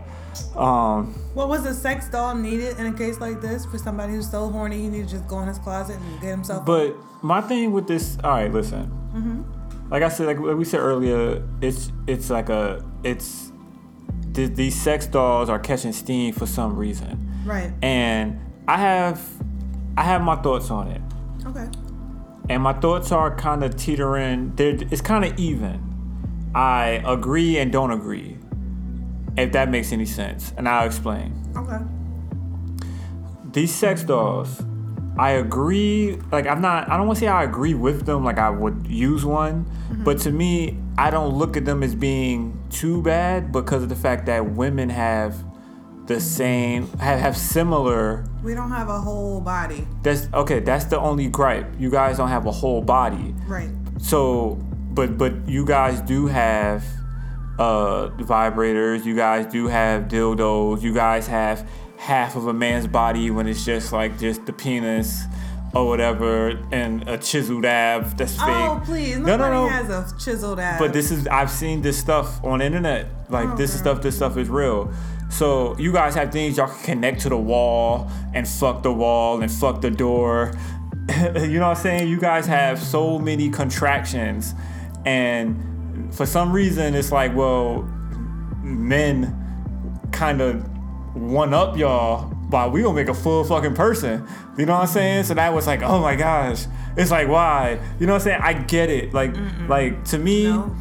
Um, 0.57 1.15
What 1.35 1.49
was 1.49 1.65
a 1.67 1.75
sex 1.75 2.09
doll 2.09 2.35
needed 2.35 2.79
in 2.79 2.87
a 2.87 2.93
case 2.93 3.21
like 3.21 3.41
this 3.41 3.65
for 3.67 3.79
somebody 3.79 4.13
who's 4.13 4.31
so 4.31 4.49
horny 4.51 4.79
he 4.83 4.89
need 4.89 5.05
to 5.07 5.11
just 5.11 5.27
go 5.29 5.41
in 5.41 5.49
his 5.49 5.59
closet 5.59 5.97
and 5.97 6.21
get 6.21 6.31
himself? 6.31 6.65
but 6.65 6.97
my 7.23 7.41
thing 7.41 7.73
with 7.73 7.87
this, 7.89 8.17
all 8.25 8.31
right, 8.33 8.53
listen. 8.53 8.93
Like 9.91 10.03
I 10.03 10.09
said, 10.09 10.27
like 10.27 10.39
we 10.39 10.65
said 10.65 10.81
earlier, 10.81 11.43
it's 11.63 11.91
it's 12.07 12.29
like 12.31 12.51
a 12.51 12.85
it's 13.05 13.51
th- 14.35 14.55
these 14.55 14.75
sex 14.81 15.07
dolls 15.07 15.49
are 15.49 15.59
catching 15.59 15.93
steam 15.93 16.33
for 16.35 16.45
some 16.47 16.77
reason. 16.77 17.27
right. 17.47 17.73
and 17.83 18.39
I 18.69 18.77
have 18.77 19.27
I 19.97 20.03
have 20.05 20.21
my 20.23 20.37
thoughts 20.37 20.71
on 20.71 20.89
it, 20.89 21.01
Okay. 21.47 21.67
and 22.51 22.63
my 22.63 22.75
thoughts 22.75 23.11
are 23.13 23.35
kind 23.35 23.65
of 23.65 23.77
teetering. 23.77 24.53
They're, 24.57 24.77
it's 24.93 25.01
kind 25.01 25.25
of 25.25 25.37
even. 25.39 25.81
I 26.55 27.03
agree 27.07 27.59
and 27.59 27.73
don't 27.73 27.91
agree, 27.91 28.38
if 29.41 29.53
that 29.53 29.71
makes 29.71 29.93
any 29.93 30.07
sense, 30.07 30.53
and 30.57 30.69
I'll 30.69 30.87
explain. 30.87 31.33
Okay. 31.57 31.79
these 33.53 33.75
sex 33.75 34.05
dolls 34.05 34.63
i 35.19 35.31
agree 35.31 36.17
like 36.31 36.47
i'm 36.47 36.61
not 36.61 36.89
i 36.89 36.97
don't 36.97 37.07
want 37.07 37.17
to 37.19 37.25
say 37.25 37.29
i 37.29 37.43
agree 37.43 37.75
with 37.75 38.07
them 38.07 38.25
like 38.25 38.39
i 38.39 38.51
would 38.51 38.87
use 38.87 39.25
one 39.25 39.65
mm-hmm. 39.65 40.05
but 40.05 40.19
to 40.19 40.31
me 40.31 40.79
i 40.97 41.11
don't 41.11 41.35
look 41.35 41.57
at 41.57 41.65
them 41.65 41.83
as 41.83 41.95
being 41.95 42.57
too 42.71 43.03
bad 43.03 43.51
because 43.51 43.83
of 43.83 43.89
the 43.89 43.97
fact 43.97 44.27
that 44.27 44.45
women 44.53 44.89
have 44.89 45.35
the 46.07 46.21
same 46.21 46.87
have, 46.99 47.19
have 47.19 47.37
similar 47.37 48.25
We 48.45 48.55
don't 48.55 48.71
have 48.71 48.89
a 48.89 49.01
whole 49.01 49.41
body. 49.41 49.87
that's 50.03 50.29
okay 50.33 50.61
that's 50.61 50.85
the 50.85 50.99
only 51.01 51.29
gripe 51.29 51.67
you 51.79 51.91
guys 51.91 52.19
don't 52.19 52.29
have 52.29 52.47
a 52.47 52.53
whole 52.53 52.83
body 52.83 53.35
Right. 53.47 53.71
so 53.99 54.55
but 54.93 55.19
but 55.19 55.33
you 55.49 55.65
guys 55.67 56.01
do 56.03 56.27
have 56.29 56.85
uh 57.59 58.09
vibrators 58.19 59.05
you 59.05 59.15
guys 59.17 59.47
do 59.47 59.67
have 59.67 60.05
dildos 60.05 60.81
you 60.83 60.93
guys 60.95 61.27
have 61.27 61.69
half 61.97 62.37
of 62.37 62.47
a 62.47 62.53
man's 62.53 62.87
body 62.87 63.31
when 63.31 63.47
it's 63.49 63.65
just 63.65 63.93
like 63.93 64.19
just 64.19 64.47
the 64.47 64.53
penis 64.53 65.25
or 65.75 65.87
whatever 65.87 66.51
and 66.73 67.07
a 67.09 67.19
chiseled 67.19 67.65
ab 67.65 68.17
that's 68.17 68.33
fake 68.37 68.41
Oh 68.47 68.81
please! 68.85 69.19
no 69.19 69.37
Nobody 69.37 69.51
no 69.55 69.63
no 69.65 69.69
has 69.69 69.91
a 69.91 70.15
chiseled 70.19 70.61
ass. 70.61 70.79
but 70.79 70.93
this 70.93 71.11
is 71.11 71.27
I've 71.27 71.51
seen 71.51 71.83
this 71.83 71.99
stuff 71.99 72.43
on 72.43 72.61
the 72.61 72.65
internet. 72.65 73.07
Like 73.29 73.57
this 73.59 73.75
is 73.75 73.81
Okay. 73.83 73.91
stuff. 73.91 74.03
This 74.03 74.17
stuff 74.17 74.37
is 74.39 74.49
real. 74.49 74.91
So 75.29 75.77
you 75.79 75.93
guys 75.93 76.15
have 76.15 76.33
things 76.33 76.57
y'all 76.57 76.69
can 76.69 76.85
connect 76.85 77.21
to 77.23 77.29
the 77.29 77.37
wall 77.37 78.11
and 78.33 78.49
fuck 78.49 78.83
the 78.83 78.93
wall 78.93 79.43
and 79.43 79.53
fuck 79.53 79.83
the 79.83 79.91
door. 79.91 80.53
you 81.37 81.59
know 81.59 81.69
what 81.69 81.77
I'm 81.77 81.83
saying? 81.83 82.09
You 82.09 82.19
guys 82.19 82.47
have 82.47 82.83
so 82.83 83.19
many 83.19 83.51
contractions, 83.51 84.55
and 85.05 85.68
for 86.13 86.27
some 86.27 86.53
reason 86.53 86.95
it's 86.95 87.13
like, 87.13 87.35
well, 87.35 87.83
men 88.63 89.35
kind 90.13 90.41
of 90.41 90.65
one 91.15 91.53
up 91.55 91.77
y'all 91.77 92.33
by 92.49 92.67
we 92.67 92.83
gonna 92.83 92.95
make 92.95 93.09
a 93.09 93.15
full 93.15 93.45
fucking 93.45 93.75
person. 93.75 94.27
You 94.57 94.67
know 94.67 94.75
what 94.75 94.83
I'm 94.83 94.87
saying? 94.89 95.25
So 95.25 95.35
that 95.35 95.53
was 95.53 95.67
like, 95.67 95.83
oh 95.83 96.01
my 96.01 96.17
gosh. 96.17 96.67
It's 96.97 97.11
like 97.11 97.29
why? 97.29 97.79
You 98.01 98.07
know 98.07 98.15
what 98.15 98.23
I'm 98.23 98.25
saying? 98.25 98.41
I 98.43 98.53
get 98.55 98.91
it. 98.91 99.13
Like 99.15 99.35
like 99.69 100.05
to 100.07 100.19
me, 100.19 100.45
No. 100.45 100.75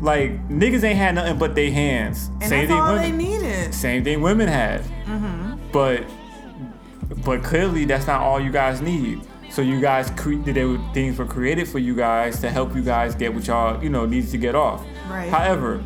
like 0.00 0.48
niggas 0.48 0.84
ain't 0.84 0.98
had 0.98 1.14
nothing 1.14 1.38
but 1.38 1.54
their 1.54 1.70
hands. 1.70 2.30
and 2.40 2.48
Same 2.48 2.68
thing 2.68 2.76
women. 2.78 2.96
they 3.02 3.10
needed. 3.12 3.74
Same 3.74 4.04
thing 4.04 4.20
women 4.20 4.48
had. 4.48 4.82
Mm-hmm. 5.06 5.54
But 5.72 6.04
but 7.24 7.42
clearly 7.42 7.84
that's 7.84 8.06
not 8.06 8.20
all 8.20 8.40
you 8.40 8.50
guys 8.52 8.80
need. 8.80 9.20
So 9.54 9.62
you 9.62 9.80
guys 9.80 10.10
cre- 10.16 10.34
were 10.34 10.80
things 10.92 11.16
were 11.16 11.26
created 11.26 11.68
for 11.68 11.78
you 11.78 11.94
guys 11.94 12.40
to 12.40 12.50
help 12.50 12.74
you 12.74 12.82
guys 12.82 13.14
get 13.14 13.32
what 13.32 13.46
y'all 13.46 13.80
you 13.80 13.88
know 13.88 14.04
needs 14.04 14.32
to 14.32 14.36
get 14.36 14.56
off. 14.56 14.84
Right. 15.08 15.30
However, 15.30 15.80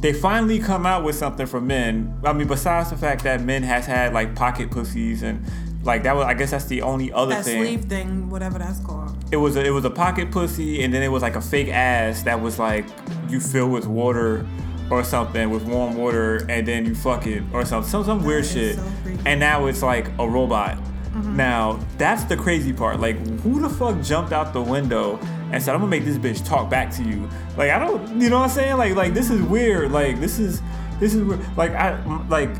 they 0.00 0.14
finally 0.14 0.58
come 0.58 0.86
out 0.86 1.04
with 1.04 1.14
something 1.14 1.44
for 1.44 1.60
men. 1.60 2.18
I 2.24 2.32
mean, 2.32 2.48
besides 2.48 2.88
the 2.88 2.96
fact 2.96 3.22
that 3.24 3.42
men 3.42 3.62
has 3.64 3.84
had 3.84 4.14
like 4.14 4.34
pocket 4.34 4.70
pussies 4.70 5.22
and 5.22 5.44
like 5.82 6.04
that 6.04 6.16
was 6.16 6.24
I 6.24 6.32
guess 6.32 6.52
that's 6.52 6.64
the 6.64 6.80
only 6.80 7.12
other 7.12 7.34
thing. 7.34 7.42
That 7.42 7.44
thing. 7.44 7.64
sleeve 7.64 7.84
thing, 7.84 8.30
whatever 8.30 8.58
that's 8.58 8.80
called. 8.80 9.14
It 9.30 9.36
was 9.36 9.56
a, 9.56 9.64
it 9.66 9.70
was 9.70 9.84
a 9.84 9.90
pocket 9.90 10.30
pussy 10.30 10.82
and 10.82 10.92
then 10.94 11.02
it 11.02 11.08
was 11.08 11.20
like 11.20 11.36
a 11.36 11.42
fake 11.42 11.68
ass 11.68 12.22
that 12.22 12.40
was 12.40 12.58
like 12.58 12.86
you 13.28 13.40
fill 13.40 13.68
with 13.68 13.86
water 13.86 14.46
or 14.90 15.04
something 15.04 15.50
with 15.50 15.64
warm 15.64 15.96
water 15.96 16.46
and 16.48 16.66
then 16.66 16.86
you 16.86 16.94
fuck 16.94 17.26
it 17.26 17.42
or 17.52 17.66
something 17.66 17.90
some 17.90 18.04
some 18.04 18.24
weird 18.24 18.46
shit. 18.46 18.76
so 18.76 18.92
and 19.26 19.38
now 19.38 19.66
it's 19.66 19.82
like 19.82 20.08
a 20.18 20.26
robot. 20.26 20.78
Mm-hmm. 21.20 21.36
Now 21.36 21.78
that's 21.98 22.24
the 22.24 22.36
crazy 22.36 22.72
part. 22.72 23.00
Like 23.00 23.16
who 23.40 23.60
the 23.60 23.68
fuck 23.68 24.00
jumped 24.02 24.32
out 24.32 24.52
the 24.52 24.62
window 24.62 25.18
and 25.52 25.62
said 25.62 25.74
I'm 25.74 25.80
gonna 25.80 25.90
make 25.90 26.04
this 26.04 26.18
bitch 26.18 26.44
talk 26.46 26.70
back 26.70 26.90
to 26.92 27.02
you? 27.02 27.28
Like 27.56 27.70
I 27.70 27.78
don't, 27.78 28.20
you 28.20 28.30
know 28.30 28.38
what 28.38 28.44
I'm 28.44 28.50
saying? 28.50 28.76
Like 28.76 28.94
like 28.94 29.14
this 29.14 29.30
is 29.30 29.40
weird. 29.42 29.92
Like 29.92 30.20
this 30.20 30.38
is 30.38 30.60
this 30.98 31.14
is 31.14 31.22
weird. 31.24 31.40
like 31.56 31.72
I 31.72 32.02
like 32.28 32.50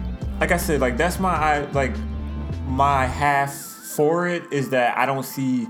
like 0.40 0.52
I 0.52 0.56
said 0.56 0.80
like 0.80 0.96
that's 0.96 1.18
my 1.18 1.34
I 1.34 1.60
like 1.72 1.92
my 2.66 3.06
half 3.06 3.52
for 3.54 4.26
it 4.28 4.44
is 4.52 4.70
that 4.70 4.96
I 4.96 5.04
don't 5.06 5.24
see 5.24 5.66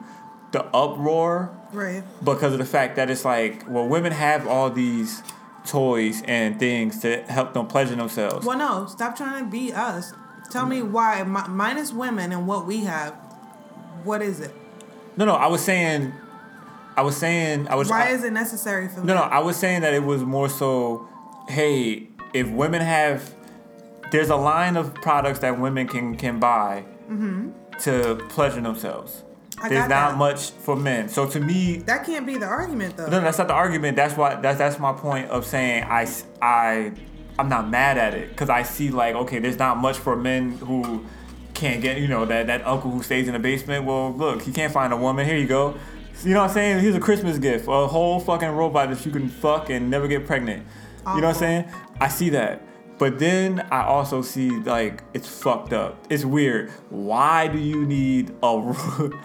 the 0.52 0.64
uproar 0.74 1.56
Right. 1.72 2.02
because 2.24 2.52
of 2.52 2.58
the 2.58 2.64
fact 2.64 2.96
that 2.96 3.08
it's 3.10 3.24
like, 3.24 3.64
well, 3.68 3.86
women 3.86 4.10
have 4.12 4.46
all 4.48 4.68
these 4.70 5.22
toys 5.64 6.22
and 6.26 6.58
things 6.58 6.98
to 7.02 7.22
help 7.22 7.52
them 7.54 7.66
pleasure 7.68 7.94
themselves. 7.94 8.44
Well, 8.44 8.58
no, 8.58 8.86
stop 8.86 9.16
trying 9.16 9.44
to 9.44 9.50
be 9.50 9.72
us. 9.72 10.12
Tell 10.50 10.66
me 10.66 10.82
why, 10.82 11.22
mi- 11.24 11.48
minus 11.48 11.92
women 11.92 12.32
and 12.32 12.46
what 12.46 12.66
we 12.66 12.84
have, 12.84 13.12
what 14.04 14.20
is 14.22 14.40
it? 14.40 14.54
No, 15.16 15.24
no, 15.24 15.34
I 15.34 15.46
was 15.46 15.60
saying, 15.62 16.12
I 16.96 17.02
was 17.02 17.16
saying, 17.16 17.68
I 17.68 17.74
was. 17.76 17.88
Why 17.88 18.06
I- 18.08 18.10
is 18.10 18.24
it 18.24 18.32
necessary 18.32 18.88
for 18.88 18.96
No, 19.00 19.02
me? 19.02 19.14
no, 19.14 19.20
I 19.22 19.38
was 19.40 19.56
saying 19.56 19.82
that 19.82 19.94
it 19.94 20.02
was 20.02 20.22
more 20.22 20.48
so, 20.48 21.08
hey, 21.48 22.08
if 22.32 22.48
women 22.48 22.80
have, 22.80 23.34
there's 24.12 24.30
a 24.30 24.36
line 24.36 24.76
of 24.76 24.94
products 24.94 25.38
that 25.40 25.58
women 25.58 25.86
can 25.88 26.16
can 26.16 26.38
buy 26.40 26.84
to 27.80 28.16
pleasure 28.28 28.60
themselves. 28.60 29.22
Mm-hmm. 29.22 29.64
I 29.64 29.68
there's 29.68 29.88
not 29.88 30.10
that. 30.12 30.16
much 30.16 30.50
for 30.52 30.74
men. 30.74 31.08
So 31.10 31.26
to 31.26 31.38
me, 31.40 31.78
That 31.78 32.04
can't 32.06 32.26
be 32.26 32.38
the 32.38 32.46
argument, 32.46 32.96
though. 32.96 33.06
No, 33.08 33.20
that's 33.20 33.36
not 33.38 33.48
the 33.48 33.54
argument. 33.54 33.94
That's 33.96 34.16
why. 34.16 34.36
That's 34.36 34.56
that's 34.58 34.78
my 34.78 34.92
point 34.92 35.28
of 35.30 35.44
saying 35.44 35.84
I 35.84 36.08
I 36.40 36.92
I'm 37.40 37.48
not 37.48 37.70
mad 37.70 37.96
at 37.96 38.12
it 38.12 38.28
because 38.28 38.50
I 38.50 38.62
see 38.62 38.90
like 38.90 39.14
okay, 39.14 39.38
there's 39.38 39.58
not 39.58 39.78
much 39.78 39.96
for 39.96 40.14
men 40.14 40.58
who 40.58 41.06
can't 41.54 41.80
get 41.80 41.98
you 41.98 42.06
know 42.06 42.26
that 42.26 42.48
that 42.48 42.66
uncle 42.66 42.90
who 42.90 43.02
stays 43.02 43.28
in 43.28 43.32
the 43.32 43.38
basement. 43.38 43.86
Well, 43.86 44.12
look, 44.12 44.42
he 44.42 44.52
can't 44.52 44.72
find 44.72 44.92
a 44.92 44.96
woman. 44.96 45.26
Here 45.26 45.38
you 45.38 45.46
go. 45.46 45.74
You 46.22 46.34
know 46.34 46.40
what 46.40 46.48
I'm 46.48 46.54
saying? 46.54 46.80
Here's 46.80 46.94
a 46.94 47.00
Christmas 47.00 47.38
gift, 47.38 47.66
a 47.66 47.86
whole 47.86 48.20
fucking 48.20 48.50
robot 48.50 48.90
that 48.90 49.06
you 49.06 49.10
can 49.10 49.30
fuck 49.30 49.70
and 49.70 49.88
never 49.88 50.06
get 50.06 50.26
pregnant. 50.26 50.66
You 51.06 51.22
know 51.22 51.28
what 51.28 51.36
I'm 51.36 51.40
saying? 51.40 51.64
I 51.98 52.08
see 52.08 52.28
that. 52.30 52.62
But 52.98 53.18
then 53.18 53.66
I 53.70 53.84
also 53.84 54.20
see 54.20 54.50
like 54.50 55.02
it's 55.14 55.26
fucked 55.26 55.72
up. 55.72 55.96
It's 56.10 56.26
weird. 56.26 56.68
Why 56.90 57.48
do 57.48 57.58
you 57.58 57.86
need 57.86 58.34
a 58.42 58.74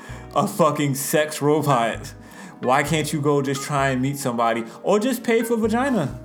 a 0.35 0.47
fucking 0.47 0.95
sex 0.95 1.41
robot? 1.41 2.13
Why 2.61 2.83
can't 2.83 3.11
you 3.11 3.19
go 3.19 3.41
just 3.41 3.61
try 3.61 3.89
and 3.89 4.01
meet 4.01 4.17
somebody 4.17 4.63
or 4.83 4.99
just 4.99 5.21
pay 5.21 5.43
for 5.43 5.57
vagina? 5.57 6.21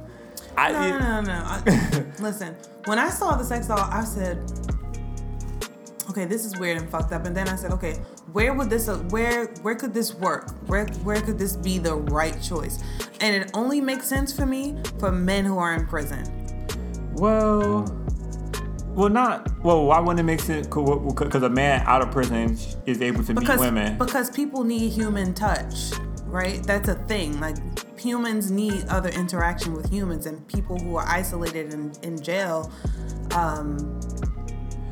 I, 0.69 0.73
No, 0.91 0.99
no, 0.99 1.21
no, 1.21 1.21
no. 1.23 1.43
I, 1.45 2.05
listen, 2.23 2.55
when 2.87 2.99
I 2.99 3.09
saw 3.09 3.37
the 3.37 3.45
sex 3.45 3.67
doll, 3.69 3.79
I 3.79 4.05
said, 4.05 4.39
okay, 6.11 6.25
this 6.25 6.45
is 6.45 6.59
weird 6.59 6.77
and 6.79 6.91
fucked 6.91 7.13
up. 7.13 7.25
And 7.27 7.37
then 7.37 7.49
I 7.49 7.57
said, 7.57 7.73
okay, 7.73 7.95
where 8.33 8.53
would 8.53 8.69
this, 8.69 8.89
uh, 8.89 8.99
where, 9.11 9.47
where 9.63 9.75
could 9.75 9.95
this 9.95 10.15
work? 10.15 10.51
Where, 10.67 10.87
where 11.05 11.21
could 11.21 11.39
this 11.39 11.57
be 11.57 11.79
the 11.79 11.95
right 11.95 12.41
choice? 12.43 12.83
And 13.21 13.35
it 13.37 13.51
only 13.55 13.81
makes 13.81 14.07
sense 14.07 14.33
for 14.37 14.47
me 14.47 14.77
for 14.99 15.11
men 15.13 15.45
who 15.45 15.59
are 15.59 15.75
in 15.75 15.87
prison. 15.87 16.25
Well, 17.15 17.85
well, 18.89 19.09
not 19.09 19.49
well. 19.63 19.87
Why 19.87 20.01
wouldn't 20.01 20.21
it 20.21 20.25
make 20.25 20.41
sense? 20.41 20.67
Because 20.67 21.43
a 21.43 21.49
man 21.51 21.83
out 21.87 22.03
of 22.03 22.11
prison 22.11 22.59
is 22.87 23.01
able 23.01 23.23
to 23.25 23.35
Because, 23.35 23.61
meet 23.61 23.67
women. 23.67 23.99
because 23.99 24.31
people 24.31 24.65
need 24.65 24.91
human 24.91 25.33
touch, 25.35 25.93
right? 26.27 26.63
That's 26.65 26.89
a 26.89 26.95
thing. 26.95 27.39
Like 27.41 27.57
humans 28.01 28.51
need 28.51 28.87
other 28.89 29.11
interaction 29.11 29.75
with 29.75 29.91
humans, 29.91 30.27
and 30.27 30.47
people 30.49 30.79
who 30.79 30.97
are 30.97 31.07
isolated 31.07 31.73
in, 31.75 31.93
in 32.03 32.21
jail, 32.23 32.71
um, 33.35 34.01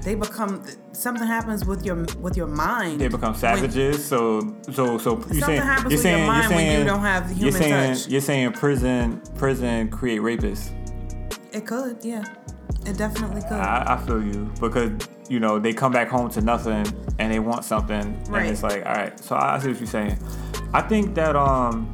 they 0.02 0.14
become 0.14 0.64
something 0.92 1.26
happens 1.26 1.64
with 1.64 1.84
your 1.84 2.04
with 2.20 2.36
your 2.36 2.46
mind. 2.46 3.00
they 3.00 3.08
become 3.08 3.32
when- 3.32 3.40
savages. 3.40 4.04
So, 4.04 4.56
so, 4.70 4.96
so 4.98 5.16
you 5.32 5.40
Something 5.40 5.40
saying 5.40 5.56
you're 5.66 5.84
with 5.84 5.92
your 5.92 5.98
saying 6.02 6.18
you're 6.18 6.28
when 6.28 6.40
you 6.48 6.50
saying 6.50 6.86
don't 6.86 7.00
have 7.00 7.24
human 7.30 7.42
you're 7.42 7.52
saying 7.52 7.94
touch. 7.94 8.08
you're 8.08 8.20
saying 8.20 8.52
prison 8.52 9.20
prison 9.36 9.88
create 9.90 10.20
rapists. 10.20 10.70
It 11.52 11.66
could, 11.66 11.98
yeah, 12.04 12.24
it 12.86 12.96
definitely 12.96 13.42
could. 13.42 13.52
I, 13.52 13.94
I 13.94 14.06
feel 14.06 14.22
you 14.22 14.52
because 14.60 14.92
you 15.28 15.40
know 15.40 15.58
they 15.58 15.72
come 15.72 15.92
back 15.92 16.08
home 16.08 16.30
to 16.30 16.40
nothing 16.40 16.86
and 17.18 17.32
they 17.32 17.38
want 17.40 17.64
something 17.64 18.22
Right. 18.28 18.42
and 18.42 18.50
it's 18.52 18.62
like 18.62 18.86
all 18.86 18.92
right. 18.94 19.18
So 19.18 19.34
I 19.34 19.58
see 19.58 19.68
what 19.68 19.78
you're 19.78 19.86
saying. 19.86 20.18
I 20.72 20.82
think 20.82 21.14
that 21.16 21.34
um. 21.36 21.92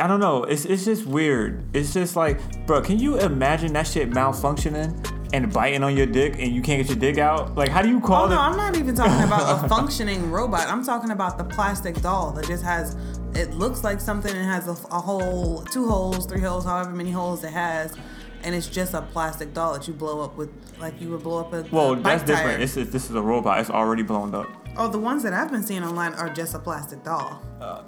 I 0.00 0.06
don't 0.06 0.20
know. 0.20 0.44
It's 0.44 0.64
it's 0.64 0.84
just 0.84 1.06
weird. 1.06 1.64
It's 1.74 1.92
just 1.92 2.16
like, 2.16 2.66
bro, 2.66 2.80
can 2.82 2.98
you 2.98 3.18
imagine 3.18 3.72
that 3.74 3.86
shit 3.86 4.10
malfunctioning 4.10 5.06
and 5.32 5.52
biting 5.52 5.82
on 5.84 5.96
your 5.96 6.06
dick 6.06 6.36
and 6.38 6.52
you 6.52 6.62
can't 6.62 6.80
get 6.84 6.88
your 6.88 6.98
dick 6.98 7.18
out? 7.18 7.54
Like, 7.54 7.68
how 7.68 7.82
do 7.82 7.88
you 7.88 7.98
oh, 7.98 8.06
call 8.06 8.22
Oh 8.22 8.26
it? 8.26 8.30
no, 8.30 8.40
I'm 8.40 8.56
not 8.56 8.76
even 8.76 8.94
talking 8.94 9.22
about 9.24 9.64
a 9.64 9.68
functioning 9.74 10.30
robot. 10.30 10.66
I'm 10.68 10.84
talking 10.84 11.10
about 11.10 11.38
the 11.38 11.44
plastic 11.44 12.00
doll 12.02 12.32
that 12.32 12.46
just 12.46 12.64
has. 12.64 12.96
It 13.34 13.52
looks 13.54 13.84
like 13.84 14.00
something 14.00 14.34
and 14.34 14.44
has 14.44 14.66
a, 14.66 14.72
a 14.90 14.98
hole, 15.00 15.62
two 15.70 15.86
holes, 15.88 16.26
three 16.26 16.40
holes, 16.40 16.64
however 16.64 16.90
many 16.90 17.12
holes 17.12 17.44
it 17.44 17.52
has, 17.52 17.96
and 18.42 18.54
it's 18.56 18.66
just 18.66 18.92
a 18.94 19.02
plastic 19.02 19.54
doll 19.54 19.74
that 19.74 19.86
you 19.86 19.94
blow 19.94 20.20
up 20.24 20.36
with, 20.36 20.50
like 20.80 21.00
you 21.00 21.10
would 21.10 21.22
blow 21.22 21.38
up 21.40 21.52
a 21.52 21.64
well, 21.70 21.94
that's 21.94 22.24
different. 22.24 22.48
tire. 22.52 22.58
This 22.58 22.76
is 22.76 22.90
this 22.90 23.08
is 23.08 23.14
a 23.14 23.22
robot. 23.22 23.60
It's 23.60 23.70
already 23.70 24.02
blown 24.02 24.34
up. 24.34 24.48
oh, 24.76 24.88
the 24.88 24.98
ones 24.98 25.22
that 25.22 25.32
I've 25.32 25.50
been 25.52 25.62
seeing 25.62 25.84
online 25.84 26.14
are 26.14 26.28
just 26.28 26.54
a 26.54 26.58
plastic 26.58 27.04
doll. 27.04 27.40
Uh, 27.60 27.82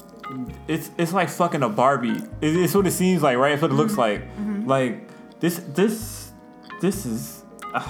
It's 0.69 0.91
it's 0.99 1.13
like 1.13 1.29
fucking 1.29 1.63
a 1.63 1.69
Barbie. 1.69 2.23
It, 2.41 2.57
it's 2.57 2.75
what 2.75 2.87
it 2.87 2.93
seems 2.93 3.23
like, 3.23 3.37
right? 3.39 3.53
It's 3.53 3.63
what 3.63 3.71
it 3.71 3.75
Mm-hmm. 3.75 3.81
looks 3.83 3.99
like. 3.99 4.23
Like 4.67 5.09
this 5.41 5.59
this 5.75 6.33
this 6.81 7.07
is. 7.07 7.45
Uh, 7.75 7.87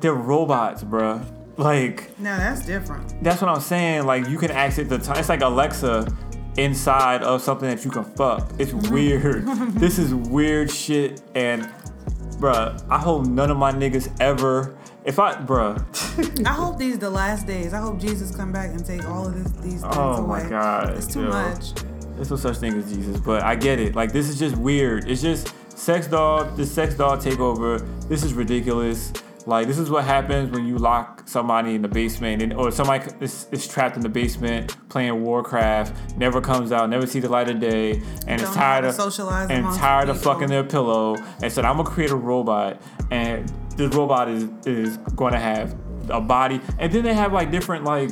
they're 0.00 0.14
robots, 0.14 0.84
bruh. 0.84 1.24
Like 1.56 2.16
No, 2.20 2.36
that's 2.36 2.64
different. 2.64 3.22
that's 3.22 3.40
what 3.42 3.48
I'm 3.50 3.60
saying. 3.60 4.06
Like 4.06 4.28
you 4.28 4.38
can 4.38 4.50
it 4.78 4.88
the 4.88 4.98
time. 4.98 5.18
It's 5.18 5.28
like 5.28 5.40
Alexa 5.42 6.06
inside 6.56 7.22
of 7.22 7.42
something 7.42 7.68
that 7.68 7.84
you 7.84 7.90
can 7.90 8.04
fuck. 8.04 8.48
It's 8.58 8.72
weird. 8.72 9.44
this 9.74 9.98
is 9.98 10.14
weird 10.14 10.70
shit. 10.70 11.20
And 11.34 11.68
bruh, 12.38 12.80
I 12.88 12.98
hope 12.98 13.26
none 13.26 13.50
of 13.50 13.56
my 13.56 13.72
niggas 13.72 14.08
ever. 14.20 14.77
If 15.04 15.18
I, 15.18 15.34
bruh, 15.34 16.44
I 16.46 16.52
hope 16.52 16.78
these 16.78 16.98
the 16.98 17.08
last 17.10 17.46
days. 17.46 17.72
I 17.72 17.78
hope 17.78 17.98
Jesus 17.98 18.34
come 18.34 18.52
back 18.52 18.70
and 18.70 18.84
take 18.84 19.08
all 19.08 19.26
of 19.26 19.34
this, 19.34 19.52
these 19.62 19.80
things 19.82 19.84
Oh 19.96 20.24
away. 20.24 20.42
my 20.42 20.48
God, 20.48 20.90
it's 20.96 21.06
too 21.06 21.22
yo. 21.22 21.28
much. 21.30 21.72
there's 22.16 22.30
no 22.30 22.36
such 22.36 22.56
thing 22.58 22.74
as 22.74 22.92
Jesus. 22.92 23.18
But 23.20 23.42
I 23.42 23.54
get 23.54 23.78
it. 23.78 23.94
Like 23.94 24.12
this 24.12 24.28
is 24.28 24.38
just 24.38 24.56
weird. 24.56 25.08
It's 25.08 25.22
just 25.22 25.54
sex 25.70 26.08
doll. 26.08 26.44
This 26.56 26.70
sex 26.70 26.94
doll 26.94 27.16
takeover. 27.16 27.86
This 28.08 28.22
is 28.22 28.34
ridiculous. 28.34 29.12
Like 29.46 29.66
this 29.66 29.78
is 29.78 29.88
what 29.88 30.04
happens 30.04 30.50
when 30.50 30.66
you 30.66 30.76
lock 30.76 31.22
somebody 31.26 31.74
in 31.74 31.80
the 31.80 31.88
basement, 31.88 32.42
and, 32.42 32.52
or 32.52 32.70
somebody 32.70 33.10
is, 33.20 33.46
is 33.50 33.66
trapped 33.66 33.96
in 33.96 34.02
the 34.02 34.08
basement 34.10 34.76
playing 34.90 35.22
Warcraft, 35.22 36.18
never 36.18 36.40
comes 36.42 36.70
out, 36.70 36.90
never 36.90 37.06
see 37.06 37.20
the 37.20 37.30
light 37.30 37.48
of 37.48 37.58
day, 37.60 37.92
and 38.26 38.40
Don't 38.42 38.50
is 38.50 38.54
tired 38.54 38.84
of 38.84 38.94
to 38.94 39.00
socialize 39.02 39.48
and 39.48 39.64
tired 39.76 40.10
of 40.10 40.20
fucking 40.20 40.48
their 40.48 40.64
pillow, 40.64 41.16
and 41.40 41.50
said, 41.50 41.64
"I'm 41.64 41.78
gonna 41.78 41.88
create 41.88 42.10
a 42.10 42.16
robot, 42.16 42.82
and 43.10 43.50
this 43.78 43.94
robot 43.94 44.28
is 44.28 44.44
is 44.66 44.98
going 45.16 45.32
to 45.32 45.38
have 45.38 45.74
a 46.10 46.20
body." 46.20 46.60
And 46.78 46.92
then 46.92 47.02
they 47.04 47.14
have 47.14 47.32
like 47.32 47.50
different 47.50 47.84
like 47.84 48.10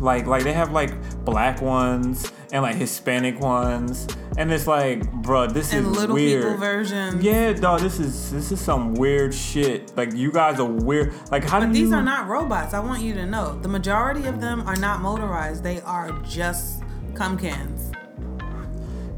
like 0.00 0.26
like 0.26 0.42
they 0.42 0.52
have 0.52 0.72
like 0.72 0.90
black 1.24 1.62
ones 1.62 2.32
and 2.52 2.62
like 2.62 2.74
Hispanic 2.76 3.40
ones, 3.40 4.06
and 4.36 4.52
it's 4.52 4.66
like, 4.66 5.00
bruh, 5.22 5.50
this 5.52 5.72
And 5.72 5.86
is 5.86 5.92
little 5.96 6.14
weird. 6.16 6.42
people 6.42 6.58
version. 6.58 7.20
Yeah, 7.22 7.52
dog, 7.54 7.80
this 7.80 7.98
is 8.00 8.30
this 8.32 8.52
is 8.52 8.60
some 8.60 8.94
weird 8.94 9.32
shit. 9.34 9.96
Like 9.96 10.12
you 10.12 10.30
guys 10.32 10.58
are 10.60 10.66
weird. 10.66 11.14
Like 11.30 11.44
how 11.44 11.60
But 11.60 11.66
do 11.66 11.72
these 11.72 11.90
you? 11.90 11.94
are 11.94 12.02
not 12.02 12.26
robots. 12.28 12.74
I 12.74 12.80
want 12.80 13.00
you 13.02 13.14
to 13.14 13.24
know. 13.26 13.58
The 13.60 13.68
majority 13.68 14.26
of 14.26 14.40
them 14.40 14.66
are 14.68 14.76
not 14.76 15.00
motorized. 15.00 15.62
They 15.62 15.80
are 15.82 16.10
just 16.22 16.82
cum 17.14 17.38
cans, 17.38 17.92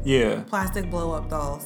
Yeah, 0.03 0.43
plastic 0.47 0.89
blow 0.89 1.11
up 1.13 1.29
dolls, 1.29 1.65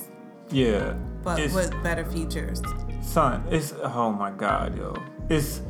yeah. 0.51 0.93
but 1.23 1.39
it's, 1.39 1.53
with 1.53 1.71
better 1.83 2.05
features. 2.05 2.61
Son, 3.09 3.43
it's 3.49 3.73
oh 3.83 4.11
my 4.11 4.31
god, 4.31 4.77
yo, 4.77 4.95
it's. 5.29 5.61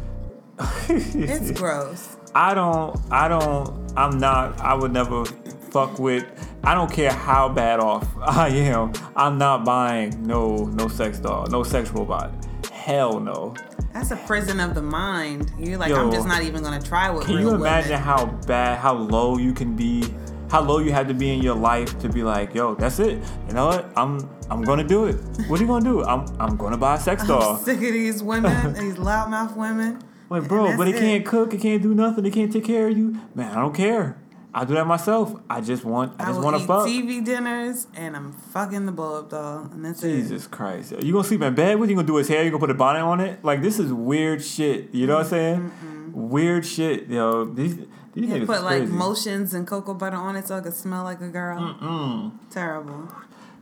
It's 0.89 1.51
gross. 1.51 2.17
I 2.35 2.53
don't, 2.53 2.99
I 3.09 3.27
don't, 3.27 3.93
I'm 3.97 4.17
not, 4.19 4.59
I 4.59 4.73
would 4.73 4.91
never 4.91 5.25
fuck 5.25 5.97
with, 5.99 6.25
I 6.63 6.73
don't 6.75 6.91
care 6.91 7.11
how 7.11 7.47
bad 7.49 7.79
off 7.79 8.05
I 8.21 8.49
am, 8.49 8.91
I'm 9.15 9.37
not 9.37 9.63
buying 9.63 10.21
no, 10.23 10.65
no 10.65 10.87
sex 10.89 11.17
doll, 11.19 11.47
no 11.47 11.63
sex 11.63 11.89
robot. 11.91 12.31
Hell 12.71 13.19
no. 13.19 13.55
That's 13.93 14.11
a 14.11 14.15
prison 14.17 14.59
of 14.59 14.75
the 14.75 14.81
mind. 14.81 15.51
You're 15.57 15.77
like, 15.77 15.89
Yo, 15.89 15.95
I'm 16.05 16.11
just 16.11 16.27
not 16.27 16.43
even 16.43 16.61
gonna 16.61 16.81
try 16.81 17.09
with 17.09 17.25
Can 17.25 17.39
you 17.39 17.53
imagine 17.55 17.91
women. 17.91 18.03
how 18.03 18.25
bad, 18.47 18.79
how 18.79 18.93
low 18.95 19.37
you 19.37 19.53
can 19.53 19.75
be, 19.75 20.13
how 20.49 20.61
low 20.61 20.79
you 20.79 20.91
had 20.91 21.07
to 21.07 21.13
be 21.13 21.33
in 21.33 21.41
your 21.41 21.55
life 21.55 21.97
to 21.99 22.09
be 22.09 22.23
like, 22.23 22.53
yo, 22.55 22.75
that's 22.75 22.99
it. 22.99 23.19
You 23.47 23.53
know 23.53 23.67
what? 23.67 23.91
I'm, 23.95 24.29
I'm 24.49 24.61
gonna 24.61 24.83
do 24.83 25.05
it. 25.05 25.15
What 25.47 25.59
are 25.59 25.63
you 25.63 25.67
gonna 25.67 25.85
do? 25.85 26.03
I'm, 26.03 26.25
I'm 26.39 26.57
gonna 26.57 26.77
buy 26.77 26.95
a 26.95 26.99
sex 26.99 27.25
doll. 27.27 27.57
I'm 27.57 27.63
sick 27.63 27.77
of 27.77 27.81
these 27.81 28.23
women, 28.23 28.73
these 28.79 28.95
loudmouth 28.95 29.55
women. 29.55 30.01
Like, 30.29 30.47
bro, 30.47 30.77
but 30.77 30.85
that's 30.85 30.97
it 30.97 30.99
can't 30.99 31.25
cook, 31.25 31.53
it 31.53 31.61
can't 31.61 31.81
do 31.81 31.93
nothing, 31.93 32.25
it 32.25 32.33
can't 32.33 32.51
take 32.51 32.65
care 32.65 32.87
of 32.87 32.97
you. 32.97 33.19
Man, 33.33 33.51
I 33.51 33.61
don't 33.61 33.75
care. 33.75 34.19
I 34.53 34.65
do 34.65 34.73
that 34.73 34.87
myself. 34.87 35.35
I 35.47 35.61
just 35.61 35.85
want, 35.85 36.19
I 36.19 36.23
I 36.23 36.27
just 36.27 36.41
want 36.41 36.59
to 36.59 36.65
fuck. 36.65 36.87
TV 36.87 37.23
dinners 37.23 37.85
and 37.95 38.15
I'm 38.15 38.33
fucking 38.33 38.87
the 38.87 38.91
blow 38.91 39.19
up 39.19 39.29
doll, 39.29 39.69
and 39.71 39.85
that's 39.85 40.03
it. 40.03 40.21
Jesus 40.21 40.47
Christ. 40.47 40.93
You 40.99 41.13
gonna 41.13 41.23
sleep 41.23 41.41
in 41.43 41.53
bed 41.53 41.79
with? 41.79 41.89
You 41.89 41.95
gonna 41.95 42.07
do 42.07 42.15
his 42.15 42.27
hair? 42.27 42.43
You 42.43 42.49
gonna 42.49 42.59
put 42.59 42.71
a 42.71 42.75
bonnet 42.75 43.01
on 43.01 43.19
it? 43.19 43.43
Like 43.45 43.61
this 43.61 43.77
is 43.77 43.93
weird 43.93 44.43
shit. 44.43 44.93
You 44.93 45.05
know 45.05 45.17
what 45.17 45.25
I'm 45.25 45.29
saying? 45.29 45.71
Weird 46.13 46.65
shit, 46.65 47.07
yo. 47.07 47.45
These 47.45 47.77
these 48.13 48.29
Yeah, 48.29 48.45
put 48.45 48.63
like 48.63 48.87
motions 48.87 49.53
and 49.53 49.67
cocoa 49.67 49.93
butter 49.93 50.17
on 50.17 50.35
it 50.35 50.47
so 50.47 50.57
it 50.57 50.63
could 50.63 50.73
smell 50.73 51.03
like 51.03 51.21
a 51.21 51.27
girl. 51.27 52.31
Terrible. 52.49 53.11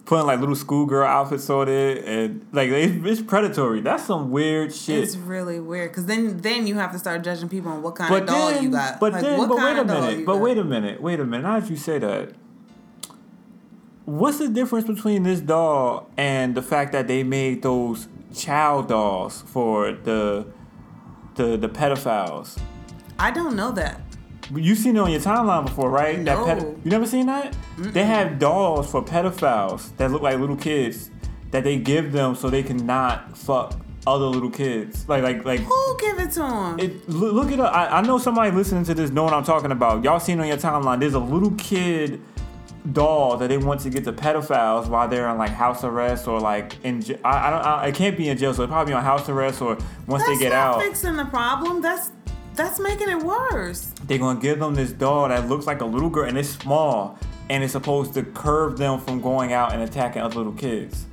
Putting 0.05 0.25
like 0.25 0.39
little 0.39 0.55
schoolgirl 0.55 1.05
outfits 1.05 1.49
on 1.49 1.67
it, 1.67 2.05
and 2.05 2.47
like 2.53 2.69
it, 2.69 3.05
it's 3.05 3.21
predatory. 3.21 3.81
That's 3.81 4.05
some 4.05 4.31
weird 4.31 4.73
shit. 4.73 5.03
It's 5.03 5.17
really 5.17 5.59
weird 5.59 5.91
because 5.91 6.05
then 6.05 6.37
then 6.37 6.65
you 6.65 6.75
have 6.75 6.93
to 6.93 6.99
start 6.99 7.23
judging 7.25 7.49
people 7.49 7.71
on 7.71 7.81
what 7.81 7.95
kind 7.95 8.09
but 8.09 8.21
of 8.21 8.27
doll 8.29 8.51
then, 8.51 8.63
you 8.63 8.69
got. 8.71 9.01
but 9.01 9.11
like, 9.11 9.21
then, 9.21 9.37
but 9.37 9.57
wait 9.57 9.77
a 9.77 9.83
minute. 9.83 10.25
But 10.25 10.33
got? 10.35 10.41
wait 10.41 10.57
a 10.57 10.63
minute. 10.63 11.01
Wait 11.01 11.19
a 11.19 11.25
minute. 11.25 11.43
Now 11.43 11.59
that 11.59 11.69
you 11.69 11.75
say 11.75 11.99
that, 11.99 12.31
what's 14.05 14.37
the 14.37 14.47
difference 14.47 14.87
between 14.87 15.23
this 15.23 15.41
doll 15.41 16.09
and 16.15 16.55
the 16.55 16.61
fact 16.61 16.93
that 16.93 17.09
they 17.09 17.23
made 17.23 17.61
those 17.61 18.07
child 18.33 18.87
dolls 18.87 19.41
for 19.45 19.91
the 19.91 20.47
the 21.35 21.57
the 21.57 21.67
pedophiles? 21.67 22.57
I 23.19 23.31
don't 23.31 23.57
know 23.57 23.71
that. 23.71 23.99
You've 24.55 24.77
seen 24.77 24.95
it 24.95 24.99
on 24.99 25.11
your 25.11 25.19
timeline 25.19 25.65
before, 25.65 25.89
right? 25.89 26.23
That 26.25 26.37
No. 26.59 26.75
you 26.83 26.91
never 26.91 27.05
seen 27.05 27.25
that? 27.25 27.55
They 27.77 28.05
have 28.05 28.39
dolls 28.39 28.89
for 28.89 29.03
pedophiles 29.03 29.95
that 29.97 30.11
look 30.11 30.21
like 30.21 30.39
little 30.39 30.55
kids 30.55 31.09
that 31.51 31.63
they 31.63 31.77
give 31.77 32.11
them 32.11 32.35
so 32.35 32.49
they 32.49 32.63
cannot 32.63 33.37
fuck 33.37 33.73
other 34.05 34.25
little 34.25 34.49
kids. 34.49 35.07
Like 35.09 35.21
like 35.23 35.43
like 35.43 35.59
Who 35.61 35.97
give 35.99 36.19
it 36.19 36.31
to 36.31 36.39
them? 36.39 36.79
it, 36.79 37.09
look, 37.09 37.33
look 37.33 37.51
it 37.51 37.59
up. 37.59 37.73
I, 37.75 37.97
I 37.97 38.01
know 38.01 38.17
somebody 38.17 38.51
listening 38.51 38.85
to 38.85 38.93
this 38.93 39.09
know 39.11 39.23
what 39.23 39.33
I'm 39.33 39.43
talking 39.43 39.71
about. 39.71 40.03
Y'all 40.03 40.19
seen 40.19 40.39
on 40.39 40.47
your 40.47 40.57
timeline. 40.57 40.99
There's 41.01 41.13
a 41.13 41.19
little 41.19 41.51
kid 41.51 42.21
doll 42.93 43.35
that 43.35 43.49
they 43.49 43.57
want 43.57 43.81
to 43.81 43.89
get 43.89 44.05
to 44.05 44.13
pedophiles 44.13 44.87
while 44.87 45.09
they're 45.09 45.27
on 45.27 45.37
like 45.37 45.49
house 45.49 45.83
arrest 45.83 46.25
or 46.27 46.39
like 46.39 46.81
in. 46.85 47.01
j- 47.01 47.19
I, 47.23 47.47
I 47.47 47.49
don't. 47.49 47.65
I, 47.65 47.87
it 47.87 47.95
can't 47.95 48.15
be 48.15 48.29
in 48.29 48.37
jail, 48.37 48.53
so 48.53 48.63
it 48.63 48.67
probably 48.69 48.91
be 48.91 48.95
on 48.95 49.03
house 49.03 49.27
arrest 49.27 49.61
or 49.61 49.77
once 50.07 50.23
that's 50.25 50.37
they 50.39 50.45
get 50.45 50.53
not 50.53 50.77
out. 50.77 50.81
fixing 50.83 51.17
the 51.17 51.25
problem. 51.25 51.81
That's 51.81 52.11
that's 52.55 52.79
making 52.79 53.09
it 53.09 53.19
worse. 53.21 53.93
They're 54.08 54.18
gonna 54.18 54.39
give 54.39 54.60
them 54.60 54.74
this 54.76 54.91
doll 54.91 55.28
that 55.30 55.47
looks 55.47 55.68
like 55.68 55.82
a 55.82 55.86
little 55.86 56.10
girl 56.10 56.26
and 56.26 56.38
it's 56.38 56.49
small 56.49 57.18
and 57.49 57.64
it's 57.64 57.74
supposed 57.74 58.14
to 58.16 58.24
curb 58.24 58.78
them 58.78 58.99
from 58.99 59.22
going 59.22 59.53
out 59.53 59.74
and 59.74 59.82
attacking 59.82 60.22
other 60.22 60.36
little 60.38 60.53
kids. 60.53 61.05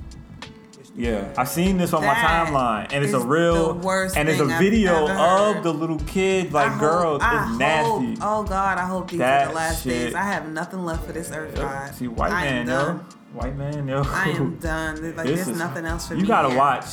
Yeah, 0.96 1.32
I've 1.36 1.48
seen 1.48 1.76
this 1.76 1.92
on 1.92 2.02
That 2.02 2.46
my 2.46 2.52
timeline, 2.52 2.92
and 2.92 3.04
it's 3.04 3.14
a 3.14 3.18
real, 3.18 3.74
the 3.74 3.80
worst 3.84 4.16
and 4.16 4.28
it's 4.28 4.38
a 4.40 4.44
video 4.44 5.08
of 5.08 5.64
the 5.64 5.74
little 5.74 5.98
kid, 5.98 6.52
like 6.52 6.70
hope- 6.70 6.80
girl, 6.80 7.18
I 7.20 7.48
it's 7.50 7.58
nasty. 7.58 8.14
Hope, 8.14 8.18
oh 8.22 8.44
God, 8.44 8.78
I 8.78 8.86
hope 8.86 9.10
these 9.10 9.20
are 9.20 9.46
the 9.48 9.52
last 9.54 9.82
shit- 9.82 9.92
days. 9.92 10.14
I 10.14 10.22
have 10.22 10.48
nothing 10.52 10.84
left 10.84 11.04
for 11.04 11.10
this 11.12 11.32
earth, 11.32 11.56
God. 11.56 11.92
See, 11.96 12.06
white 12.06 12.30
I 12.30 12.44
man, 12.44 12.68
yo, 12.68 13.00
white 13.32 13.56
man, 13.56 13.88
yo. 13.88 14.02
I 14.06 14.28
am 14.36 14.56
done. 14.60 15.16
Like 15.16 15.26
This 15.26 15.36
there's 15.44 15.48
is- 15.48 15.58
nothing 15.58 15.84
else 15.84 16.06
for 16.06 16.14
you 16.14 16.18
me. 16.18 16.22
You 16.22 16.28
gotta 16.28 16.50
here. 16.50 16.58
watch, 16.58 16.86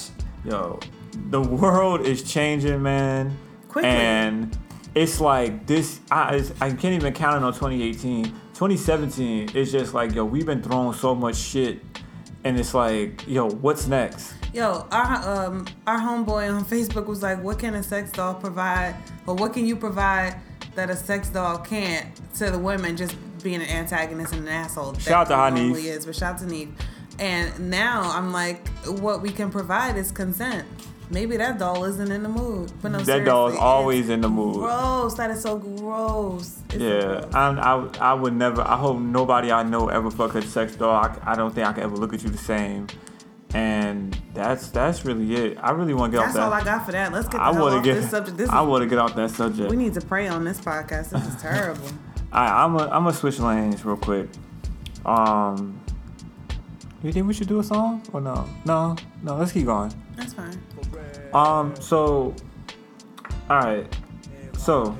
yo. 0.45 0.79
The 1.29 1.41
world 1.41 2.01
is 2.01 2.23
changing, 2.23 2.81
man. 2.81 3.37
Quickly. 3.67 3.87
And 3.89 4.57
it's 4.95 5.21
like 5.21 5.65
this. 5.67 5.99
I 6.09 6.35
it's, 6.35 6.51
I 6.61 6.69
can't 6.69 6.95
even 6.95 7.13
count 7.13 7.37
it 7.37 7.43
on 7.45 7.53
2018. 7.53 8.25
2017 8.53 9.49
is 9.55 9.71
just 9.71 9.93
like, 9.93 10.13
yo, 10.13 10.23
we've 10.25 10.45
been 10.45 10.61
throwing 10.61 10.93
so 10.93 11.15
much 11.15 11.35
shit, 11.35 11.81
and 12.43 12.59
it's 12.59 12.73
like, 12.73 13.25
yo, 13.27 13.49
what's 13.49 13.87
next? 13.87 14.33
Yo, 14.53 14.85
our 14.91 15.45
um 15.47 15.65
our 15.87 15.99
homeboy 15.99 16.53
on 16.53 16.65
Facebook 16.65 17.05
was 17.07 17.23
like, 17.23 17.41
"What 17.41 17.57
can 17.59 17.73
a 17.75 17.83
sex 17.83 18.11
doll 18.11 18.33
provide, 18.35 18.95
or 19.25 19.35
what 19.35 19.53
can 19.53 19.65
you 19.65 19.75
provide 19.77 20.35
that 20.75 20.89
a 20.89 20.95
sex 20.95 21.29
doll 21.29 21.57
can't?" 21.59 22.07
To 22.35 22.51
the 22.51 22.59
women, 22.59 22.97
just 22.97 23.15
being 23.41 23.61
an 23.61 23.69
antagonist 23.69 24.33
and 24.33 24.41
an 24.43 24.49
asshole. 24.49 24.93
Shout 24.95 25.31
out 25.31 25.51
to 25.51 25.57
That 25.57 25.61
Hanif. 25.61 25.83
is, 25.85 26.05
but 26.05 26.15
shout 26.15 26.33
out 26.33 26.39
to 26.41 26.45
Neve. 26.47 26.73
And 27.17 27.69
now 27.69 28.01
I'm 28.13 28.31
like, 28.31 28.67
what 28.85 29.21
we 29.21 29.29
can 29.31 29.51
provide 29.51 29.95
is 29.95 30.11
consent. 30.11 30.65
Maybe 31.11 31.35
that 31.37 31.59
doll 31.59 31.83
isn't 31.83 32.09
in 32.11 32.23
the 32.23 32.29
mood. 32.29 32.71
But 32.81 32.93
no, 32.93 32.99
that 32.99 33.25
doll 33.25 33.49
is 33.49 33.57
always 33.57 34.09
in 34.09 34.21
the 34.21 34.29
mood. 34.29 34.55
Gross. 34.55 35.13
That 35.15 35.29
is 35.31 35.41
so 35.41 35.57
gross. 35.57 36.57
It's 36.69 36.77
so 36.77 36.79
Yeah, 36.79 37.19
gross. 37.21 37.35
I, 37.35 37.89
I 38.11 38.13
would 38.13 38.33
never. 38.33 38.61
I 38.61 38.77
hope 38.77 38.99
nobody 38.99 39.51
I 39.51 39.63
know 39.63 39.89
ever 39.89 40.09
fuck 40.09 40.35
a 40.35 40.41
sex 40.41 40.75
doll. 40.75 40.95
I, 40.95 41.17
I 41.23 41.35
don't 41.35 41.53
think 41.53 41.67
I 41.67 41.73
can 41.73 41.83
ever 41.83 41.95
look 41.97 42.13
at 42.13 42.23
you 42.23 42.29
the 42.29 42.37
same. 42.37 42.87
And 43.53 44.17
that's 44.33 44.69
that's 44.69 45.03
really 45.03 45.35
it. 45.35 45.57
I 45.61 45.71
really 45.71 45.93
want 45.93 46.13
to 46.13 46.17
get 46.19 46.25
That's 46.25 46.37
off 46.37 46.51
that. 46.51 46.63
That's 46.63 46.67
all. 46.69 46.73
I 46.73 46.77
got 46.77 46.85
for 46.85 46.91
that. 46.93 47.11
Let's 47.11 47.27
get 47.27 47.41
I 47.41 47.49
off 47.49 47.83
get. 47.83 47.95
this 47.95 48.09
subject. 48.09 48.37
This 48.37 48.49
I 48.49 48.61
want 48.61 48.83
to 48.83 48.87
get 48.87 48.97
off 48.97 49.13
that 49.15 49.31
subject. 49.31 49.69
we 49.69 49.75
need 49.75 49.93
to 49.95 50.01
pray 50.01 50.29
on 50.29 50.45
this 50.45 50.59
podcast. 50.61 51.09
This 51.09 51.27
is 51.27 51.41
terrible. 51.41 51.87
I, 52.31 52.63
I'm 52.63 52.75
a, 52.75 52.83
I'm 52.83 53.03
gonna 53.03 53.13
switch 53.13 53.39
lanes 53.39 53.83
real 53.83 53.97
quick. 53.97 54.29
Um, 55.05 55.81
you 57.03 57.11
think 57.11 57.27
we 57.27 57.33
should 57.33 57.49
do 57.49 57.59
a 57.59 57.63
song 57.63 58.03
or 58.13 58.21
no? 58.21 58.47
No, 58.63 58.95
no. 59.21 59.35
Let's 59.35 59.51
keep 59.51 59.65
going. 59.65 59.91
That's 60.21 60.33
fine. 60.33 60.61
Um, 61.33 61.75
so, 61.79 62.35
all 63.49 63.59
right. 63.59 63.97
So, 64.57 64.97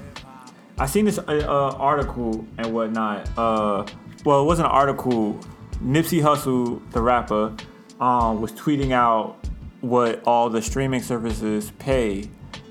I 0.80 0.88
seen 0.88 1.06
this 1.06 1.20
uh, 1.20 1.22
uh, 1.28 1.76
article 1.78 2.46
and 2.58 2.74
whatnot. 2.74 3.30
Uh, 3.38 3.86
well, 4.26 4.42
it 4.42 4.46
wasn't 4.46 4.68
an 4.68 4.72
article. 4.74 5.40
Nipsey 5.84 6.22
Hussle, 6.22 6.82
the 6.92 7.02
rapper, 7.02 7.56
um, 8.00 8.42
was 8.42 8.52
tweeting 8.54 8.92
out 8.92 9.38
what 9.82 10.22
all 10.26 10.50
the 10.50 10.62
streaming 10.62 11.02
services 11.02 11.72
pay 11.80 12.30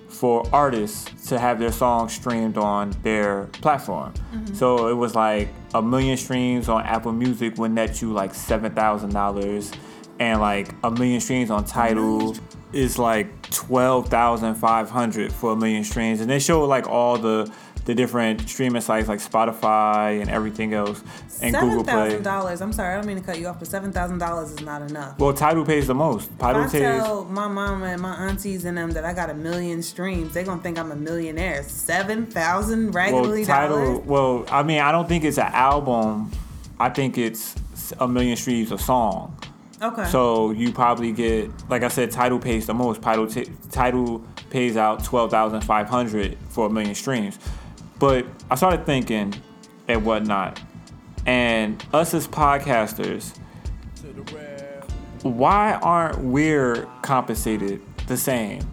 for 0.09 0.45
artists 0.53 1.29
to 1.29 1.39
have 1.39 1.59
their 1.59 1.73
songs 1.73 2.13
streamed 2.13 2.57
on 2.59 2.91
their 3.03 3.45
platform. 3.47 4.13
So 4.55 4.89
it 4.89 4.95
was 4.95 5.15
like 5.15 5.49
a 5.75 5.81
million 5.83 6.17
streams 6.17 6.69
on 6.69 6.85
Apple 6.85 7.13
Music 7.13 7.59
would 7.59 7.71
net 7.71 8.03
you 8.03 8.13
like 8.13 8.35
seven 8.35 8.73
thousand 8.75 9.13
dollars, 9.13 9.73
and 10.21 10.41
like 10.41 10.73
a 10.85 10.91
million 10.93 11.21
streams 11.21 11.51
on 11.51 11.65
Tidal 11.65 12.37
is 12.73 12.99
like 12.99 13.51
twelve 13.51 14.09
thousand 14.09 14.55
five 14.55 14.89
hundred 14.89 15.33
for 15.33 15.53
a 15.53 15.57
million 15.57 15.83
streams, 15.83 16.21
and 16.21 16.31
they 16.31 16.39
show 16.39 16.65
like 16.65 16.87
all 16.87 17.19
the 17.19 17.51
the 17.87 17.95
different 17.95 18.47
streaming 18.47 18.83
sites 18.83 19.09
like 19.09 19.19
Spotify 19.21 20.21
and 20.21 20.29
everything 20.31 20.75
else, 20.75 21.03
and 21.43 21.53
Seven 21.55 21.71
Google 21.71 21.85
Play. 21.85 21.93
thousand 21.95 22.23
dollars. 22.23 22.61
I'm 22.61 22.73
sorry, 22.75 22.93
I 22.93 22.97
don't 22.99 23.07
mean 23.07 23.17
to 23.17 23.23
cut 23.23 23.41
you 23.41 23.47
off, 23.49 23.59
but 23.59 23.67
seven 23.69 23.91
thousand 23.91 24.19
dollars 24.19 24.51
is 24.53 24.61
not 24.61 24.83
enough. 24.83 25.19
Well, 25.19 25.33
Tidal 25.33 25.65
pays 25.65 25.87
the 25.87 25.95
most. 25.95 26.31
Tidal 26.39 26.63
If 26.65 26.69
I 26.69 26.71
pays. 26.73 26.83
tell 26.83 27.25
my 27.25 27.49
mama 27.49 27.87
and 27.87 28.03
my 28.03 28.15
aunties 28.29 28.67
and 28.67 28.77
them 28.77 28.91
that 28.91 29.05
I 29.07 29.15
got 29.15 29.31
a 29.31 29.35
million 29.35 29.83
streams, 29.83 30.35
they 30.35 30.45
gonna 30.45 30.63
think 30.63 30.79
I'm 30.79 30.93
a 30.93 30.97
millionaire. 30.97 31.63
Seven 31.63 32.27
thousand 32.27 32.93
Well, 32.93 33.25
raggedy 33.25 33.45
Tidal. 33.47 33.77
dollars. 33.95 34.07
Well, 34.07 34.45
I 34.51 34.63
mean, 34.63 34.81
I 34.81 34.93
don't 34.93 35.09
think 35.09 35.25
it's 35.25 35.39
an 35.39 35.51
album. 35.51 36.31
I 36.79 36.91
think 36.91 37.17
it's 37.17 37.55
a 37.99 38.07
million 38.07 38.37
streams 38.37 38.71
a 38.71 38.79
song. 38.79 39.37
Okay. 39.83 40.05
So 40.07 40.51
you 40.51 40.73
probably 40.73 41.11
get, 41.11 41.51
like 41.71 41.83
I 41.83 41.89
said, 41.89 42.11
Tidal 42.11 42.39
pays 42.39 42.67
the 42.67 42.75
most. 42.75 43.01
Tidal 43.01 43.27
t- 43.27 43.51
Tidal 43.71 44.23
pays 44.51 44.77
out 44.77 45.03
twelve 45.03 45.31
thousand 45.31 45.63
five 45.63 45.89
hundred 45.89 46.37
for 46.51 46.67
a 46.67 46.71
million 46.71 46.95
streams. 46.95 47.39
But 47.99 48.27
I 48.51 48.57
started 48.57 48.85
thinking 48.85 49.35
and 49.89 50.05
whatnot, 50.05 50.61
and 51.25 51.83
us 51.95 52.13
as 52.13 52.29
podcasters, 52.29 53.39
why 55.23 55.75
aren't 55.75 56.19
we 56.25 56.83
compensated 57.03 57.81
the 58.07 58.19
same? 58.19 58.69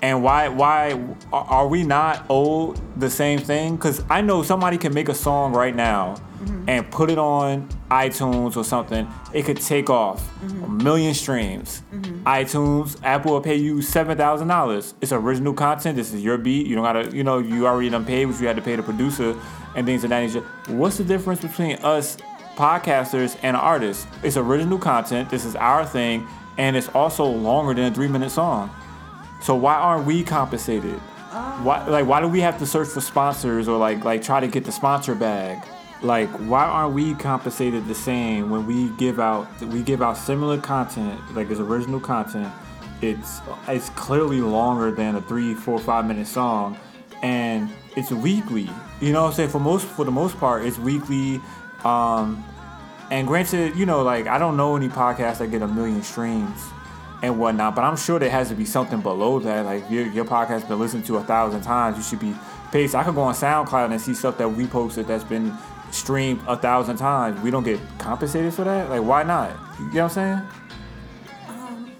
And 0.00 0.22
why 0.22 0.48
why 0.48 0.92
are 1.32 1.44
are 1.44 1.68
we 1.68 1.82
not 1.82 2.24
owed 2.30 2.80
the 2.98 3.10
same 3.10 3.40
thing? 3.40 3.76
Because 3.76 4.02
I 4.08 4.22
know 4.22 4.42
somebody 4.42 4.78
can 4.78 4.94
make 4.94 5.10
a 5.10 5.14
song 5.14 5.52
right 5.52 5.74
now 5.74 6.16
Mm-hmm. 6.34 6.68
and 6.68 6.90
put 6.90 7.10
it 7.10 7.18
on 7.18 7.68
iTunes 7.90 8.56
or 8.56 8.64
something. 8.64 9.08
It 9.32 9.44
could 9.44 9.60
take 9.60 9.88
off 9.88 10.20
mm-hmm. 10.40 10.64
a 10.64 10.68
million 10.68 11.14
streams. 11.14 11.82
Mm-hmm. 11.92 12.26
iTunes, 12.26 12.98
Apple 13.04 13.32
will 13.32 13.40
pay 13.40 13.54
you 13.54 13.80
seven 13.80 14.18
thousand 14.18 14.48
dollars. 14.48 14.94
It's 15.00 15.12
original 15.12 15.54
content. 15.54 15.96
This 15.96 16.12
is 16.12 16.22
your 16.22 16.36
beat. 16.36 16.66
You 16.66 16.74
don't 16.74 16.84
gotta, 16.84 17.16
you 17.16 17.22
know, 17.22 17.38
you 17.38 17.66
already 17.66 17.88
done 17.88 18.04
paid 18.04 18.26
which 18.26 18.40
you 18.40 18.48
had 18.48 18.56
to 18.56 18.62
pay 18.62 18.74
the 18.74 18.82
producer 18.82 19.40
and 19.76 19.86
things 19.86 20.02
of 20.02 20.10
that 20.10 20.20
nature. 20.20 20.40
What's 20.66 20.98
the 20.98 21.04
difference 21.04 21.40
between 21.40 21.76
us 21.76 22.16
podcasters 22.56 23.38
and 23.42 23.56
artists? 23.56 24.06
It's 24.22 24.36
original 24.36 24.78
content. 24.78 25.30
This 25.30 25.44
is 25.44 25.54
our 25.56 25.86
thing, 25.86 26.26
and 26.58 26.76
it's 26.76 26.88
also 26.88 27.24
longer 27.24 27.74
than 27.74 27.92
a 27.92 27.94
three 27.94 28.08
minute 28.08 28.30
song. 28.30 28.70
So 29.40 29.54
why 29.54 29.74
aren't 29.74 30.04
we 30.04 30.24
compensated? 30.24 30.98
Why 31.62 31.84
oh. 31.86 31.90
like 31.90 32.06
why 32.06 32.20
do 32.20 32.28
we 32.28 32.40
have 32.40 32.58
to 32.58 32.66
search 32.66 32.88
for 32.88 33.00
sponsors 33.00 33.68
or 33.68 33.78
like 33.78 34.04
like 34.04 34.22
try 34.22 34.40
to 34.40 34.48
get 34.48 34.64
the 34.64 34.72
sponsor 34.72 35.14
bag? 35.14 35.62
Like 36.04 36.28
why 36.32 36.66
aren't 36.66 36.92
we 36.92 37.14
compensated 37.14 37.88
the 37.88 37.94
same 37.94 38.50
when 38.50 38.66
we 38.66 38.90
give 38.98 39.18
out 39.18 39.48
we 39.62 39.82
give 39.82 40.02
out 40.02 40.18
similar 40.18 40.58
content 40.58 41.18
like 41.34 41.50
it's 41.50 41.60
original 41.60 41.98
content? 41.98 42.52
It's 43.00 43.40
it's 43.68 43.88
clearly 43.90 44.42
longer 44.42 44.90
than 44.90 45.16
a 45.16 45.22
three, 45.22 45.54
four, 45.54 45.78
five 45.78 46.06
minute 46.06 46.26
song, 46.26 46.76
and 47.22 47.70
it's 47.96 48.10
weekly. 48.10 48.68
You 49.00 49.12
know 49.12 49.22
what 49.22 49.28
I'm 49.28 49.34
saying? 49.34 49.48
For 49.48 49.58
most 49.58 49.86
for 49.86 50.04
the 50.04 50.10
most 50.10 50.38
part, 50.38 50.66
it's 50.66 50.78
weekly. 50.78 51.40
Um, 51.84 52.44
and 53.10 53.26
granted, 53.26 53.74
you 53.74 53.86
know, 53.86 54.02
like 54.02 54.26
I 54.26 54.36
don't 54.36 54.58
know 54.58 54.76
any 54.76 54.88
podcasts 54.88 55.38
that 55.38 55.50
get 55.50 55.62
a 55.62 55.68
million 55.68 56.02
streams 56.02 56.60
and 57.22 57.40
whatnot, 57.40 57.74
but 57.74 57.82
I'm 57.82 57.96
sure 57.96 58.18
there 58.18 58.28
has 58.28 58.50
to 58.50 58.54
be 58.54 58.66
something 58.66 59.00
below 59.00 59.38
that. 59.38 59.64
Like 59.64 59.90
your 59.90 60.06
your 60.08 60.26
podcast 60.26 60.68
been 60.68 60.78
listened 60.78 61.06
to 61.06 61.16
a 61.16 61.24
thousand 61.24 61.62
times, 61.62 61.96
you 61.96 62.02
should 62.02 62.20
be 62.20 62.34
paid. 62.70 62.94
I 62.94 63.04
could 63.04 63.14
go 63.14 63.22
on 63.22 63.34
SoundCloud 63.34 63.90
and 63.90 63.98
see 63.98 64.12
stuff 64.12 64.36
that 64.36 64.50
we 64.50 64.66
posted 64.66 65.06
that's 65.06 65.24
been 65.24 65.56
streamed 65.94 66.40
a 66.46 66.56
thousand 66.56 66.96
times. 66.96 67.40
We 67.40 67.50
don't 67.50 67.64
get 67.64 67.80
compensated 67.98 68.52
for 68.52 68.64
that. 68.64 68.90
Like 68.90 69.02
why 69.02 69.22
not? 69.22 69.50
You 69.78 69.84
know 69.86 69.90
what 69.90 70.02
I'm 70.02 70.10
saying? 70.10 70.42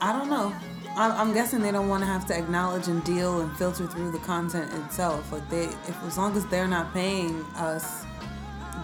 I 0.00 0.12
don't 0.12 0.28
know. 0.28 0.54
I'm, 0.96 1.12
I'm 1.12 1.32
guessing 1.32 1.60
they 1.60 1.72
don't 1.72 1.88
want 1.88 2.02
to 2.02 2.06
have 2.06 2.26
to 2.26 2.38
acknowledge 2.38 2.88
and 2.88 3.02
deal 3.04 3.40
and 3.40 3.50
filter 3.56 3.86
through 3.86 4.12
the 4.12 4.18
content 4.18 4.72
itself. 4.84 5.32
Like 5.32 5.48
they, 5.48 5.64
if 5.64 6.04
as 6.04 6.18
long 6.18 6.36
as 6.36 6.46
they're 6.46 6.68
not 6.68 6.92
paying 6.92 7.42
us, 7.56 8.04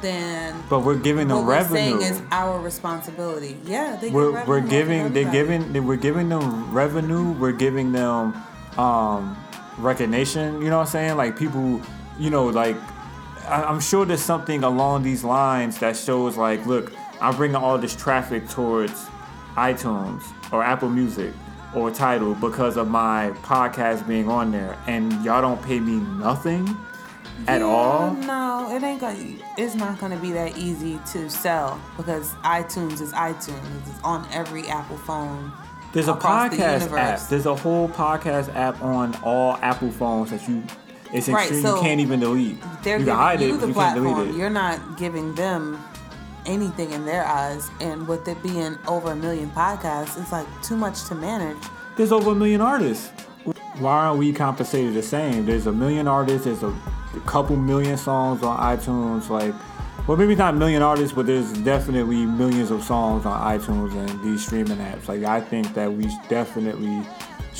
then 0.00 0.56
But 0.70 0.80
we're 0.80 0.96
giving 0.96 1.28
them 1.28 1.38
what 1.38 1.46
we're 1.46 1.68
saying 1.68 2.00
is 2.00 2.22
our 2.30 2.58
responsibility. 2.58 3.58
Yeah, 3.64 3.96
they 4.00 4.10
we're, 4.10 4.30
revenue 4.30 4.48
we're 4.48 4.68
giving 4.68 5.12
they're 5.12 5.30
giving 5.30 5.86
we're 5.86 5.96
giving 5.96 6.28
them 6.28 6.72
revenue 6.72 7.32
we're 7.32 7.52
giving 7.52 7.92
them 7.92 8.34
um 8.78 9.36
recognition 9.78 10.60
you 10.62 10.68
know 10.68 10.78
what 10.78 10.86
i'm 10.86 10.90
saying 10.90 11.16
like 11.16 11.36
people 11.38 11.80
you 12.18 12.30
know 12.30 12.46
like 12.46 12.76
i'm 13.50 13.80
sure 13.80 14.04
there's 14.04 14.20
something 14.22 14.62
along 14.64 15.02
these 15.02 15.24
lines 15.24 15.78
that 15.78 15.96
shows 15.96 16.36
like 16.36 16.64
look 16.66 16.92
i'm 17.20 17.34
bringing 17.36 17.56
all 17.56 17.76
this 17.78 17.94
traffic 17.96 18.48
towards 18.48 19.06
itunes 19.56 20.22
or 20.52 20.62
apple 20.62 20.88
music 20.88 21.32
or 21.74 21.90
Tidal 21.90 22.34
because 22.34 22.76
of 22.76 22.88
my 22.88 23.30
podcast 23.42 24.06
being 24.08 24.28
on 24.28 24.50
there 24.50 24.76
and 24.86 25.12
y'all 25.24 25.40
don't 25.40 25.62
pay 25.62 25.78
me 25.78 26.00
nothing 26.18 26.66
at 27.46 27.60
Yeah, 27.60 27.66
all 27.66 28.12
No, 28.14 28.74
it 28.74 28.82
ain't 28.82 29.00
gonna. 29.00 29.16
It's 29.56 29.74
not 29.74 29.98
gonna 29.98 30.16
be 30.16 30.32
that 30.32 30.58
easy 30.58 30.98
to 31.12 31.30
sell 31.30 31.80
because 31.96 32.32
iTunes 32.42 33.00
is 33.00 33.12
iTunes. 33.12 33.88
It's 33.88 34.00
on 34.02 34.26
every 34.32 34.66
Apple 34.66 34.98
phone. 34.98 35.52
There's 35.92 36.08
a 36.08 36.12
across 36.12 36.50
the 36.50 36.56
podcast 36.56 36.98
app. 36.98 37.28
There's 37.28 37.46
a 37.46 37.54
whole 37.54 37.88
podcast 37.88 38.54
app 38.54 38.80
on 38.82 39.16
all 39.22 39.56
Apple 39.62 39.90
phones 39.90 40.30
that 40.30 40.46
you 40.48 40.62
it's 41.12 41.28
Right, 41.28 41.42
extreme, 41.42 41.62
so 41.62 41.76
you 41.76 41.82
can't 41.82 42.00
even 42.00 42.20
delete. 42.20 42.58
They're 42.82 42.98
you 42.98 43.04
giving 43.04 43.06
can 43.06 43.16
hide 43.16 43.40
you 43.40 43.54
it, 43.54 43.58
the 43.58 43.58
but 43.58 43.68
you 43.68 43.74
can't 43.74 43.96
platform. 43.96 44.14
delete 44.24 44.34
it. 44.34 44.38
You're 44.38 44.50
not 44.50 44.98
giving 44.98 45.34
them 45.34 45.82
anything 46.46 46.90
in 46.92 47.04
their 47.04 47.24
eyes, 47.26 47.70
and 47.80 48.08
with 48.08 48.26
it 48.28 48.42
being 48.42 48.76
over 48.88 49.12
a 49.12 49.16
million 49.16 49.50
podcasts, 49.50 50.20
it's 50.20 50.32
like 50.32 50.46
too 50.62 50.76
much 50.76 51.04
to 51.04 51.14
manage. 51.14 51.56
There's 51.96 52.12
over 52.12 52.30
a 52.32 52.34
million 52.34 52.60
artists. 52.60 53.10
Why 53.78 54.06
aren't 54.06 54.18
we 54.18 54.32
compensated 54.32 54.94
the 54.94 55.02
same? 55.02 55.46
There's 55.46 55.66
a 55.66 55.72
million 55.72 56.06
artists. 56.06 56.44
There's 56.44 56.62
a 56.62 56.74
couple 57.26 57.56
million 57.56 57.96
songs 57.96 58.42
on 58.42 58.58
iTunes. 58.58 59.28
Like, 59.30 59.54
well, 60.06 60.16
maybe 60.16 60.34
not 60.34 60.54
a 60.54 60.56
million 60.56 60.82
artists, 60.82 61.12
but 61.14 61.26
there's 61.26 61.52
definitely 61.52 62.26
millions 62.26 62.70
of 62.70 62.82
songs 62.82 63.24
on 63.26 63.58
iTunes 63.58 63.92
and 63.94 64.22
these 64.22 64.44
streaming 64.44 64.78
apps. 64.78 65.08
Like, 65.08 65.22
I 65.24 65.40
think 65.40 65.72
that 65.74 65.92
we 65.92 66.08
definitely 66.28 67.06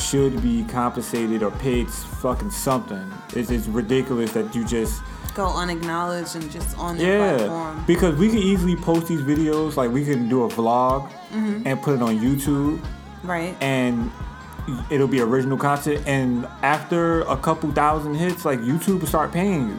should 0.01 0.43
be 0.43 0.65
compensated 0.65 1.43
or 1.43 1.51
paid 1.53 1.89
fucking 1.91 2.51
something. 2.51 3.13
It's, 3.35 3.51
it's 3.51 3.67
ridiculous 3.67 4.33
that 4.33 4.55
you 4.55 4.65
just 4.67 5.03
Go 5.35 5.47
unacknowledged 5.47 6.35
and 6.35 6.51
just 6.51 6.77
on 6.77 6.99
the 6.99 7.05
Yeah, 7.05 7.37
platform. 7.37 7.85
because 7.87 8.17
we 8.17 8.29
can 8.31 8.39
easily 8.39 8.75
post 8.75 9.07
these 9.07 9.23
videos. 9.23 9.77
Like 9.77 9.91
we 9.93 10.05
can 10.05 10.29
do 10.29 10.43
a 10.45 10.49
vlog 10.49 11.09
Mm-hmm. 11.33 11.67
and 11.69 11.81
put 11.81 11.95
it 11.95 12.03
on 12.03 12.19
YouTube, 12.19 12.85
Right. 13.23 13.57
and 13.61 14.11
it'll 14.91 15.07
be 15.07 15.21
original 15.21 15.57
content. 15.57 16.03
And 16.05 16.47
after 16.63 17.21
a 17.23 17.37
couple 17.37 17.71
thousand 17.71 18.15
hits, 18.17 18.45
like 18.45 18.59
YouTube 18.61 18.99
will 19.01 19.07
start 19.07 19.31
paying 19.31 19.69
you. 19.69 19.75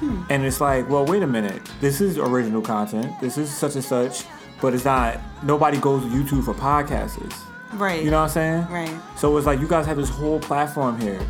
Hmm. 0.00 0.22
And 0.30 0.44
it's 0.46 0.60
like, 0.62 0.88
well, 0.88 1.04
wait 1.04 1.22
a 1.22 1.26
minute. 1.26 1.60
This 1.82 2.00
is 2.00 2.16
original 2.16 2.62
content. 2.62 3.12
This 3.20 3.36
is 3.36 3.50
such 3.54 3.74
and 3.74 3.84
such, 3.84 4.24
but 4.62 4.72
it's 4.72 4.84
not. 4.86 5.20
Nobody 5.42 5.76
goes 5.78 6.02
to 6.04 6.08
YouTube 6.08 6.44
for 6.44 6.54
podcasters. 6.54 7.34
Right. 7.74 8.02
You 8.02 8.10
know 8.10 8.20
what 8.20 8.36
I'm 8.36 8.66
saying? 8.66 8.66
Right. 8.68 9.00
So 9.16 9.36
it's 9.36 9.46
like 9.46 9.60
you 9.60 9.68
guys 9.68 9.86
have 9.86 9.96
this 9.96 10.08
whole 10.08 10.40
platform 10.40 11.00
here, 11.00 11.20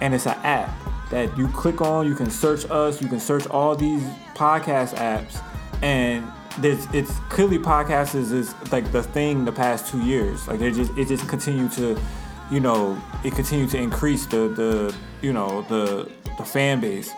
and 0.00 0.14
it's 0.14 0.26
an 0.26 0.38
app 0.42 0.74
that 1.10 1.36
you 1.36 1.48
click 1.48 1.80
on. 1.80 2.06
You 2.06 2.14
can 2.14 2.30
search 2.30 2.68
us. 2.70 3.00
You 3.00 3.08
can 3.08 3.20
search 3.20 3.46
all 3.48 3.76
these 3.76 4.02
podcast 4.34 4.94
apps, 4.96 5.42
and 5.82 6.30
there's 6.58 6.86
it's 6.94 7.18
clearly 7.28 7.58
podcasts 7.58 8.14
is, 8.14 8.32
is 8.32 8.54
like 8.72 8.90
the 8.92 9.02
thing 9.02 9.44
the 9.44 9.52
past 9.52 9.90
two 9.90 10.00
years. 10.00 10.46
Like 10.48 10.58
they 10.58 10.70
just 10.70 10.96
it 10.96 11.08
just 11.08 11.28
continued 11.28 11.72
to, 11.72 12.00
you 12.50 12.60
know, 12.60 13.00
it 13.24 13.34
continued 13.34 13.70
to 13.70 13.78
increase 13.78 14.26
the 14.26 14.48
the 14.48 14.94
you 15.22 15.32
know 15.32 15.62
the 15.62 16.10
the 16.38 16.44
fan 16.44 16.80
base. 16.80 17.10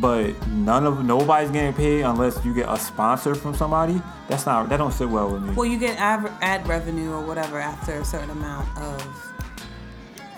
But 0.00 0.46
none 0.48 0.86
of 0.86 1.04
nobody's 1.04 1.50
getting 1.50 1.72
paid 1.72 2.02
unless 2.02 2.44
you 2.44 2.54
get 2.54 2.68
a 2.68 2.78
sponsor 2.78 3.34
from 3.34 3.54
somebody. 3.54 4.00
That's 4.28 4.46
not 4.46 4.68
that 4.68 4.76
don't 4.76 4.92
sit 4.92 5.08
well 5.08 5.30
with 5.30 5.42
me. 5.42 5.54
Well, 5.54 5.66
you 5.66 5.78
get 5.78 5.98
ad, 5.98 6.30
ad 6.40 6.66
revenue 6.68 7.10
or 7.12 7.20
whatever 7.22 7.58
after 7.58 7.94
a 7.94 8.04
certain 8.04 8.30
amount 8.30 8.68
of 8.78 9.34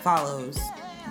follows 0.03 0.59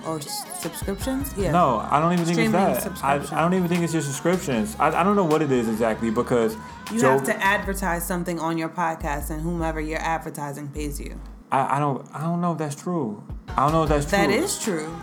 or 0.05 0.19
subscriptions. 0.21 1.33
Yeah. 1.37 1.51
No, 1.51 1.79
I 1.91 1.99
don't 1.99 2.13
even 2.13 2.25
think 2.25 2.39
it's 2.39 2.49
Streaming 2.49 2.73
that. 2.73 3.03
I. 3.03 3.15
I 3.37 3.41
don't 3.41 3.53
even 3.53 3.67
think 3.67 3.83
it's 3.83 3.93
your 3.93 4.01
subscriptions. 4.01 4.75
I, 4.79 4.87
I 4.99 5.03
don't 5.03 5.15
know 5.15 5.25
what 5.25 5.41
it 5.41 5.51
is 5.51 5.67
exactly 5.67 6.09
because 6.09 6.55
You 6.91 7.01
Joe, 7.01 7.11
have 7.11 7.25
to 7.25 7.43
advertise 7.43 8.05
something 8.05 8.39
on 8.39 8.57
your 8.57 8.69
podcast, 8.69 9.29
and 9.29 9.41
whomever 9.41 9.79
you're 9.79 9.99
advertising 9.99 10.69
pays 10.69 10.99
you. 10.99 11.19
I, 11.51 11.77
I 11.77 11.79
don't 11.79 12.07
I 12.15 12.21
don't 12.21 12.41
know 12.41 12.53
if 12.53 12.57
that's 12.57 12.75
true. 12.75 13.23
I 13.49 13.63
don't 13.63 13.73
know 13.73 13.83
if 13.83 13.89
that's 13.89 14.05
true. 14.05 14.17
That 14.17 14.29
is 14.29 14.59
true. 14.59 14.95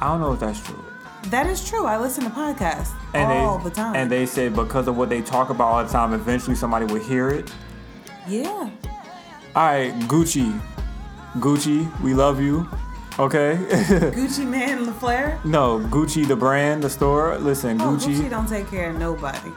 I 0.00 0.08
don't 0.08 0.20
know 0.20 0.32
if 0.32 0.40
that's 0.40 0.60
true. 0.60 0.84
That 1.30 1.46
is 1.46 1.68
true. 1.68 1.86
I 1.86 1.96
listen 1.98 2.24
to 2.24 2.30
podcasts 2.30 2.90
And 3.14 3.30
all 3.32 3.58
they 3.58 3.64
the 3.64 3.70
time. 3.70 3.96
and 3.96 4.10
they 4.10 4.26
say 4.26 4.48
because 4.48 4.86
of 4.88 4.96
what 4.96 5.08
they 5.08 5.22
talk 5.22 5.50
about 5.50 5.64
all 5.68 5.84
the 5.84 5.90
time, 5.90 6.12
eventually 6.12 6.54
somebody 6.56 6.84
will 6.86 7.00
hear 7.02 7.28
it. 7.30 7.50
yeah. 8.28 8.70
All 9.56 9.64
right, 9.66 9.92
Gucci, 10.08 10.60
Gucci, 11.38 11.88
we 12.02 12.12
love 12.14 12.40
you. 12.40 12.68
Okay. 13.18 13.56
Gucci 14.12 14.44
Mane 14.44 14.84
LaFleur. 14.86 15.44
no, 15.44 15.78
Gucci 15.90 16.26
the 16.26 16.34
brand, 16.34 16.82
the 16.82 16.90
store. 16.90 17.38
Listen, 17.38 17.80
Oh, 17.80 17.84
Gucci. 17.94 18.14
Gucci. 18.16 18.30
don't 18.30 18.48
take 18.48 18.68
care 18.68 18.90
of 18.90 18.98
nobody. 18.98 19.50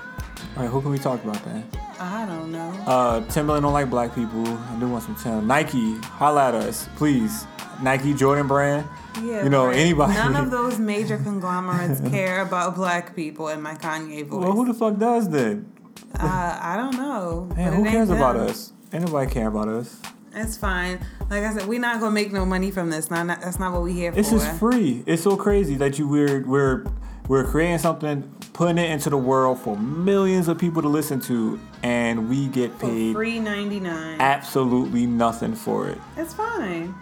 All 0.55 0.63
right, 0.63 0.69
who 0.69 0.81
can 0.81 0.91
we 0.91 0.99
talk 0.99 1.23
about 1.23 1.43
then? 1.45 1.63
I 1.99 2.25
don't 2.27 2.51
know. 2.51 2.69
Uh, 2.85 3.21
Timberland 3.27 3.63
don't 3.63 3.73
like 3.73 3.89
black 3.89 4.13
people. 4.13 4.47
I 4.47 4.79
do 4.79 4.87
want 4.87 5.03
some 5.03 5.15
Tim. 5.15 5.47
Nike, 5.47 5.95
holla 5.97 6.49
at 6.49 6.55
us, 6.55 6.87
please. 6.95 7.47
Nike, 7.81 8.13
Jordan 8.13 8.47
brand. 8.47 8.87
Yeah, 9.23 9.43
you 9.43 9.49
know 9.49 9.67
right. 9.67 9.75
anybody. 9.77 10.13
None 10.13 10.35
of 10.35 10.51
those 10.57 10.77
major 10.79 11.17
conglomerates 11.17 12.01
care 12.09 12.41
about 12.41 12.75
black 12.75 13.15
people 13.15 13.47
in 13.49 13.61
my 13.61 13.73
Kanye 13.75 14.25
voice. 14.25 14.43
Well, 14.43 14.53
who 14.53 14.65
the 14.65 14.73
fuck 14.73 14.97
does 14.97 15.29
then? 15.29 15.71
uh, 16.19 16.59
I 16.61 16.77
don't 16.77 16.95
know. 16.95 17.49
Man, 17.55 17.73
who 17.73 17.83
cares 17.85 18.09
about 18.09 18.35
them. 18.37 18.47
us? 18.47 18.73
Anybody 18.91 19.31
care 19.31 19.47
about 19.47 19.67
us. 19.67 19.99
It's 20.33 20.55
fine. 20.55 20.99
Like 21.31 21.43
I 21.43 21.53
said, 21.53 21.67
we're 21.67 21.79
not 21.79 21.99
gonna 21.99 22.11
make 22.11 22.31
no 22.31 22.45
money 22.45 22.69
from 22.69 22.89
this. 22.91 23.09
Not, 23.09 23.25
not 23.25 23.41
that's 23.41 23.59
not 23.59 23.73
what 23.73 23.81
we 23.81 23.93
here 23.93 24.11
this 24.11 24.29
for. 24.29 24.37
just 24.37 24.59
free. 24.59 25.03
It's 25.07 25.23
so 25.23 25.35
crazy 25.35 25.75
that 25.77 25.97
you 25.97 26.07
we're 26.07 26.45
we're 26.45 26.85
we're 27.27 27.43
creating 27.43 27.79
something, 27.79 28.21
putting 28.53 28.77
it 28.77 28.89
into 28.91 29.09
the 29.09 29.17
world 29.17 29.59
for 29.59 29.75
millions 29.77 30.47
of 30.47 30.59
people 30.59 30.81
to 30.83 30.87
listen 30.87 31.19
to, 31.21 31.59
and 31.81 32.29
we 32.29 32.47
get 32.47 32.71
For 32.73 32.87
paid 32.87 33.15
free 33.15 33.39
ninety 33.39 33.79
nine. 33.79 34.21
absolutely 34.21 35.07
nothing 35.07 35.55
for 35.55 35.89
it. 35.89 35.97
It's 36.15 36.35
fine. 36.35 36.93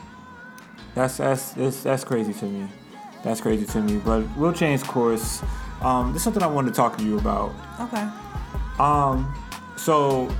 That's 0.95 1.17
that's 1.17 1.51
that's, 1.51 1.83
that's 1.83 2.03
crazy 2.03 2.33
to 2.33 2.45
me. 2.45 2.67
That's 3.23 3.41
crazy 3.41 3.65
to 3.65 3.81
me. 3.81 3.97
But 3.97 4.25
we'll 4.37 4.53
change 4.53 4.83
course. 4.83 5.43
Um, 5.81 6.13
this 6.13 6.21
is 6.21 6.23
something 6.23 6.41
I 6.41 6.47
wanted 6.47 6.69
to 6.69 6.75
talk 6.75 6.97
to 6.97 7.03
you 7.03 7.19
about. 7.19 7.53
Okay. 7.79 8.07
Um, 8.79 9.33
so 9.75 10.33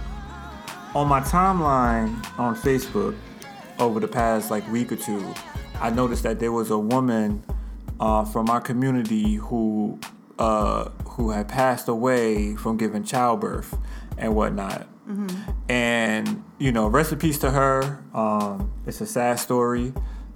on 0.96 1.08
my 1.08 1.20
timeline 1.20 2.26
on 2.40 2.56
Facebook 2.56 3.16
over 3.80 4.00
the 4.00 4.08
past 4.08 4.50
like 4.50 4.68
week 4.72 4.94
or 4.94 4.96
two, 4.96 5.34
I 5.82 5.90
noticed 5.90 6.24
that 6.24 6.40
there 6.40 6.54
was 6.54 6.72
a 6.72 6.80
woman 6.80 7.44
uh, 8.00 8.24
from 8.24 8.50
our 8.50 8.62
community 8.62 9.36
who 9.36 10.00
uh, 10.40 10.90
who 11.06 11.32
had 11.32 11.50
passed 11.50 11.90
away 11.90 12.56
from 12.56 12.78
giving 12.78 13.04
childbirth 13.04 13.78
and 14.18 14.36
whatnot. 14.36 14.88
And 15.70 16.44
you 16.60 16.72
know, 16.72 16.88
rest 16.88 17.12
in 17.12 17.20
peace 17.20 17.38
to 17.40 17.52
her. 17.52 18.04
Um, 18.14 18.72
it's 18.88 19.02
a 19.02 19.06
sad 19.06 19.40
story 19.40 19.94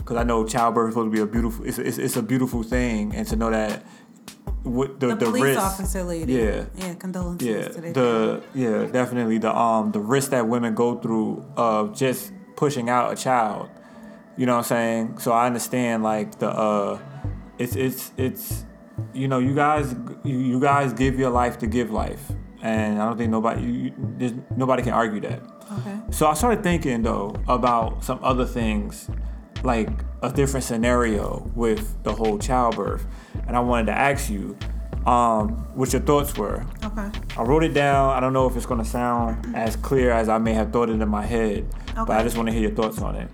because 0.10 0.20
I 0.20 0.26
know 0.26 0.44
childbirth 0.44 0.90
is 0.90 0.94
supposed 0.96 1.12
to 1.14 1.16
be 1.16 1.22
a 1.22 1.28
beautiful. 1.28 1.66
It's, 1.66 1.78
it's, 1.78 2.00
it's 2.00 2.16
a 2.18 2.24
beautiful 2.24 2.64
thing, 2.64 3.14
and 3.16 3.28
to 3.28 3.36
know 3.36 3.52
that 3.52 3.86
with 4.64 5.00
the 5.00 5.10
The, 5.10 5.16
the, 5.16 5.26
police 5.26 5.44
risk, 5.44 5.60
officer 5.62 6.04
lady. 6.04 6.34
yeah, 6.34 6.66
Yeah. 6.76 6.94
Condolences 6.96 7.48
yeah, 7.48 7.92
the 7.94 8.42
yeah, 8.56 8.86
definitely 8.86 9.38
the 9.38 9.56
um 9.56 9.92
the 9.92 10.00
risk 10.00 10.32
that 10.32 10.48
women 10.48 10.74
go 10.74 10.96
through 10.96 11.46
of 11.56 11.96
just 11.96 12.32
pushing 12.56 12.90
out 12.90 13.14
a 13.14 13.16
child. 13.16 13.70
You 14.36 14.48
know 14.48 14.54
what 14.54 14.72
I'm 14.72 14.76
saying? 14.76 15.18
So 15.20 15.32
I 15.32 15.46
understand 15.46 16.02
like 16.02 16.40
the 16.40 16.50
uh 16.50 17.00
it's 17.60 17.76
it's 17.76 18.12
it's 18.18 18.66
you 19.14 19.28
know, 19.28 19.38
you 19.38 19.54
guys 19.54 19.96
you, 20.24 20.60
guys 20.60 20.92
give 20.94 21.20
your 21.20 21.30
life 21.30 21.60
to 21.60 21.68
give 21.68 21.92
life. 21.92 22.32
And 22.62 23.00
I 23.00 23.06
don't 23.06 23.18
think 23.18 23.30
nobody 23.30 23.62
you, 23.62 24.44
nobody 24.58 24.82
can 24.82 24.94
argue 24.94 25.22
that. 25.22 25.42
Okay. 25.72 26.00
So 26.10 26.26
I 26.26 26.34
started 26.34 26.64
thinking 26.64 27.04
though 27.04 27.36
about 27.48 28.04
some 28.04 28.20
other 28.24 28.46
things, 28.46 29.08
like 29.64 29.90
a 30.22 30.32
different 30.32 30.64
scenario 30.64 31.50
with 31.56 32.04
the 32.04 32.14
whole 32.14 32.38
childbirth, 32.38 33.06
and 33.48 33.56
I 33.56 33.60
wanted 33.60 33.88
to 33.88 33.98
ask 33.98 34.30
you 34.30 34.58
um, 35.06 35.50
what 35.76 35.94
your 35.94 36.02
thoughts 36.02 36.38
were. 36.38 36.66
Okay. 36.84 37.10
I 37.38 37.44
wrote 37.44 37.64
it 37.64 37.74
down. 37.74 38.12
I 38.12 38.20
don't 38.20 38.34
know 38.34 38.48
if 38.48 38.56
it's 38.56 38.66
gonna 38.66 38.86
sound 38.86 39.56
as 39.56 39.76
clear 39.76 40.12
as 40.12 40.30
I 40.30 40.38
may 40.38 40.54
have 40.54 40.72
thought 40.72 40.90
it 40.90 41.02
in 41.02 41.10
my 41.10 41.26
head, 41.26 41.68
but 41.96 42.12
I 42.12 42.24
just 42.24 42.38
want 42.38 42.48
to 42.48 42.54
hear 42.54 42.64
your 42.64 42.76
thoughts 42.76 43.02
on 43.02 43.16
it. 43.16 43.30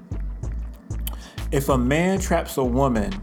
If 1.51 1.69
a 1.69 1.77
man 1.77 2.19
traps 2.19 2.57
a 2.57 2.63
woman 2.63 3.13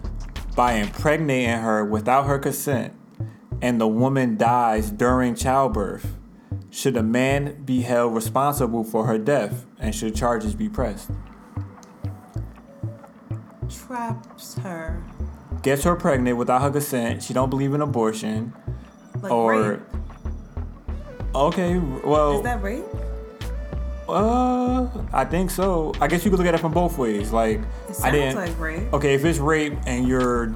by 0.54 0.74
impregnating 0.74 1.60
her 1.60 1.84
without 1.84 2.26
her 2.26 2.38
consent, 2.38 2.94
and 3.60 3.80
the 3.80 3.88
woman 3.88 4.36
dies 4.36 4.90
during 4.90 5.34
childbirth, 5.34 6.16
should 6.70 6.96
a 6.96 7.02
man 7.02 7.62
be 7.64 7.82
held 7.82 8.14
responsible 8.14 8.84
for 8.84 9.06
her 9.06 9.18
death, 9.18 9.66
and 9.78 9.94
should 9.94 10.16
charges 10.16 10.54
be 10.54 10.68
pressed? 10.68 11.10
Traps 13.92 14.54
her. 14.60 15.02
Gets 15.60 15.84
her 15.84 15.94
pregnant 15.96 16.38
without 16.38 16.62
her 16.62 16.70
consent. 16.70 17.22
She 17.22 17.34
don't 17.34 17.50
believe 17.50 17.74
in 17.74 17.82
abortion, 17.82 18.54
Like 19.20 19.30
or 19.30 19.72
rape. 19.72 19.80
okay, 21.34 21.78
well, 21.78 22.36
Is 22.38 22.42
that 22.42 22.62
rape? 22.62 22.84
Uh, 24.08 24.88
I 25.12 25.26
think 25.26 25.50
so. 25.50 25.92
I 26.00 26.06
guess 26.06 26.24
you 26.24 26.30
could 26.30 26.38
look 26.38 26.48
at 26.48 26.54
it 26.54 26.60
from 26.60 26.72
both 26.72 26.96
ways. 26.96 27.32
Like, 27.32 27.60
It 27.90 28.00
I 28.02 28.10
didn't. 28.10 28.36
like 28.36 28.58
rape. 28.58 28.90
Okay, 28.94 29.12
if 29.12 29.26
it's 29.26 29.38
rape 29.38 29.74
and 29.84 30.08
you're, 30.08 30.54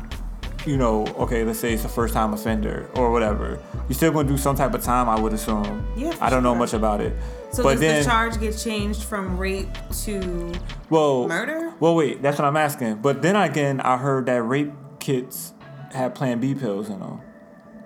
you 0.64 0.78
know, 0.78 1.06
okay, 1.18 1.44
let's 1.44 1.58
say 1.58 1.74
it's 1.74 1.84
a 1.84 1.90
first 1.90 2.14
time 2.14 2.32
offender 2.32 2.88
or 2.94 3.10
whatever, 3.12 3.58
you're 3.86 3.96
still 3.96 4.12
gonna 4.12 4.26
do 4.28 4.38
some 4.38 4.56
type 4.56 4.72
of 4.72 4.82
time, 4.82 5.10
I 5.10 5.20
would 5.20 5.34
assume. 5.34 5.86
Yeah, 5.94 6.14
I 6.22 6.30
don't 6.30 6.42
know 6.42 6.54
much 6.54 6.72
about 6.72 7.02
it. 7.02 7.14
So 7.56 7.62
but 7.62 7.72
does 7.72 7.80
then, 7.80 8.02
the 8.02 8.04
charge 8.04 8.38
get 8.38 8.54
changed 8.58 9.04
from 9.04 9.38
rape 9.38 9.70
to 10.02 10.52
well, 10.90 11.26
murder? 11.26 11.72
Well, 11.80 11.94
wait, 11.94 12.20
that's 12.20 12.38
what 12.38 12.46
I'm 12.46 12.56
asking. 12.58 12.96
But 12.96 13.22
then 13.22 13.34
again, 13.34 13.80
I 13.80 13.96
heard 13.96 14.26
that 14.26 14.42
rape 14.42 14.72
kits 15.00 15.54
have 15.92 16.14
Plan 16.14 16.38
B 16.38 16.54
pills 16.54 16.90
in 16.90 17.00
them, 17.00 17.22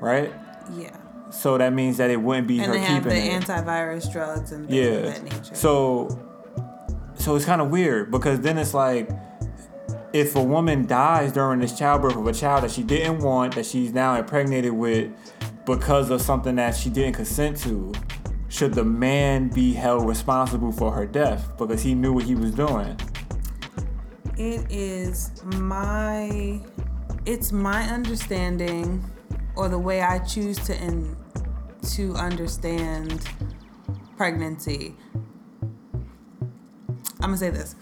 right? 0.01 0.33
yeah? 0.77 0.97
So 1.31 1.57
that 1.57 1.73
means 1.73 1.99
that 1.99 2.11
it 2.11 2.17
wouldn't 2.17 2.49
be 2.49 2.59
And 2.59 2.67
her 2.67 2.73
they 2.73 2.81
have 2.81 3.05
the 3.05 3.15
it. 3.15 3.43
antivirus 3.43 4.13
drugs 4.13 4.51
and 4.51 4.69
things 4.69 4.77
yeah. 4.77 4.91
of 4.91 5.05
that 5.05 5.23
nature. 5.23 5.55
So, 5.55 6.09
so 7.15 7.37
it's 7.37 7.45
kind 7.45 7.61
of 7.61 7.71
weird 7.71 8.11
because 8.11 8.41
then 8.41 8.59
it's 8.59 8.75
like, 8.75 9.09
if 10.13 10.35
a 10.35 10.43
woman 10.43 10.87
dies 10.87 11.31
during 11.31 11.61
this 11.61 11.79
childbirth 11.79 12.17
of 12.17 12.27
a 12.27 12.33
child 12.33 12.65
that 12.65 12.73
she 12.73 12.83
didn't 12.83 13.21
want, 13.21 13.55
that 13.55 13.67
she's 13.67 13.93
now 13.93 14.17
impregnated 14.17 14.73
with, 14.73 15.13
because 15.65 16.11
of 16.11 16.21
something 16.21 16.57
that 16.57 16.75
she 16.75 16.91
didn't 16.91 17.15
consent 17.15 17.57
to, 17.59 17.93
should 18.51 18.75
the 18.75 18.85
man 18.85 19.49
be 19.49 19.73
held 19.73 20.07
responsible 20.07 20.73
for 20.73 20.93
her 20.93 21.07
death 21.07 21.57
because 21.57 21.83
he 21.83 21.95
knew 21.95 22.13
what 22.13 22.25
he 22.25 22.35
was 22.35 22.51
doing? 22.51 22.99
It 24.37 24.71
is 24.71 25.31
my 25.45 26.61
it's 27.25 27.53
my 27.53 27.85
understanding 27.85 29.05
or 29.57 29.69
the 29.69 29.79
way 29.79 30.03
I 30.03 30.19
choose 30.19 30.59
to 30.67 30.77
in, 30.83 31.17
to 31.95 32.15
understand 32.15 33.25
pregnancy. 34.17 34.97
I'm 37.23 37.31
going 37.31 37.33
to 37.33 37.39
say 37.39 37.51
this. 37.51 37.77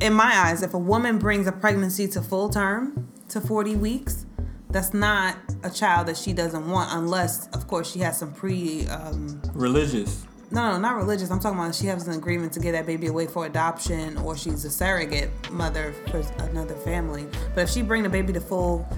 In 0.00 0.14
my 0.14 0.32
eyes, 0.34 0.62
if 0.62 0.74
a 0.74 0.78
woman 0.78 1.18
brings 1.18 1.46
a 1.46 1.52
pregnancy 1.52 2.08
to 2.08 2.22
full 2.22 2.48
term, 2.48 3.08
to 3.28 3.40
40 3.40 3.76
weeks, 3.76 4.26
that's 4.70 4.94
not 4.94 5.36
a 5.64 5.70
child 5.70 6.06
that 6.08 6.16
she 6.16 6.32
doesn't 6.32 6.68
want 6.68 6.90
unless 6.92 7.48
of 7.48 7.66
course 7.66 7.90
she 7.90 7.98
has 8.00 8.18
some 8.18 8.32
pre 8.32 8.86
um, 8.86 9.40
Religious. 9.52 10.24
no, 10.50 10.72
no, 10.72 10.78
not 10.78 10.96
religious. 10.96 11.30
I'm 11.30 11.40
talking 11.40 11.58
about 11.58 11.74
she 11.74 11.86
has 11.86 12.06
an 12.08 12.14
agreement 12.14 12.52
to 12.54 12.60
get 12.60 12.72
that 12.72 12.86
baby 12.86 13.06
away 13.08 13.26
for 13.26 13.46
adoption, 13.46 14.16
or 14.18 14.36
she's 14.36 14.64
a 14.64 14.70
surrogate 14.70 15.30
mother 15.50 15.92
for 16.10 16.18
another 16.44 16.74
family. 16.76 17.26
But 17.54 17.62
if 17.62 17.70
she 17.70 17.82
bring 17.82 18.02
the 18.02 18.08
baby 18.08 18.32
to 18.32 18.40
full 18.40 18.88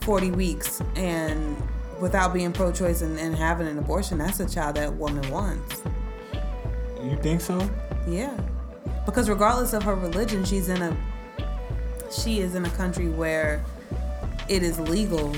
40 0.00 0.30
weeks 0.32 0.80
and 0.94 1.56
without 2.00 2.32
being 2.34 2.52
pro-choice 2.52 3.02
and, 3.02 3.18
and 3.18 3.34
having 3.34 3.66
an 3.66 3.78
abortion, 3.78 4.18
that's 4.18 4.38
a 4.40 4.48
child 4.48 4.76
that 4.76 4.92
woman 4.94 5.28
wants. 5.30 5.82
You 7.02 7.16
think 7.16 7.40
so? 7.40 7.68
Yeah, 8.08 8.36
because 9.04 9.28
regardless 9.28 9.72
of 9.72 9.82
her 9.84 9.94
religion, 9.94 10.44
she's 10.44 10.68
in 10.68 10.80
a 10.82 10.96
she 12.10 12.38
is 12.40 12.54
in 12.54 12.64
a 12.64 12.70
country 12.70 13.08
where 13.08 13.64
it 14.48 14.62
is 14.62 14.78
legal 14.78 15.34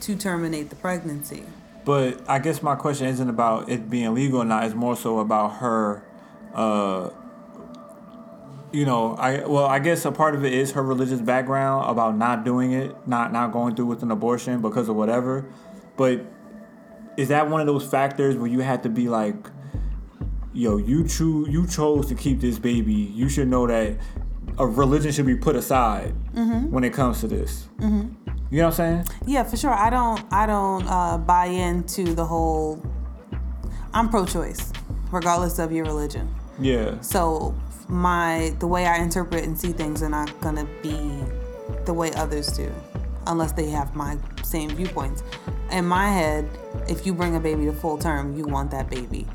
to 0.00 0.16
terminate 0.16 0.70
the 0.70 0.76
pregnancy. 0.76 1.44
But 1.84 2.20
I 2.28 2.38
guess 2.38 2.62
my 2.62 2.76
question 2.76 3.06
isn't 3.06 3.28
about 3.28 3.68
it 3.68 3.88
being 3.88 4.12
legal 4.14 4.42
or 4.42 4.44
not. 4.44 4.64
It's 4.64 4.74
more 4.74 4.96
so 4.96 5.18
about 5.18 5.56
her. 5.56 6.04
Uh, 6.54 7.10
you 8.72 8.84
know, 8.84 9.14
I 9.14 9.44
well, 9.46 9.66
I 9.66 9.78
guess 9.78 10.04
a 10.04 10.12
part 10.12 10.34
of 10.34 10.44
it 10.44 10.52
is 10.52 10.72
her 10.72 10.82
religious 10.82 11.20
background 11.20 11.90
about 11.90 12.16
not 12.16 12.44
doing 12.44 12.72
it, 12.72 12.94
not 13.08 13.32
not 13.32 13.52
going 13.52 13.74
through 13.74 13.86
with 13.86 14.02
an 14.02 14.10
abortion 14.10 14.60
because 14.60 14.88
of 14.88 14.96
whatever. 14.96 15.46
But 15.96 16.24
is 17.16 17.28
that 17.28 17.48
one 17.50 17.60
of 17.60 17.66
those 17.66 17.86
factors 17.86 18.36
where 18.36 18.46
you 18.46 18.60
have 18.60 18.82
to 18.82 18.88
be 18.88 19.08
like, 19.08 19.34
yo, 20.52 20.76
you 20.76 21.06
choose, 21.06 21.48
you 21.48 21.66
chose 21.66 22.06
to 22.08 22.14
keep 22.14 22.40
this 22.40 22.58
baby. 22.58 22.92
You 22.92 23.28
should 23.28 23.48
know 23.48 23.66
that 23.66 23.96
a 24.58 24.66
religion 24.66 25.12
should 25.12 25.26
be 25.26 25.36
put 25.36 25.56
aside 25.56 26.14
when 26.32 26.84
it 26.84 26.92
comes 26.92 27.20
to 27.20 27.28
this. 27.28 27.68
Mm-hmm. 27.78 28.30
You 28.50 28.58
know 28.58 28.68
what 28.68 28.80
I'm 28.80 29.04
saying? 29.04 29.08
Yeah, 29.26 29.44
for 29.44 29.56
sure. 29.56 29.72
I 29.72 29.90
don't 29.90 30.24
I 30.32 30.46
don't 30.46 30.86
uh, 30.86 31.18
buy 31.18 31.46
into 31.46 32.14
the 32.14 32.24
whole 32.24 32.82
I'm 33.92 34.08
pro-choice, 34.08 34.72
regardless 35.10 35.58
of 35.58 35.72
your 35.72 35.84
religion. 35.84 36.32
Yeah. 36.60 37.00
So 37.00 37.54
my 37.88 38.54
the 38.58 38.66
way 38.66 38.86
I 38.86 38.98
interpret 38.98 39.44
and 39.44 39.58
see 39.58 39.72
things 39.72 40.02
are 40.02 40.08
not 40.08 40.38
gonna 40.40 40.66
be 40.82 40.96
the 41.84 41.92
way 41.92 42.12
others 42.14 42.48
do, 42.48 42.72
unless 43.26 43.52
they 43.52 43.70
have 43.70 43.94
my 43.94 44.18
same 44.42 44.70
viewpoints. 44.70 45.22
In 45.70 45.86
my 45.86 46.08
head, 46.08 46.48
if 46.88 47.06
you 47.06 47.14
bring 47.14 47.36
a 47.36 47.40
baby 47.40 47.64
to 47.66 47.72
full 47.72 47.98
term, 47.98 48.36
you 48.36 48.44
want 48.44 48.70
that 48.72 48.90
baby. 48.90 49.26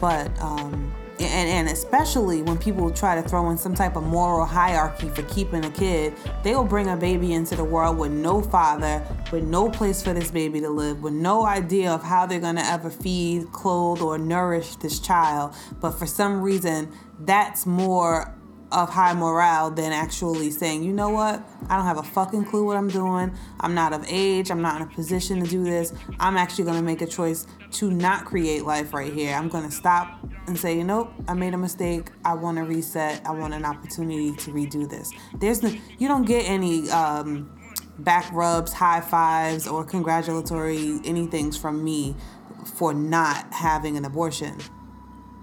But 0.00 0.30
um, 0.40 0.92
and, 1.20 1.48
and 1.48 1.68
especially 1.68 2.42
when 2.42 2.58
people 2.58 2.90
try 2.90 3.20
to 3.20 3.28
throw 3.28 3.50
in 3.50 3.58
some 3.58 3.74
type 3.74 3.96
of 3.96 4.02
moral 4.04 4.44
hierarchy 4.44 5.08
for 5.08 5.22
keeping 5.22 5.64
a 5.64 5.70
kid, 5.70 6.14
they 6.42 6.54
will 6.54 6.64
bring 6.64 6.88
a 6.88 6.96
baby 6.96 7.32
into 7.32 7.56
the 7.56 7.64
world 7.64 7.98
with 7.98 8.12
no 8.12 8.40
father, 8.40 9.02
with 9.30 9.44
no 9.44 9.70
place 9.70 10.02
for 10.02 10.12
this 10.12 10.30
baby 10.30 10.60
to 10.60 10.68
live, 10.70 11.02
with 11.02 11.12
no 11.14 11.44
idea 11.46 11.90
of 11.90 12.02
how 12.02 12.26
they're 12.26 12.40
gonna 12.40 12.64
ever 12.64 12.90
feed, 12.90 13.52
clothe, 13.52 14.00
or 14.00 14.18
nourish 14.18 14.76
this 14.76 14.98
child. 14.98 15.54
But 15.80 15.92
for 15.92 16.06
some 16.06 16.42
reason, 16.42 16.90
that's 17.20 17.66
more 17.66 18.34
of 18.72 18.88
high 18.88 19.14
morale 19.14 19.70
than 19.70 19.92
actually 19.92 20.50
saying, 20.50 20.84
you 20.84 20.92
know 20.92 21.10
what, 21.10 21.42
I 21.68 21.76
don't 21.76 21.86
have 21.86 21.98
a 21.98 22.02
fucking 22.02 22.44
clue 22.44 22.64
what 22.64 22.76
I'm 22.76 22.88
doing. 22.88 23.32
I'm 23.60 23.74
not 23.74 23.92
of 23.92 24.04
age. 24.08 24.50
I'm 24.50 24.62
not 24.62 24.80
in 24.80 24.82
a 24.82 24.90
position 24.90 25.42
to 25.42 25.48
do 25.48 25.64
this. 25.64 25.92
I'm 26.18 26.36
actually 26.36 26.64
gonna 26.64 26.82
make 26.82 27.02
a 27.02 27.06
choice 27.06 27.46
to 27.72 27.90
not 27.90 28.24
create 28.24 28.64
life 28.64 28.92
right 28.92 29.12
here. 29.12 29.34
I'm 29.34 29.48
gonna 29.48 29.70
stop 29.70 30.24
and 30.46 30.58
say, 30.58 30.82
nope, 30.82 31.12
I 31.28 31.34
made 31.34 31.54
a 31.54 31.58
mistake. 31.58 32.10
I 32.24 32.34
want 32.34 32.58
to 32.58 32.64
reset. 32.64 33.24
I 33.26 33.32
want 33.32 33.54
an 33.54 33.64
opportunity 33.64 34.32
to 34.32 34.50
redo 34.50 34.88
this. 34.88 35.12
There's 35.38 35.62
no, 35.62 35.72
you 35.98 36.08
don't 36.08 36.26
get 36.26 36.48
any 36.48 36.90
um, 36.90 37.50
back 37.98 38.30
rubs, 38.32 38.72
high 38.72 39.00
fives, 39.00 39.66
or 39.66 39.84
congratulatory 39.84 41.00
anything's 41.04 41.56
from 41.56 41.84
me 41.84 42.16
for 42.64 42.94
not 42.94 43.52
having 43.52 43.96
an 43.96 44.04
abortion. 44.04 44.58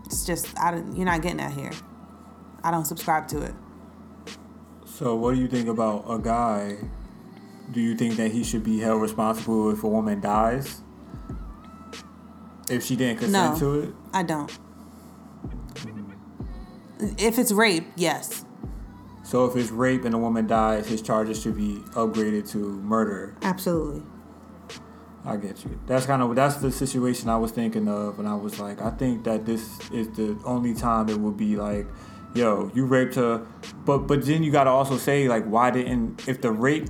It's 0.06 0.26
just 0.26 0.58
I 0.60 0.72
don't, 0.72 0.96
you're 0.96 1.06
not 1.06 1.22
getting 1.22 1.38
that 1.38 1.54
here. 1.54 1.72
I 2.68 2.72
don't 2.72 2.84
subscribe 2.84 3.30
to 3.30 3.42
it. 3.44 3.54
So, 4.84 5.16
what 5.16 5.34
do 5.36 5.40
you 5.40 5.48
think 5.48 5.70
about 5.70 6.04
a 6.10 6.20
guy? 6.20 6.76
Do 7.72 7.80
you 7.80 7.96
think 7.96 8.18
that 8.18 8.32
he 8.34 8.44
should 8.44 8.62
be 8.66 8.80
held 8.82 9.02
responsible 9.02 9.72
if 9.72 9.86
a 9.86 9.88
woman 9.88 10.20
dies? 10.20 10.82
If 12.70 12.84
she 12.84 12.98
didn't 12.98 13.20
consent 13.20 13.54
No. 13.54 13.60
to 13.60 13.80
it? 13.80 13.96
I 14.14 14.24
don't. 14.24 14.52
If 17.18 17.40
it's 17.40 17.54
rape, 17.54 17.88
yes, 17.96 18.44
So, 19.24 19.46
if 19.46 19.56
it's 19.56 19.72
rape 19.72 20.04
and 20.04 20.14
a 20.14 20.18
woman 20.18 20.46
dies, 20.48 20.88
his 20.88 21.02
charges 21.02 21.42
should 21.42 21.56
be 21.56 21.78
upgraded 21.94 22.50
to 22.52 22.58
murder. 22.58 23.34
absolutely. 23.44 24.04
I 25.26 25.36
get 25.38 25.64
you. 25.64 25.80
That's 25.88 26.06
kind 26.06 26.22
of 26.22 26.36
that's 26.36 26.56
the 26.58 26.72
situation 26.72 27.30
I 27.30 27.38
was 27.38 27.52
thinking 27.52 27.88
of, 27.88 28.20
and 28.20 28.28
I 28.28 28.36
was 28.36 28.60
like, 28.60 28.82
I 28.82 28.90
think 28.92 29.24
that 29.26 29.46
this 29.46 29.80
is 29.92 30.10
the 30.18 30.38
only 30.46 30.74
time 30.74 31.08
it 31.10 31.18
would 31.20 31.36
be 31.38 31.56
like, 31.58 31.86
yo, 32.38 32.72
you 32.74 32.86
raped 32.86 33.16
her, 33.16 33.46
but 33.86 34.00
but 34.00 34.26
then 34.26 34.44
you 34.44 34.52
got 34.52 34.66
to 34.66 34.70
also 34.70 34.98
say 34.98 35.28
like, 35.28 35.46
why 35.46 35.72
didn't 35.72 36.28
if 36.28 36.42
the 36.42 36.52
rape 36.52 36.88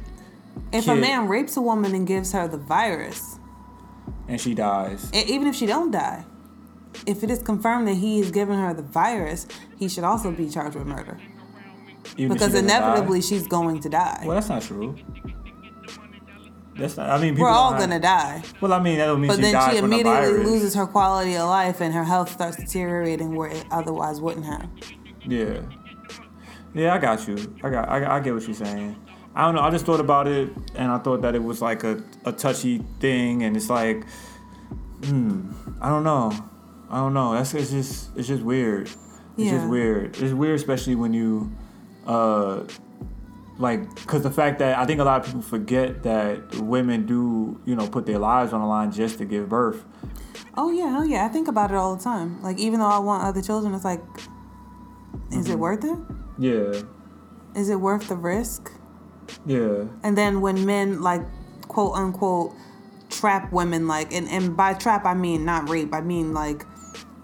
If 0.72 0.88
a 0.88 0.96
man 0.96 1.28
rapes 1.28 1.58
a 1.58 1.62
woman 1.62 1.96
and 1.96 2.06
gives 2.06 2.32
her 2.34 2.48
the 2.48 2.58
virus, 2.58 3.40
and 4.28 4.40
she 4.40 4.54
dies, 4.54 5.10
e- 5.14 5.26
even 5.28 5.48
if 5.48 5.56
she 5.56 5.66
don't 5.66 5.92
die, 5.92 6.26
if 7.06 7.24
it 7.24 7.32
is 7.32 7.42
confirmed 7.42 7.88
that 7.88 7.96
he 7.96 8.20
is 8.20 8.32
giving 8.32 8.58
her 8.58 8.74
the 8.74 8.84
virus, 8.84 9.48
he 9.78 9.88
should 9.88 10.04
also 10.04 10.32
be 10.32 10.50
charged 10.50 10.76
with 10.76 10.88
murder 10.88 11.18
even 12.16 12.34
because 12.34 12.48
she 12.48 12.62
doesn't 12.62 12.68
die? 12.68 12.78
inevitably 12.78 13.22
she's 13.22 13.48
going 13.48 13.80
to 13.82 13.90
die. 13.90 14.24
Well, 14.26 14.36
that's 14.36 14.50
not 14.50 14.62
true. 14.62 14.96
That's 16.76 16.96
not. 16.96 17.10
I 17.10 17.20
mean, 17.20 17.34
people 17.34 17.46
We're 17.46 17.52
all 17.52 17.72
gonna 17.72 18.00
die, 18.00 18.44
Well, 18.62 18.72
I 18.72 18.80
mean, 18.80 19.00
that 19.00 19.08
don't 19.08 19.20
mean 19.20 19.30
but 19.30 19.38
she 19.38 19.42
then 19.42 19.54
dies 19.54 19.72
she 19.72 19.78
immediately 19.80 20.44
loses 20.44 20.76
her 20.76 20.86
quality 20.86 21.36
of 21.36 21.48
life 21.48 21.82
and 21.82 21.94
her 21.94 22.04
health 22.04 22.32
starts 22.32 22.58
deteriorating 22.58 23.36
where 23.36 23.50
it 23.50 23.66
otherwise 23.72 24.22
wouldn't 24.22 24.46
have. 24.46 24.70
Yeah. 25.28 25.62
Yeah, 26.74 26.94
I 26.94 26.98
got 27.00 27.28
you. 27.28 27.38
I 27.64 27.70
got. 27.70 27.90
I, 27.90 28.18
I 28.18 28.20
get 28.20 28.34
what 28.34 28.44
you're 28.44 28.54
saying. 28.56 28.96
I 29.36 29.46
don't 29.46 29.56
know. 29.56 29.62
I 29.62 29.70
just 29.70 29.86
thought 29.86 30.00
about 30.00 30.28
it, 30.28 30.50
and 30.76 30.92
I 30.92 30.98
thought 31.00 31.22
that 31.22 31.36
it 31.36 31.44
was 31.44 31.62
like 31.62 31.84
a, 31.84 32.02
a 32.26 32.32
touchy 32.32 32.80
thing, 33.00 33.44
and 33.44 33.56
it's 33.56 33.70
like, 33.70 34.04
hmm. 35.06 35.52
I 35.82 35.90
don't 35.90 36.04
know. 36.04 36.32
I 36.90 36.98
don't 36.98 37.14
know. 37.14 37.34
That's 37.34 37.54
it's 37.54 37.72
just 37.72 38.16
it's 38.18 38.28
just 38.28 38.44
weird. 38.44 38.88
It's 38.88 38.98
Yeah. 39.38 39.52
just 39.52 39.68
weird. 39.70 40.18
It's 40.18 40.34
weird, 40.34 40.56
especially 40.56 40.96
when 40.96 41.14
you, 41.14 41.52
uh, 42.08 42.62
like, 43.60 43.94
because 43.96 44.24
the 44.24 44.32
fact 44.32 44.60
that 44.60 44.78
I 44.78 44.86
think 44.86 45.00
a 45.00 45.04
lot 45.04 45.20
of 45.22 45.26
people 45.28 45.42
forget 45.42 46.04
that 46.04 46.56
women 46.56 47.06
do, 47.06 47.60
you 47.66 47.76
know, 47.76 47.88
put 47.88 48.06
their 48.06 48.20
lives 48.20 48.54
on 48.54 48.62
the 48.62 48.68
line 48.68 48.92
just 48.92 49.18
to 49.20 49.26
give 49.26 49.50
birth. 49.50 49.84
Oh 50.56 50.72
yeah, 50.72 50.96
oh 51.00 51.04
yeah. 51.04 51.26
I 51.26 51.28
think 51.28 51.48
about 51.48 51.70
it 51.72 51.76
all 51.78 51.96
the 51.96 52.04
time. 52.04 52.42
Like 52.42 52.58
even 52.60 52.80
though 52.80 52.88
I 52.88 53.00
want 53.00 53.24
other 53.24 53.42
children, 53.42 53.74
it's 53.76 53.86
like, 53.86 54.02
is 55.32 55.46
Mm-hmm. 55.46 55.52
it 55.52 55.60
worth 55.60 55.84
it? 55.84 55.98
Yeah. 56.38 56.82
Is 57.56 57.70
it 57.70 57.80
worth 57.80 58.08
the 58.08 58.16
risk? 58.16 58.72
Yeah. 59.46 59.86
And 60.04 60.18
then 60.18 60.42
when 60.42 60.66
men 60.66 61.02
like 61.02 61.22
quote 61.68 61.96
unquote 61.96 62.54
trap 63.10 63.52
women 63.52 63.88
like 63.88 64.14
and, 64.14 64.28
and 64.30 64.56
by 64.56 64.74
trap 64.74 65.06
I 65.06 65.14
mean 65.14 65.46
not 65.46 65.70
rape, 65.70 65.94
I 65.94 66.02
mean 66.02 66.34
like 66.34 66.66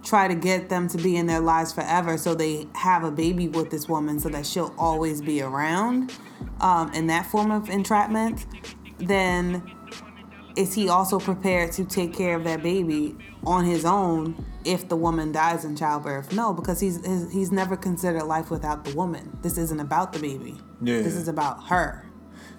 try 0.04 0.28
to 0.28 0.36
get 0.36 0.68
them 0.70 0.88
to 0.90 0.98
be 0.98 1.16
in 1.16 1.28
their 1.28 1.40
lives 1.40 1.72
forever 1.72 2.18
so 2.18 2.36
they 2.36 2.68
have 2.76 3.04
a 3.06 3.12
baby 3.12 3.48
with 3.48 3.70
this 3.70 3.88
woman 3.88 4.20
so 4.20 4.28
that 4.30 4.46
she'll 4.46 4.74
always 4.78 5.22
be 5.22 5.42
around 5.42 6.12
um, 6.60 6.92
in 6.94 7.08
that 7.08 7.26
form 7.26 7.52
of 7.52 7.70
entrapment, 7.70 8.46
then 8.98 9.64
is 10.56 10.74
he 10.74 10.90
also 10.90 11.20
prepared 11.20 11.72
to 11.74 11.86
take 11.86 12.14
care 12.14 12.36
of 12.36 12.44
that 12.44 12.62
baby 12.64 13.16
on 13.46 13.66
his 13.66 13.86
own 13.86 14.36
if 14.66 14.88
the 14.88 14.96
woman 14.96 15.32
dies 15.32 15.66
in 15.66 15.76
childbirth? 15.76 16.32
No, 16.34 16.54
because 16.54 16.80
he's 16.80 17.06
he's, 17.06 17.32
he's 17.32 17.52
never 17.52 17.76
considered 17.76 18.24
life 18.24 18.50
without 18.52 18.86
the 18.86 18.94
woman. 18.96 19.38
This 19.42 19.58
isn't 19.58 19.80
about 19.80 20.14
the 20.14 20.20
baby. 20.20 20.58
Yeah. 20.82 21.02
This 21.02 21.16
is 21.16 21.28
about 21.28 21.68
her 21.70 22.06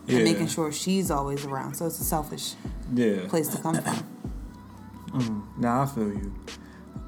Yeah. 0.06 0.16
and 0.16 0.24
making 0.24 0.48
sure 0.48 0.72
she's 0.72 1.10
always 1.10 1.44
around. 1.44 1.74
So 1.74 1.86
it's 1.86 2.00
a 2.00 2.04
selfish 2.04 2.54
Yeah. 2.94 3.26
place 3.28 3.48
to 3.48 3.58
come 3.62 3.76
from. 3.76 4.04
Now 5.58 5.82
I 5.82 5.86
feel 5.86 6.08
you. 6.08 6.34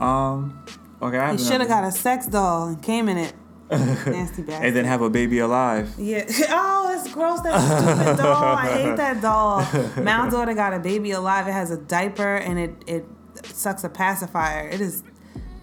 Um, 0.00 0.64
okay, 1.02 1.18
I 1.18 1.32
He 1.32 1.38
should 1.38 1.60
have 1.60 1.68
got 1.68 1.84
a 1.84 1.90
sex 1.92 2.26
doll 2.26 2.68
and 2.68 2.82
came 2.82 3.08
in 3.08 3.18
it. 3.18 3.34
Nasty 3.70 4.42
bastard. 4.42 4.64
and 4.66 4.76
then 4.76 4.84
have 4.84 5.02
a 5.02 5.10
baby 5.10 5.40
alive. 5.40 5.92
Yeah. 5.98 6.24
Oh, 6.50 6.75
it's 7.04 7.12
gross. 7.14 7.40
That 7.40 7.60
stupid 7.60 8.16
doll. 8.22 8.44
I 8.56 8.66
hate 8.68 8.96
that 8.96 9.20
doll. 9.22 9.60
My 10.02 10.28
daughter 10.30 10.54
got 10.54 10.72
a 10.74 10.78
baby 10.78 11.10
alive. 11.12 11.46
It 11.48 11.52
has 11.52 11.70
a 11.70 11.76
diaper 11.76 12.36
and 12.36 12.58
it 12.58 12.74
it 12.86 13.04
sucks 13.44 13.84
a 13.84 13.88
pacifier. 13.88 14.68
It 14.68 14.80
is 14.80 15.02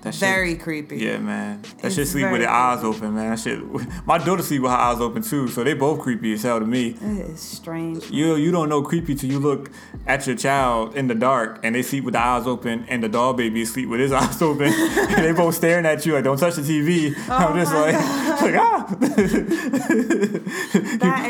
That 0.04 0.14
shit- 0.14 0.20
very 0.28 0.56
creepy. 0.56 0.98
Yeah, 0.98 1.18
man. 1.20 1.62
That 1.62 1.86
It's 1.86 1.96
shit 1.96 2.08
sleep 2.10 2.24
with 2.26 2.32
very 2.32 2.44
their 2.46 2.50
eyes 2.52 2.84
open, 2.84 3.16
man. 3.16 3.30
That 3.32 3.40
shit. 3.40 3.60
My 4.06 4.18
daughter 4.18 4.44
sleep 4.44 4.62
with 4.64 4.72
her 4.72 4.78
eyes 4.78 5.00
open 5.00 5.24
too, 5.24 5.48
so 5.48 5.64
they 5.64 5.74
both 5.74 6.00
creepy 6.02 6.34
as 6.34 6.44
hell 6.44 6.60
to 6.60 6.66
me. 6.66 6.90
It 7.02 7.30
is 7.32 7.40
strange. 7.40 8.10
You 8.12 8.36
you 8.36 8.52
don't 8.52 8.68
know 8.70 8.82
creepy 8.84 9.16
till 9.16 9.30
you 9.32 9.40
look 9.40 9.72
at 10.06 10.28
your 10.28 10.36
child 10.36 10.96
in 10.96 11.08
the 11.08 11.16
dark 11.16 11.60
and 11.64 11.74
they 11.74 11.82
sleep 11.84 12.04
with 12.04 12.14
the 12.16 12.20
eyes 12.20 12.46
open 12.48 12.84
and 12.90 13.02
the 13.02 13.08
doll 13.10 13.34
baby 13.34 13.64
sleep 13.66 13.88
with 13.90 14.02
his 14.02 14.12
eyes 14.22 14.42
open 14.42 14.68
and 14.74 15.24
they 15.26 15.32
both 15.32 15.56
staring 15.56 15.86
at 15.86 16.06
you 16.06 16.14
like 16.16 16.26
don't 16.26 16.38
touch 16.38 16.56
the 16.56 16.62
TV. 16.64 17.16
I'm 17.30 17.56
just 17.56 17.72
Oh 17.74 17.80
my 17.80 17.92
like, 17.92 18.42
like 18.44 18.56
ah. 18.60 18.74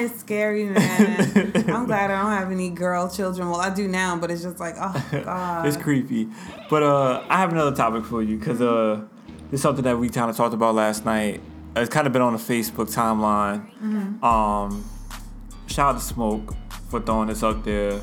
Is 0.03 0.19
scary, 0.19 0.65
man. 0.65 1.51
I'm 1.69 1.85
glad 1.85 2.11
I 2.11 2.21
don't 2.21 2.31
have 2.31 2.51
any 2.51 2.69
girl 2.69 3.09
children. 3.09 3.49
Well, 3.49 3.59
I 3.61 3.73
do 3.73 3.87
now, 3.87 4.17
but 4.17 4.29
it's 4.31 4.43
just 4.43 4.59
like, 4.59 4.75
oh 4.79 5.05
god. 5.23 5.65
It's 5.65 5.77
creepy. 5.77 6.27
But 6.69 6.83
uh, 6.83 7.23
I 7.29 7.37
have 7.39 7.51
another 7.51 7.75
topic 7.75 8.05
for 8.05 8.21
you 8.21 8.37
because 8.37 8.61
uh, 8.61 9.01
it's 9.51 9.61
something 9.61 9.83
that 9.83 9.97
we 9.97 10.09
kind 10.09 10.29
of 10.29 10.35
talked 10.37 10.53
about 10.53 10.75
last 10.75 11.05
night. 11.05 11.41
It's 11.75 11.89
kind 11.89 12.05
of 12.05 12.13
been 12.13 12.21
on 12.21 12.33
the 12.33 12.39
Facebook 12.39 12.93
timeline. 12.93 14.21
Um, 14.23 14.87
shout 15.67 15.95
out 15.95 15.99
to 15.99 16.05
Smoke 16.05 16.53
for 16.89 16.99
throwing 17.01 17.29
this 17.29 17.41
up 17.41 17.63
there. 17.63 17.99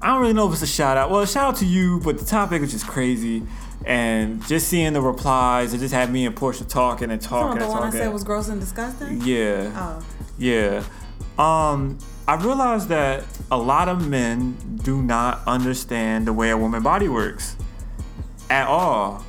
I 0.00 0.08
don't 0.08 0.20
really 0.20 0.32
know 0.34 0.46
if 0.46 0.52
it's 0.54 0.62
a 0.62 0.66
shout 0.66 0.96
out. 0.96 1.10
Well, 1.10 1.20
a 1.20 1.26
shout 1.26 1.48
out 1.54 1.56
to 1.56 1.66
you, 1.66 2.00
but 2.00 2.18
the 2.18 2.24
topic 2.24 2.62
is 2.62 2.72
just 2.72 2.86
crazy. 2.86 3.42
And 3.86 4.42
just 4.46 4.68
seeing 4.68 4.92
the 4.94 5.02
replies, 5.02 5.74
it 5.74 5.78
just 5.78 5.92
had 5.92 6.10
me 6.10 6.24
and 6.24 6.34
Portia 6.34 6.64
talking 6.64 7.10
and 7.10 7.20
talking 7.20 7.58
the 7.58 7.64
and 7.64 7.72
one 7.74 7.82
I 7.82 7.90
said 7.90 8.12
was 8.12 8.24
gross 8.24 8.48
and 8.48 8.58
disgusting. 8.60 9.20
yeah. 9.22 9.70
Oh, 9.74 10.04
Yeah. 10.38 10.82
Um, 11.38 11.98
I 12.26 12.36
realized 12.36 12.88
that 12.88 13.24
a 13.50 13.58
lot 13.58 13.88
of 13.88 14.08
men 14.08 14.56
do 14.82 15.02
not 15.02 15.42
understand 15.46 16.26
the 16.26 16.32
way 16.32 16.50
a 16.50 16.56
woman 16.56 16.82
body 16.82 17.08
works 17.08 17.56
at 18.50 18.66
all. 18.66 19.24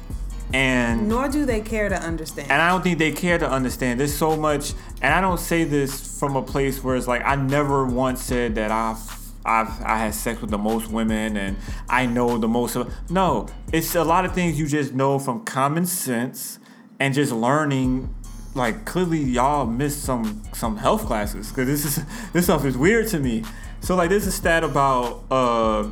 And 0.53 1.09
nor 1.09 1.27
do 1.27 1.45
they 1.45 1.61
care 1.61 1.89
to 1.89 1.95
understand. 1.95 2.51
and 2.51 2.61
I 2.61 2.69
don't 2.69 2.83
think 2.83 2.99
they 2.99 3.11
care 3.11 3.37
to 3.37 3.49
understand. 3.49 3.99
There's 3.99 4.15
so 4.15 4.37
much 4.37 4.73
and 5.01 5.13
I 5.13 5.19
don't 5.19 5.39
say 5.39 5.63
this 5.63 6.19
from 6.19 6.35
a 6.35 6.41
place 6.41 6.83
where 6.83 6.95
it's 6.95 7.07
like 7.07 7.23
I 7.25 7.35
never 7.35 7.85
once 7.85 8.21
said 8.21 8.55
that 8.55 8.71
I've 8.71 8.97
I've 9.43 9.81
I 9.81 9.97
had 9.97 10.13
sex 10.13 10.41
with 10.41 10.51
the 10.51 10.57
most 10.57 10.89
women 10.89 11.35
and 11.35 11.57
I 11.89 12.05
know 12.05 12.37
the 12.37 12.47
most 12.47 12.75
of 12.75 12.93
no. 13.09 13.47
It's 13.73 13.95
a 13.95 14.03
lot 14.03 14.23
of 14.23 14.33
things 14.33 14.57
you 14.59 14.67
just 14.67 14.93
know 14.93 15.19
from 15.19 15.43
common 15.43 15.85
sense 15.87 16.59
and 16.99 17.13
just 17.13 17.31
learning 17.31 18.14
like 18.55 18.85
clearly 18.85 19.19
y'all 19.19 19.65
missed 19.65 20.03
some 20.03 20.41
some 20.53 20.77
health 20.77 21.05
classes 21.05 21.49
because 21.49 21.67
this 21.67 21.85
is 21.85 22.05
this 22.33 22.45
stuff 22.45 22.65
is 22.65 22.77
weird 22.77 23.07
to 23.09 23.19
me. 23.19 23.43
So 23.81 23.95
like 23.95 24.09
there's 24.09 24.25
a 24.25 24.31
stat 24.31 24.63
about 24.63 25.23
uh 25.29 25.91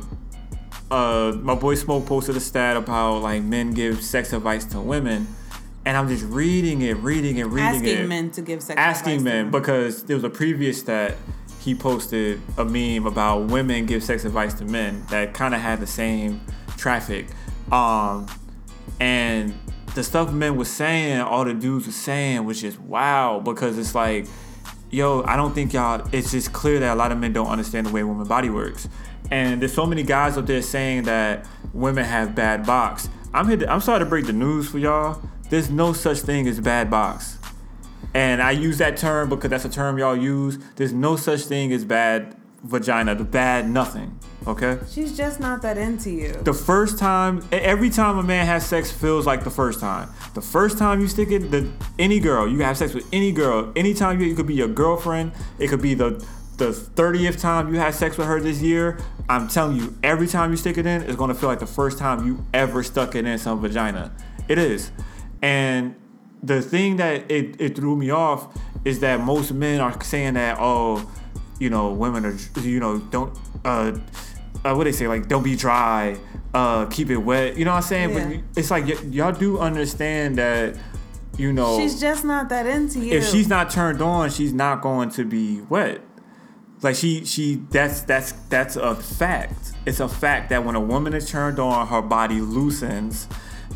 uh 0.90 1.32
my 1.40 1.54
boy 1.54 1.74
Smoke 1.74 2.06
posted 2.06 2.36
a 2.36 2.40
stat 2.40 2.76
about 2.76 3.22
like 3.22 3.42
men 3.42 3.72
give 3.72 4.02
sex 4.02 4.32
advice 4.32 4.64
to 4.66 4.80
women 4.80 5.28
and 5.86 5.98
I'm 5.98 6.08
just 6.08 6.24
reading 6.24 6.80
it, 6.80 6.96
reading 6.96 7.36
it, 7.36 7.44
reading 7.44 7.62
asking 7.62 7.84
it. 7.84 7.92
Asking 7.92 8.08
men 8.08 8.30
to 8.30 8.42
give 8.42 8.62
sex 8.62 8.78
asking 8.78 9.18
advice 9.18 9.24
to 9.24 9.42
men 9.42 9.50
because 9.50 10.02
there 10.04 10.16
was 10.16 10.24
a 10.24 10.30
previous 10.30 10.80
stat 10.80 11.16
he 11.60 11.74
posted 11.74 12.40
a 12.58 12.64
meme 12.64 13.06
about 13.06 13.46
women 13.46 13.86
give 13.86 14.02
sex 14.02 14.24
advice 14.24 14.54
to 14.54 14.64
men 14.64 15.04
that 15.10 15.34
kind 15.34 15.54
of 15.54 15.60
had 15.60 15.80
the 15.80 15.86
same 15.86 16.40
traffic 16.76 17.26
um 17.72 18.26
and 19.00 19.54
the 19.94 20.02
stuff 20.02 20.32
men 20.32 20.56
was 20.56 20.70
saying, 20.70 21.20
all 21.20 21.44
the 21.44 21.54
dudes 21.54 21.86
were 21.86 21.92
saying 21.92 22.44
was 22.44 22.60
just 22.60 22.78
wow 22.80 23.40
because 23.40 23.78
it's 23.78 23.94
like, 23.94 24.26
yo, 24.90 25.22
I 25.24 25.36
don't 25.36 25.54
think 25.54 25.72
y'all. 25.72 26.06
It's 26.12 26.32
just 26.32 26.52
clear 26.52 26.80
that 26.80 26.92
a 26.92 26.96
lot 26.96 27.12
of 27.12 27.18
men 27.18 27.32
don't 27.32 27.48
understand 27.48 27.86
the 27.86 27.92
way 27.92 28.02
woman 28.02 28.26
body 28.26 28.50
works, 28.50 28.88
and 29.30 29.60
there's 29.60 29.74
so 29.74 29.86
many 29.86 30.02
guys 30.02 30.36
out 30.36 30.46
there 30.46 30.62
saying 30.62 31.04
that 31.04 31.46
women 31.72 32.04
have 32.04 32.34
bad 32.34 32.66
box. 32.66 33.08
I'm 33.32 33.48
here. 33.48 33.58
To, 33.58 33.72
I'm 33.72 33.80
sorry 33.80 34.00
to 34.00 34.06
break 34.06 34.26
the 34.26 34.32
news 34.32 34.68
for 34.68 34.78
y'all. 34.78 35.22
There's 35.50 35.70
no 35.70 35.92
such 35.92 36.20
thing 36.20 36.48
as 36.48 36.60
bad 36.60 36.90
box. 36.90 37.38
And 38.14 38.40
I 38.40 38.52
use 38.52 38.78
that 38.78 38.96
term 38.96 39.28
because 39.28 39.50
that's 39.50 39.64
a 39.64 39.68
term 39.68 39.98
y'all 39.98 40.16
use. 40.16 40.58
There's 40.76 40.92
no 40.92 41.16
such 41.16 41.42
thing 41.42 41.72
as 41.72 41.84
bad 41.84 42.36
vagina, 42.62 43.14
the 43.14 43.24
bad 43.24 43.68
nothing. 43.68 44.18
Okay? 44.46 44.78
She's 44.90 45.16
just 45.16 45.40
not 45.40 45.62
that 45.62 45.78
into 45.78 46.10
you. 46.10 46.32
The 46.32 46.52
first 46.52 46.98
time, 46.98 47.42
every 47.50 47.90
time 47.90 48.18
a 48.18 48.22
man 48.22 48.46
has 48.46 48.66
sex 48.66 48.90
feels 48.90 49.26
like 49.26 49.44
the 49.44 49.50
first 49.50 49.80
time. 49.80 50.10
The 50.34 50.42
first 50.42 50.78
time 50.78 51.00
you 51.00 51.08
stick 51.08 51.30
it, 51.30 51.50
the 51.50 51.70
any 51.98 52.20
girl, 52.20 52.46
you 52.46 52.60
have 52.62 52.76
sex 52.76 52.92
with 52.94 53.06
any 53.12 53.32
girl. 53.32 53.72
Anytime 53.74 54.20
you, 54.20 54.30
it 54.30 54.36
could 54.36 54.46
be 54.46 54.54
your 54.54 54.68
girlfriend. 54.68 55.32
It 55.58 55.68
could 55.68 55.82
be 55.82 55.94
the 55.94 56.24
the 56.56 56.70
30th 56.70 57.40
time 57.40 57.74
you 57.74 57.80
had 57.80 57.94
sex 57.94 58.16
with 58.16 58.28
her 58.28 58.40
this 58.40 58.60
year. 58.60 58.98
I'm 59.28 59.48
telling 59.48 59.76
you, 59.76 59.96
every 60.04 60.28
time 60.28 60.50
you 60.52 60.56
stick 60.56 60.78
it 60.78 60.86
in, 60.86 61.02
it's 61.02 61.16
gonna 61.16 61.34
feel 61.34 61.48
like 61.48 61.58
the 61.58 61.66
first 61.66 61.98
time 61.98 62.26
you 62.26 62.44
ever 62.54 62.82
stuck 62.82 63.14
it 63.14 63.26
in 63.26 63.38
some 63.38 63.60
vagina. 63.60 64.12
It 64.48 64.58
is. 64.58 64.92
And 65.42 65.96
the 66.42 66.62
thing 66.62 66.96
that 66.96 67.30
it, 67.30 67.60
it 67.60 67.76
threw 67.76 67.96
me 67.96 68.10
off 68.10 68.56
is 68.84 69.00
that 69.00 69.20
most 69.20 69.52
men 69.52 69.80
are 69.80 70.00
saying 70.02 70.34
that, 70.34 70.58
oh, 70.60 71.10
you 71.58 71.70
know, 71.70 71.92
women 71.92 72.24
are, 72.24 72.36
you 72.60 72.80
know, 72.80 72.98
don't, 72.98 73.36
uh, 73.64 73.96
uh 74.64 74.74
what 74.74 74.84
they 74.84 74.92
say, 74.92 75.06
like, 75.08 75.28
don't 75.28 75.42
be 75.42 75.56
dry, 75.56 76.16
uh, 76.54 76.86
keep 76.86 77.10
it 77.10 77.18
wet. 77.18 77.56
You 77.56 77.64
know 77.64 77.72
what 77.72 77.76
I'm 77.78 77.82
saying? 77.82 78.10
Yeah. 78.10 78.28
But 78.52 78.58
it's 78.58 78.70
like, 78.70 78.86
y- 78.86 78.96
y'all 79.10 79.32
do 79.32 79.58
understand 79.58 80.38
that, 80.38 80.76
you 81.36 81.52
know, 81.52 81.78
She's 81.78 82.00
just 82.00 82.24
not 82.24 82.48
that 82.48 82.66
into 82.66 83.00
you. 83.00 83.12
if 83.14 83.26
she's 83.28 83.48
not 83.48 83.70
turned 83.70 84.00
on, 84.00 84.30
she's 84.30 84.52
not 84.52 84.80
going 84.80 85.10
to 85.10 85.24
be 85.24 85.60
wet. 85.62 86.00
Like 86.82 86.96
she 86.96 87.24
she 87.24 87.62
that's 87.70 88.02
that's 88.02 88.32
that's 88.50 88.76
a 88.76 88.94
fact. 88.94 89.72
It's 89.86 90.00
a 90.00 90.08
fact 90.08 90.50
that 90.50 90.64
when 90.64 90.74
a 90.74 90.80
woman 90.80 91.14
is 91.14 91.28
turned 91.30 91.58
on, 91.58 91.86
her 91.88 92.02
body 92.02 92.40
loosens. 92.40 93.26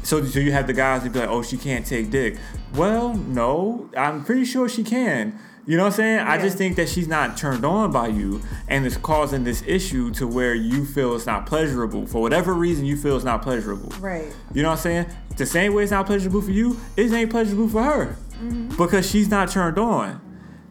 So, 0.02 0.22
so 0.24 0.38
you 0.38 0.52
have 0.52 0.66
the 0.66 0.72
guys 0.74 1.02
who 1.02 1.10
be 1.10 1.18
like, 1.18 1.28
oh, 1.28 1.42
she 1.42 1.56
can't 1.56 1.84
take 1.86 2.10
dick. 2.10 2.36
Well, 2.74 3.14
no, 3.14 3.90
I'm 3.96 4.24
pretty 4.24 4.44
sure 4.44 4.68
she 4.68 4.84
can. 4.84 5.38
You 5.68 5.76
know 5.76 5.82
what 5.82 5.90
I'm 5.90 5.96
saying? 5.96 6.18
I 6.20 6.38
just 6.38 6.56
think 6.56 6.76
that 6.76 6.88
she's 6.88 7.08
not 7.08 7.36
turned 7.36 7.62
on 7.62 7.92
by 7.92 8.06
you, 8.06 8.40
and 8.68 8.86
it's 8.86 8.96
causing 8.96 9.44
this 9.44 9.62
issue 9.66 10.10
to 10.12 10.26
where 10.26 10.54
you 10.54 10.86
feel 10.86 11.14
it's 11.14 11.26
not 11.26 11.44
pleasurable 11.44 12.06
for 12.06 12.22
whatever 12.22 12.54
reason. 12.54 12.86
You 12.86 12.96
feel 12.96 13.16
it's 13.16 13.24
not 13.26 13.42
pleasurable. 13.42 13.90
Right. 14.00 14.24
You 14.54 14.62
know 14.62 14.70
what 14.70 14.76
I'm 14.76 14.82
saying? 14.82 15.06
The 15.36 15.44
same 15.44 15.74
way 15.74 15.82
it's 15.82 15.92
not 15.92 16.06
pleasurable 16.06 16.40
for 16.40 16.52
you, 16.52 16.80
it 16.96 17.12
ain't 17.12 17.30
pleasurable 17.30 17.68
for 17.68 17.82
her 17.82 18.16
because 18.78 19.10
she's 19.10 19.28
not 19.28 19.50
turned 19.50 19.76
on. 19.76 20.22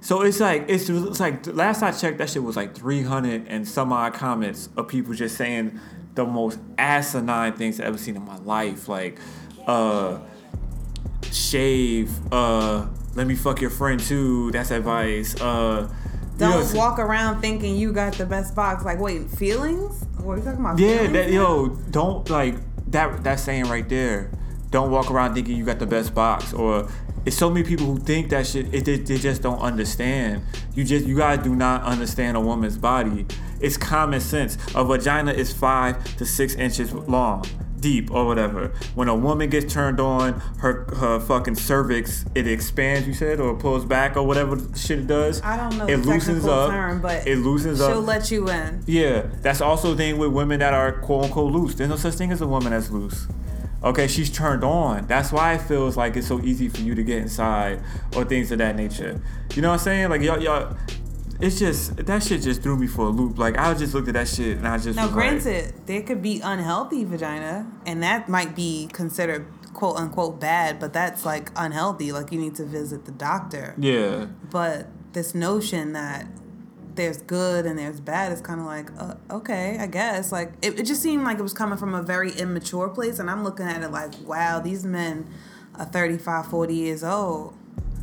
So 0.02 0.24
it's 0.24 0.40
like 0.40 0.66
it's, 0.68 0.90
it's 0.90 1.20
like 1.20 1.46
last 1.46 1.84
I 1.84 1.92
checked, 1.92 2.18
that 2.18 2.32
shit 2.32 2.42
was 2.42 2.56
like 2.56 2.74
300 2.74 3.46
and 3.48 3.68
some 3.68 3.94
odd 3.94 4.16
comments 4.16 4.68
of 4.78 4.88
people 4.88 5.14
just 5.14 5.38
saying 5.38 5.80
the 6.16 6.26
most 6.26 6.58
asinine 6.80 7.54
things 7.54 7.80
I've 7.80 7.86
ever 7.86 7.98
seen 8.00 8.16
in 8.16 8.26
my 8.26 8.38
life, 8.38 8.90
like 8.90 9.20
uh, 9.68 10.18
shave, 11.32 12.10
uh, 12.34 12.88
let 13.18 13.26
me 13.26 13.36
fuck 13.36 13.60
your 13.60 13.72
friend 13.72 14.00
too. 14.00 14.52
That's 14.52 14.70
advice. 14.70 15.36
Uh, 15.42 15.90
you 15.90 16.38
Don't 16.38 16.52
it's- 16.54 16.74
walk 16.74 17.00
around 17.00 17.42
thinking 17.42 17.76
you 17.76 17.92
got 17.92 18.14
the 18.14 18.28
best 18.28 18.54
box. 18.56 18.86
Like, 18.86 19.00
wait, 19.00 19.28
feelings? 19.32 20.06
What 20.22 20.34
are 20.34 20.38
you 20.38 20.44
talking 20.44 20.60
about? 20.60 20.78
Yeah, 20.80 21.08
that 21.08 21.32
yo, 21.32 21.70
don't 21.90 22.30
like 22.30 22.56
that 22.92 23.24
that 23.24 23.40
saying 23.40 23.66
right 23.66 23.88
there. 23.90 24.30
Don't 24.70 24.92
walk 24.92 25.10
around 25.10 25.34
thinking 25.34 25.58
you 25.58 25.66
got 25.66 25.80
the 25.80 25.88
best 25.88 26.14
box 26.14 26.54
or 26.54 26.88
it's 27.26 27.36
so 27.36 27.50
many 27.50 27.66
people 27.68 27.88
who 27.88 27.98
think 28.00 28.30
that 28.30 28.46
shit 28.46 28.74
it, 28.74 28.86
they, 28.86 28.98
they 28.98 29.18
just 29.18 29.42
don't 29.42 29.60
understand. 29.60 30.44
You 30.76 30.84
just 30.84 31.06
you 31.08 31.18
guys 31.18 31.40
do 31.44 31.56
not 31.56 31.84
understand 31.84 32.38
a 32.38 32.40
woman's 32.40 32.78
body. 32.78 33.26
It's 33.60 33.78
common 33.78 34.22
sense. 34.22 34.58
A 34.76 34.84
vagina 34.84 35.32
is 35.32 35.52
5 35.52 36.18
to 36.18 36.26
6 36.26 36.56
inches 36.56 36.94
long. 36.94 37.44
Deep 37.80 38.10
or 38.12 38.26
whatever. 38.26 38.70
When 38.96 39.08
a 39.08 39.16
woman 39.16 39.50
gets 39.50 39.72
turned 39.72 40.00
on, 40.00 40.34
her 40.60 40.86
her 40.96 41.20
fucking 41.20 41.56
cervix 41.56 42.26
it 42.34 42.48
expands. 42.48 43.08
You 43.08 43.14
said 43.14 43.40
or 43.40 43.56
pulls 43.56 43.86
back 43.86 44.18
or 44.18 44.24
whatever 44.24 44.58
shit 44.76 45.00
it 45.00 45.08
does. 45.08 45.42
I 45.44 45.58
don't 45.58 45.78
know 45.78 45.86
It 45.86 45.98
loosens 45.98 46.46
up. 46.46 46.72
term, 46.72 47.02
but 47.02 47.28
it 47.28 47.38
loosens 47.38 47.78
she'll 47.78 48.00
up. 48.00 48.06
let 48.08 48.32
you 48.32 48.50
in. 48.50 48.84
Yeah, 48.88 49.28
that's 49.42 49.62
also 49.62 49.92
the 49.92 49.98
thing 49.98 50.18
with 50.18 50.32
women 50.32 50.60
that 50.60 50.74
are 50.74 50.92
quote 50.92 51.26
unquote 51.26 51.52
loose. 51.54 51.76
There's 51.76 51.90
no 51.90 51.96
such 51.98 52.16
thing 52.16 52.32
as 52.32 52.42
a 52.42 52.48
woman 52.48 52.72
that's 52.72 52.90
loose. 52.90 53.28
Okay, 53.84 54.08
she's 54.08 54.32
turned 54.32 54.64
on. 54.64 55.06
That's 55.06 55.32
why 55.32 55.54
it 55.54 55.62
feels 55.62 55.96
like 55.96 56.18
it's 56.18 56.26
so 56.28 56.42
easy 56.42 56.68
for 56.68 56.82
you 56.82 56.96
to 56.96 57.04
get 57.04 57.20
inside 57.20 57.80
or 58.16 58.26
things 58.26 58.52
of 58.52 58.58
that 58.58 58.76
nature. 58.76 59.22
You 59.54 59.62
know 59.62 59.68
what 59.70 59.74
I'm 59.76 59.80
saying? 59.82 60.10
Like 60.10 60.22
y'all, 60.22 60.42
y'all. 60.42 60.76
It's 61.40 61.60
just 61.60 61.98
that 61.98 62.24
shit 62.24 62.42
just 62.42 62.64
threw 62.64 62.76
me 62.78 62.88
for 62.88 63.06
a 63.06 63.10
loop. 63.10 63.38
Like 63.38 63.58
I 63.58 63.74
just 63.74 63.94
looked 63.94 64.08
at 64.08 64.16
that 64.16 64.28
shit 64.28 64.58
and 64.58 64.68
I 64.68 64.78
just 64.78 64.96
Now, 64.96 65.04
was 65.08 65.12
like, 65.12 65.14
granted, 65.14 65.74
there 65.86 66.02
could 66.02 66.22
be 66.22 66.42
unhealthy 66.44 67.04
vagina, 67.04 67.72
and 67.86 68.02
that 68.04 68.28
might 68.28 68.56
be 68.56 68.90
considered 68.92 69.46
quote 69.74 69.98
unquote 69.98 70.40
bad, 70.40 70.80
but 70.80 70.94
that's 70.94 71.26
like 71.26 71.52
unhealthy. 71.56 72.12
Like 72.12 72.32
you 72.32 72.40
need 72.40 72.56
to 72.56 72.66
visit 72.66 73.06
the 73.06 73.12
doctor. 73.12 73.76
yeah, 73.78 74.26
But 74.50 74.88
this 75.14 75.36
notion 75.36 75.94
that 75.94 76.26
there's 76.96 77.18
good 77.22 77.68
and 77.68 77.78
there's 77.78 78.00
bad 78.00 78.32
is 78.32 78.42
kind 78.42 78.60
of 78.60 78.66
like, 78.66 78.90
uh, 79.00 79.14
okay, 79.30 79.78
I 79.80 79.86
guess. 79.86 80.32
Like 80.32 80.54
it, 80.64 80.80
it 80.80 80.84
just 80.84 81.04
seemed 81.04 81.24
like 81.24 81.38
it 81.38 81.44
was 81.44 81.54
coming 81.54 81.78
from 81.78 81.94
a 81.94 82.02
very 82.02 82.32
immature 82.32 82.90
place, 82.90 83.20
and 83.20 83.30
I'm 83.30 83.44
looking 83.44 83.68
at 83.68 83.84
it 83.84 83.92
like, 83.92 84.14
wow, 84.26 84.60
these 84.60 84.84
men 84.84 85.30
are 85.76 85.86
35, 85.86 86.48
40 86.48 86.74
years 86.74 87.04
old 87.04 87.54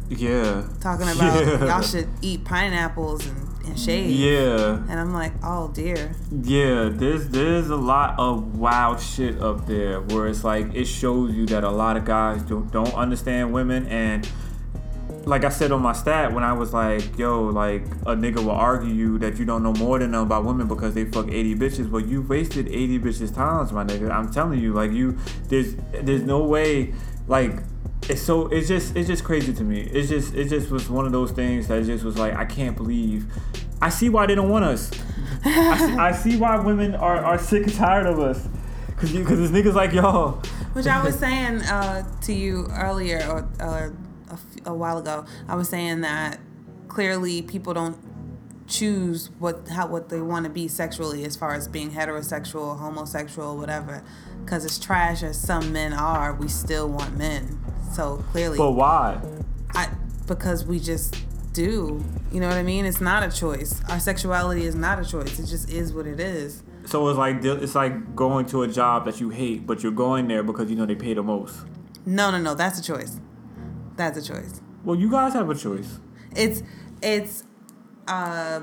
yeah, 0.08 0.66
talking 0.80 1.08
about 1.14 1.44
Yeah. 1.46 1.64
y'all 1.66 1.82
should 1.82 2.08
eat 2.22 2.44
pineapples 2.44 3.26
and, 3.26 3.66
and 3.66 3.78
shave. 3.78 4.10
yeah. 4.10 4.76
And 4.88 5.00
I'm 5.00 5.12
like, 5.14 5.32
oh 5.42 5.68
dear. 5.74 6.14
Yeah, 6.30 6.90
there's 6.92 7.28
there's 7.28 7.70
a 7.70 7.76
lot 7.76 8.18
of 8.18 8.58
wild 8.58 9.00
shit 9.00 9.40
up 9.40 9.66
there 9.66 10.00
where 10.00 10.26
it's 10.28 10.44
like 10.44 10.74
it 10.74 10.84
shows 10.86 11.34
you 11.34 11.46
that 11.46 11.64
a 11.64 11.70
lot 11.70 11.96
of 11.96 12.04
guys 12.04 12.42
don't 12.42 12.70
don't 12.70 12.92
understand 12.94 13.52
women 13.52 13.86
and 13.86 14.28
like 15.26 15.42
I 15.42 15.48
said 15.48 15.72
on 15.72 15.80
my 15.80 15.94
stat 15.94 16.34
when 16.34 16.44
I 16.44 16.52
was 16.52 16.74
like, 16.74 17.16
yo, 17.16 17.44
like 17.44 17.86
a 18.04 18.14
nigga 18.14 18.44
will 18.44 18.50
argue 18.50 18.92
you 18.92 19.18
that 19.20 19.38
you 19.38 19.46
don't 19.46 19.62
know 19.62 19.72
more 19.72 19.98
than 19.98 20.10
them 20.10 20.20
about 20.20 20.44
women 20.44 20.68
because 20.68 20.92
they 20.92 21.06
fuck 21.06 21.28
80 21.30 21.54
bitches, 21.54 21.90
but 21.90 22.04
you 22.06 22.20
wasted 22.20 22.68
80 22.68 22.98
bitches 22.98 23.34
times, 23.34 23.72
my 23.72 23.84
nigga. 23.84 24.10
I'm 24.10 24.30
telling 24.30 24.60
you, 24.60 24.74
like 24.74 24.92
you 24.92 25.16
there's 25.48 25.76
there's 26.02 26.20
no 26.24 26.44
way 26.44 26.92
like 27.26 27.52
it's 28.08 28.22
so 28.22 28.48
it's 28.48 28.68
just 28.68 28.96
it's 28.96 29.08
just 29.08 29.24
crazy 29.24 29.52
to 29.52 29.64
me. 29.64 29.80
It's 29.80 30.08
just 30.08 30.34
it 30.34 30.48
just 30.48 30.70
was 30.70 30.88
one 30.88 31.06
of 31.06 31.12
those 31.12 31.30
things 31.30 31.68
that 31.68 31.84
just 31.84 32.04
was 32.04 32.18
like 32.18 32.34
I 32.34 32.44
can't 32.44 32.76
believe 32.76 33.26
I 33.80 33.90
see 33.90 34.08
why 34.08 34.26
they 34.26 34.34
don't 34.34 34.48
want 34.48 34.64
us. 34.64 34.90
I 35.44 35.76
see, 35.76 35.92
I 35.96 36.12
see 36.12 36.36
why 36.36 36.58
women 36.58 36.94
are, 36.94 37.18
are 37.18 37.38
sick 37.38 37.64
and 37.64 37.74
tired 37.74 38.06
of 38.06 38.18
us. 38.18 38.48
Cause 38.96 39.12
you, 39.12 39.24
cause 39.24 39.38
it's 39.38 39.52
niggas 39.52 39.74
like 39.74 39.92
y'all. 39.92 40.40
Which 40.72 40.86
I 40.86 41.04
was 41.04 41.18
saying 41.18 41.60
uh, 41.62 42.08
to 42.22 42.32
you 42.32 42.66
earlier 42.70 43.18
or, 43.28 43.48
or 43.60 43.94
a, 44.30 44.70
a 44.70 44.74
while 44.74 44.98
ago. 44.98 45.26
I 45.48 45.56
was 45.56 45.68
saying 45.68 46.00
that 46.00 46.40
clearly 46.88 47.42
people 47.42 47.74
don't 47.74 47.98
choose 48.66 49.28
what 49.38 49.68
how 49.68 49.86
what 49.86 50.08
they 50.08 50.22
want 50.22 50.44
to 50.44 50.50
be 50.50 50.66
sexually 50.66 51.24
as 51.24 51.36
far 51.36 51.52
as 51.52 51.68
being 51.68 51.90
heterosexual, 51.90 52.78
homosexual, 52.78 53.56
whatever. 53.56 54.02
Because 54.44 54.64
as 54.64 54.78
trash 54.78 55.22
as 55.22 55.38
some 55.38 55.72
men 55.72 55.92
are, 55.92 56.32
we 56.32 56.48
still 56.48 56.88
want 56.88 57.18
men. 57.18 57.63
So 57.94 58.24
clearly, 58.32 58.58
But 58.58 58.72
why? 58.72 59.20
I 59.74 59.88
because 60.26 60.64
we 60.64 60.80
just 60.80 61.16
do. 61.52 62.02
You 62.32 62.40
know 62.40 62.48
what 62.48 62.56
I 62.56 62.62
mean? 62.62 62.84
It's 62.84 63.00
not 63.00 63.22
a 63.22 63.30
choice. 63.30 63.80
Our 63.88 64.00
sexuality 64.00 64.64
is 64.64 64.74
not 64.74 64.98
a 64.98 65.04
choice. 65.04 65.38
It 65.38 65.46
just 65.46 65.70
is 65.70 65.92
what 65.92 66.06
it 66.06 66.18
is. 66.18 66.62
So 66.86 67.08
it's 67.08 67.18
like 67.18 67.44
it's 67.44 67.74
like 67.74 68.14
going 68.16 68.46
to 68.46 68.62
a 68.62 68.68
job 68.68 69.04
that 69.06 69.20
you 69.20 69.30
hate, 69.30 69.66
but 69.66 69.82
you're 69.82 69.92
going 69.92 70.28
there 70.28 70.42
because 70.42 70.68
you 70.70 70.76
know 70.76 70.86
they 70.86 70.94
pay 70.96 71.14
the 71.14 71.22
most. 71.22 71.56
No, 72.04 72.30
no, 72.30 72.38
no. 72.38 72.54
That's 72.54 72.78
a 72.78 72.82
choice. 72.82 73.18
That's 73.96 74.18
a 74.18 74.22
choice. 74.22 74.60
Well, 74.84 74.96
you 74.98 75.10
guys 75.10 75.32
have 75.34 75.48
a 75.48 75.54
choice. 75.54 75.98
It's 76.34 76.62
it's 77.02 77.44
uh 78.08 78.60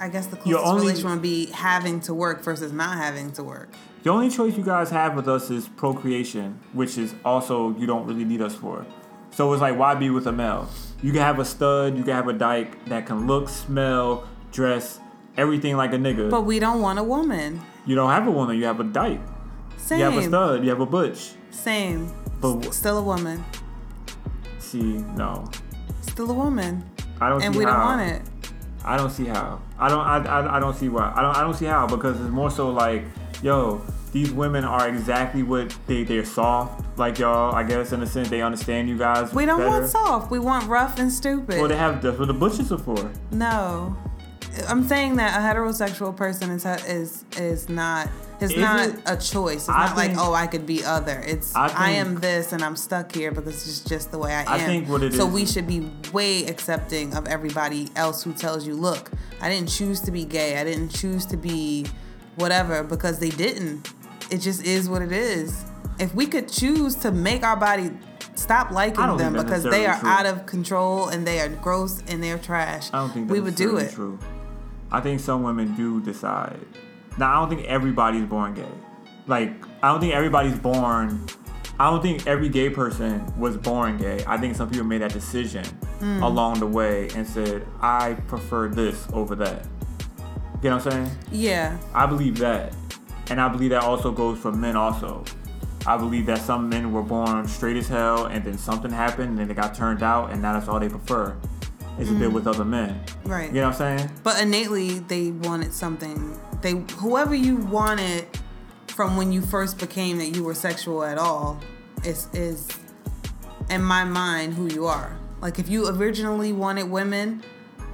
I- 0.00 0.08
guess 0.08 0.26
the 0.26 0.36
closest 0.36 0.66
only- 0.66 0.86
relation 0.88 1.10
would 1.10 1.22
be 1.22 1.46
having 1.46 2.00
to 2.00 2.14
work 2.14 2.42
versus 2.42 2.72
not 2.72 2.96
having 2.98 3.30
to 3.32 3.44
work. 3.44 3.70
The 4.02 4.10
only 4.10 4.30
choice 4.30 4.56
you 4.56 4.64
guys 4.64 4.90
have 4.90 5.14
with 5.16 5.28
us 5.28 5.50
is 5.50 5.68
procreation, 5.68 6.58
which 6.72 6.96
is 6.98 7.14
also 7.24 7.74
you 7.76 7.86
don't 7.86 8.06
really 8.06 8.24
need 8.24 8.40
us 8.40 8.54
for. 8.54 8.86
So 9.30 9.52
it's 9.52 9.60
like 9.60 9.76
why 9.78 9.94
be 9.94 10.10
with 10.10 10.26
a 10.26 10.32
male? 10.32 10.68
You 11.02 11.12
can 11.12 11.20
have 11.20 11.38
a 11.38 11.44
stud, 11.44 11.96
you 11.96 12.02
can 12.04 12.14
have 12.14 12.28
a 12.28 12.32
dyke 12.32 12.84
that 12.86 13.06
can 13.06 13.26
look, 13.26 13.48
smell, 13.48 14.26
dress, 14.52 15.00
everything 15.36 15.76
like 15.76 15.92
a 15.92 15.96
nigga. 15.96 16.30
But 16.30 16.42
we 16.42 16.58
don't 16.58 16.80
want 16.80 16.98
a 16.98 17.02
woman. 17.04 17.60
you 17.86 17.94
don't 17.94 18.10
have 18.10 18.26
a 18.26 18.30
woman, 18.30 18.56
you 18.56 18.64
have 18.64 18.80
a 18.80 18.84
dyke. 18.84 19.20
Same. 19.76 19.98
You 19.98 20.04
have 20.04 20.16
a 20.16 20.22
stud, 20.24 20.64
you 20.64 20.70
have 20.70 20.80
a 20.80 20.86
butch. 20.86 21.32
Same. 21.50 22.10
But- 22.40 22.62
St- 22.62 22.74
still 22.74 22.98
a 22.98 23.02
woman. 23.02 23.44
See, 24.58 24.98
no. 25.16 25.48
Still 26.02 26.30
a 26.30 26.34
woman. 26.34 26.88
I 27.20 27.28
don't 27.28 27.42
And 27.42 27.54
we 27.54 27.64
don't 27.64 27.78
want 27.78 28.02
it. 28.02 28.22
I 28.84 28.96
don't 28.96 29.10
see 29.10 29.26
how. 29.26 29.60
I 29.78 29.88
don't. 29.88 30.00
I, 30.00 30.18
I, 30.24 30.56
I 30.56 30.60
don't 30.60 30.74
see 30.76 30.88
why. 30.88 31.12
I 31.14 31.20
don't. 31.22 31.36
I 31.36 31.40
don't 31.40 31.54
see 31.54 31.64
how 31.66 31.86
because 31.86 32.18
it's 32.20 32.30
more 32.30 32.50
so 32.50 32.70
like, 32.70 33.04
yo, 33.42 33.80
these 34.12 34.32
women 34.32 34.64
are 34.64 34.88
exactly 34.88 35.42
what 35.42 35.76
they 35.86 36.04
they're 36.04 36.24
soft 36.24 36.98
like 36.98 37.18
y'all. 37.18 37.54
I 37.54 37.62
guess 37.62 37.92
in 37.92 38.02
a 38.02 38.06
sense 38.06 38.28
they 38.30 38.42
understand 38.42 38.88
you 38.88 38.96
guys. 38.98 39.32
We 39.34 39.46
don't 39.46 39.58
better. 39.58 39.70
want 39.70 39.86
soft. 39.88 40.30
We 40.30 40.38
want 40.38 40.66
rough 40.68 40.98
and 40.98 41.12
stupid. 41.12 41.58
Well, 41.58 41.68
they 41.68 41.76
have 41.76 42.02
that's 42.02 42.18
what 42.18 42.28
the 42.28 42.34
butches 42.34 42.72
are 42.72 42.78
for. 42.78 43.10
no, 43.30 43.96
I'm 44.68 44.86
saying 44.88 45.16
that 45.16 45.36
a 45.38 45.42
heterosexual 45.58 46.16
person 46.16 46.50
is 46.50 46.64
is 46.86 47.24
is 47.36 47.68
not. 47.68 48.08
It's 48.40 48.52
Is 48.52 48.60
not 48.60 48.88
it? 48.88 49.00
a 49.04 49.16
choice. 49.16 49.62
It's 49.62 49.68
I 49.68 49.86
not 49.88 49.96
like 49.96 50.12
oh 50.16 50.32
I 50.32 50.46
could 50.46 50.64
be 50.64 50.84
other. 50.84 51.24
It's 51.26 51.56
I 51.56 51.66
I, 51.74 51.90
am 51.90 52.20
this 52.20 52.52
and 52.52 52.62
I'm 52.62 52.76
stuck 52.76 53.12
here 53.12 53.32
because 53.32 53.48
it's 53.66 53.80
just 53.80 54.12
the 54.12 54.18
way 54.18 54.32
I 54.32 54.42
am. 54.42 54.48
I 54.48 54.58
think 54.60 54.88
what 54.88 55.02
it 55.02 55.12
so 55.12 55.26
is- 55.26 55.34
we 55.34 55.44
should 55.44 55.66
be 55.66 55.90
way 56.12 56.46
accepting 56.46 57.14
of 57.16 57.26
everybody 57.26 57.88
else 57.96 58.22
who 58.22 58.32
tells 58.32 58.64
you, 58.64 58.74
look, 58.74 59.10
I 59.40 59.48
didn't 59.48 59.68
choose 59.70 59.98
to 60.02 60.12
be 60.12 60.24
gay. 60.24 60.56
I 60.56 60.62
didn't 60.62 60.90
choose 60.90 61.26
to 61.26 61.36
be 61.36 61.86
whatever 62.38 62.82
because 62.82 63.18
they 63.18 63.30
didn't. 63.30 63.92
It 64.30 64.38
just 64.38 64.64
is 64.64 64.88
what 64.88 65.02
it 65.02 65.12
is. 65.12 65.64
If 65.98 66.14
we 66.14 66.26
could 66.26 66.48
choose 66.48 66.94
to 66.96 67.10
make 67.10 67.42
our 67.42 67.56
body 67.56 67.90
stop 68.34 68.70
liking 68.70 69.16
them 69.16 69.32
because 69.32 69.64
they 69.64 69.84
are 69.86 69.92
necessarily 69.94 70.18
out 70.18 70.26
of 70.26 70.46
control 70.46 71.08
and 71.08 71.26
they 71.26 71.40
are 71.40 71.48
gross 71.48 72.02
and 72.08 72.22
they're 72.22 72.38
trash, 72.38 72.88
I 72.92 72.98
don't 73.00 73.12
think 73.12 73.30
we 73.30 73.40
would 73.40 73.56
do 73.56 73.76
it. 73.78 73.92
True. 73.92 74.18
I 74.92 75.00
think 75.00 75.20
some 75.20 75.42
women 75.42 75.74
do 75.74 76.00
decide. 76.00 76.60
Now 77.18 77.32
I 77.36 77.40
don't 77.40 77.48
think 77.56 77.66
everybody's 77.68 78.24
born 78.26 78.54
gay. 78.54 78.68
Like 79.26 79.52
I 79.82 79.88
don't 79.90 80.00
think 80.00 80.14
everybody's 80.14 80.58
born. 80.58 81.26
I 81.80 81.90
don't 81.90 82.02
think 82.02 82.26
every 82.26 82.48
gay 82.48 82.70
person 82.70 83.24
was 83.38 83.56
born 83.56 83.98
gay. 83.98 84.24
I 84.26 84.36
think 84.36 84.56
some 84.56 84.68
people 84.68 84.86
made 84.86 85.00
that 85.02 85.12
decision 85.12 85.64
Hmm. 86.00 86.22
along 86.22 86.60
the 86.60 86.66
way 86.66 87.08
and 87.16 87.26
said, 87.26 87.66
"I 87.80 88.14
prefer 88.28 88.68
this 88.68 89.06
over 89.12 89.34
that." 89.36 89.66
You 90.62 90.70
know 90.70 90.76
what 90.76 90.86
I'm 90.86 91.06
saying? 91.06 91.18
Yeah. 91.30 91.78
I 91.94 92.06
believe 92.06 92.38
that. 92.38 92.74
And 93.30 93.40
I 93.40 93.48
believe 93.48 93.70
that 93.70 93.82
also 93.82 94.10
goes 94.10 94.38
for 94.38 94.50
men 94.52 94.76
also. 94.76 95.24
I 95.86 95.96
believe 95.96 96.26
that 96.26 96.38
some 96.38 96.68
men 96.68 96.92
were 96.92 97.02
born 97.02 97.46
straight 97.46 97.76
as 97.76 97.88
hell 97.88 98.26
and 98.26 98.44
then 98.44 98.58
something 98.58 98.90
happened 98.90 99.30
and 99.30 99.38
then 99.38 99.48
they 99.48 99.54
got 99.54 99.74
turned 99.74 100.02
out 100.02 100.30
and 100.30 100.42
now 100.42 100.52
that's 100.54 100.68
all 100.68 100.80
they 100.80 100.88
prefer 100.88 101.36
is 101.98 102.08
to 102.08 102.14
be 102.18 102.26
with 102.26 102.46
other 102.46 102.64
men. 102.64 103.00
Right. 103.24 103.48
You 103.48 103.60
know 103.60 103.68
what 103.68 103.80
I'm 103.80 103.98
saying? 103.98 104.10
But 104.22 104.40
innately, 104.40 105.00
they 105.00 105.30
wanted 105.32 105.72
something. 105.72 106.38
They 106.60 106.72
whoever 106.96 107.34
you 107.34 107.56
wanted 107.56 108.26
from 108.88 109.16
when 109.16 109.32
you 109.32 109.40
first 109.40 109.78
became 109.78 110.18
that 110.18 110.28
you 110.28 110.44
were 110.44 110.54
sexual 110.54 111.04
at 111.04 111.18
all 111.18 111.60
is 112.04 112.28
is 112.32 112.68
in 113.70 113.82
my 113.82 114.04
mind 114.04 114.54
who 114.54 114.66
you 114.66 114.86
are. 114.86 115.16
Like 115.40 115.58
if 115.58 115.68
you 115.68 115.88
originally 115.88 116.52
wanted 116.52 116.90
women, 116.90 117.42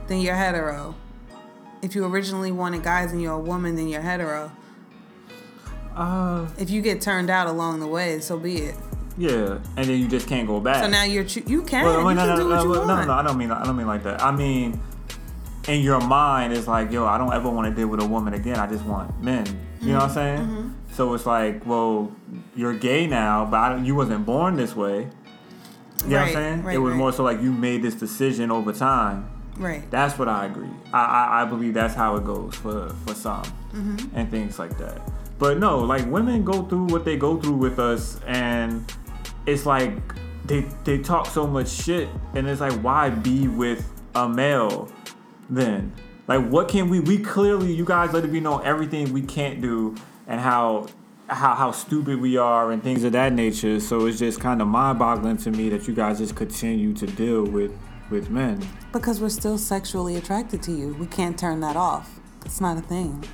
then 0.06 0.20
you're 0.20 0.34
hetero. 0.34 0.94
If 1.85 1.95
you 1.95 2.05
originally 2.07 2.51
wanted 2.51 2.82
guys 2.82 3.12
and 3.12 3.20
you're 3.20 3.35
a 3.35 3.39
woman, 3.39 3.76
then 3.76 3.89
you're 3.89 4.01
hetero. 4.01 4.51
Uh, 5.95 6.47
If 6.59 6.70
you 6.70 6.82
get 6.82 7.01
turned 7.01 7.30
out 7.30 7.47
along 7.47 7.80
the 7.80 7.87
way, 7.87 8.18
so 8.20 8.39
be 8.39 8.57
it. 8.57 8.74
yeah. 9.16 9.59
And 9.76 9.87
then 9.89 10.01
you 10.01 10.09
just 10.09 10.26
can't 10.26 10.47
go 10.49 10.59
back. 10.61 10.82
So 10.82 10.89
now 10.91 11.05
you're 11.05 11.24
cho- 11.24 11.43
you 11.47 11.62
can 11.62 11.85
Well, 11.85 11.99
you 12.09 12.14
no, 12.14 12.20
can 12.26 12.28
no, 12.30 12.37
do 12.37 12.49
no, 12.49 12.57
what 12.57 12.62
you 12.64 12.68
no, 12.68 12.74
no, 12.87 12.95
want. 12.95 13.07
no, 13.07 13.12
I 13.12 13.22
don't 13.22 13.39
mean 13.39 13.51
I 13.51 13.62
don't 13.64 13.76
mean 13.76 13.87
like 13.87 14.03
that. 14.05 14.22
I 14.22 14.32
mean, 14.32 14.80
in 15.68 15.82
your 15.82 16.01
mind, 16.01 16.53
it's 16.53 16.66
like, 16.66 16.91
yo, 16.91 17.07
I 17.07 17.16
don't 17.18 17.32
ever 17.32 17.49
want 17.49 17.68
to 17.68 17.74
deal 17.74 17.89
with 17.89 18.03
a 18.03 18.07
woman 18.07 18.35
again. 18.35 18.57
I 18.59 18.66
just 18.66 18.85
want 18.85 19.22
men. 19.22 19.47
You 19.80 19.93
know 19.93 19.99
what 19.99 20.05
I'm 20.09 20.14
saying? 20.14 20.41
Mm-hmm. 20.41 20.68
So 20.95 21.12
it's 21.14 21.26
like, 21.26 21.64
well, 21.66 22.11
you're 22.57 22.74
gay 22.74 23.07
now, 23.07 23.45
but 23.45 23.57
I 23.59 23.76
you 23.78 23.95
wasn't 23.95 24.24
born 24.26 24.57
this 24.57 24.74
way. 24.74 25.09
You 26.05 26.11
know 26.11 26.16
what 26.18 26.26
I'm 26.28 26.32
saying? 26.32 26.62
right, 26.64 26.74
it 26.74 26.78
was 26.78 26.93
right. 26.93 26.99
more 26.99 27.12
so 27.12 27.22
like 27.22 27.41
you 27.41 27.53
made 27.53 27.82
this 27.82 27.95
decision 27.95 28.51
over 28.51 28.72
time. 28.72 29.28
Right. 29.57 29.88
That's 29.90 30.18
what 30.18 30.28
I 30.28 30.46
agree. 30.46 30.68
I, 30.92 31.05
I, 31.05 31.42
I 31.42 31.44
believe 31.44 31.74
that's 31.74 31.94
how 31.94 32.16
it 32.16 32.24
goes 32.24 32.55
for, 32.55 32.88
for 33.07 33.14
some 33.14 33.44
Mm-hmm. 33.74 34.16
and 34.16 34.30
things 34.30 34.59
like 34.59 34.76
that. 34.78 35.00
But 35.38 35.59
no, 35.59 35.80
like 35.80 36.07
women 36.07 36.44
go 36.44 36.62
through 36.62 36.86
what 36.86 37.05
they 37.05 37.16
go 37.16 37.40
through 37.40 37.57
with 37.57 37.78
us, 37.80 38.20
and 38.26 38.84
it's 39.46 39.66
like 39.66 39.92
they 40.44 40.61
they 40.84 40.98
talk 40.98 41.26
so 41.26 41.44
much 41.46 41.68
shit, 41.68 42.09
and 42.34 42.46
it's 42.48 42.61
like 42.61 42.74
why 42.82 43.11
be 43.11 43.48
with 43.48 43.90
a 44.14 44.28
male 44.28 44.88
then? 45.50 45.92
Like 46.28 46.48
what 46.48 46.68
can 46.68 46.88
we? 46.88 47.00
We 47.00 47.18
clearly, 47.18 47.72
you 47.72 47.84
guys 47.84 48.12
let 48.12 48.24
it 48.24 48.30
be 48.32 48.38
known 48.40 48.64
everything 48.64 49.12
we 49.12 49.22
can't 49.22 49.61
do, 49.61 49.96
and 50.26 50.40
how. 50.40 50.86
How, 51.26 51.55
how 51.55 51.70
stupid 51.72 52.20
we 52.20 52.36
are 52.36 52.70
and 52.70 52.82
things 52.82 53.02
of 53.02 53.12
that 53.12 53.32
nature. 53.32 53.80
So 53.80 54.05
it's 54.05 54.18
just 54.18 54.40
kind 54.40 54.61
of 54.61 54.68
mind 54.68 54.98
boggling 54.98 55.38
to 55.38 55.50
me 55.50 55.70
that 55.70 55.88
you 55.88 55.94
guys 55.94 56.18
just 56.18 56.36
continue 56.36 56.92
to 56.92 57.07
deal 57.07 57.44
with 57.44 57.72
with 58.11 58.30
men. 58.30 58.66
Because 58.92 59.20
we're 59.20 59.28
still 59.28 59.59
sexually 59.59 60.16
attracted 60.16 60.62
to 60.64 60.72
you. 60.72 60.94
We 60.94 61.07
can't 61.07 61.38
turn 61.38 61.61
that 61.61 61.76
off. 61.76 62.20
It's 62.44 62.61
not 62.61 62.76
a 62.78 62.82
thing. 62.82 63.24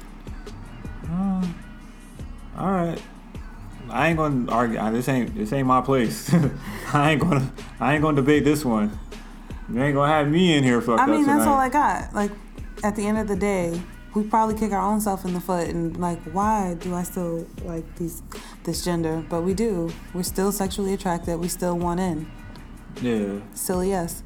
All 2.57 2.71
right. 2.73 3.01
I 3.89 4.09
ain't 4.09 4.17
gonna 4.19 4.51
argue. 4.53 4.79
uh, 4.79 4.91
This 4.91 5.09
ain't 5.09 5.35
this 5.35 5.53
ain't 5.53 5.67
my 5.67 5.81
place. 5.81 6.33
I 6.93 7.13
ain't 7.13 7.21
gonna 7.21 7.53
I 7.81 7.95
ain't 7.95 8.03
gonna 8.03 8.17
debate 8.17 8.45
this 8.45 8.65
one. 8.65 8.97
You 9.73 9.83
ain't 9.83 9.95
gonna 9.95 10.13
have 10.13 10.29
me 10.29 10.57
in 10.57 10.63
here 10.65 10.81
fucked 10.81 11.01
I 11.01 11.07
mean, 11.07 11.27
that's 11.27 11.47
all 11.47 11.57
I 11.59 11.69
got. 11.69 12.15
Like, 12.15 12.31
at 12.85 12.97
the 12.97 13.07
end 13.07 13.19
of 13.19 13.29
the 13.29 13.37
day, 13.37 13.81
we 14.15 14.25
probably 14.25 14.57
kick 14.57 14.73
our 14.73 14.81
own 14.81 15.01
self 15.01 15.25
in 15.25 15.33
the 15.33 15.41
foot 15.41 15.69
and 15.69 15.97
like, 15.97 16.21
why 16.33 16.75
do 16.81 16.95
I 16.95 17.03
still 17.05 17.47
like 17.65 17.97
these 17.97 18.23
this 18.65 18.85
gender? 18.85 19.25
But 19.29 19.43
we 19.43 19.55
do. 19.55 19.91
We're 20.15 20.23
still 20.23 20.53
sexually 20.53 20.93
attracted. 20.95 21.39
We 21.39 21.49
still 21.49 21.77
want 21.79 21.99
in. 22.01 22.31
yeah, 23.01 23.41
Silly 23.55 23.89
yes. 23.91 24.23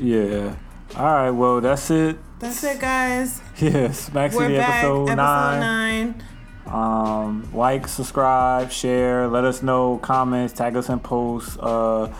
Yeah. 0.00 0.54
All 0.96 1.04
right. 1.04 1.30
Well, 1.30 1.60
that's 1.60 1.90
it. 1.90 2.16
That's 2.38 2.62
it, 2.64 2.80
guys. 2.80 3.40
Yeah, 3.58 3.90
Smack 3.92 4.32
We're 4.32 4.42
City 4.48 4.56
back. 4.56 4.84
episode, 4.84 5.08
Episode 5.08 5.16
nine. 5.16 5.60
nine. 5.60 6.24
Um, 6.66 7.48
like, 7.54 7.88
subscribe, 7.88 8.70
share. 8.70 9.28
Let 9.28 9.44
us 9.44 9.62
know 9.62 9.96
comments. 9.98 10.52
Tag 10.52 10.76
us 10.76 10.88
in 10.90 11.00
posts. 11.00 11.56
Uh, 11.58 12.12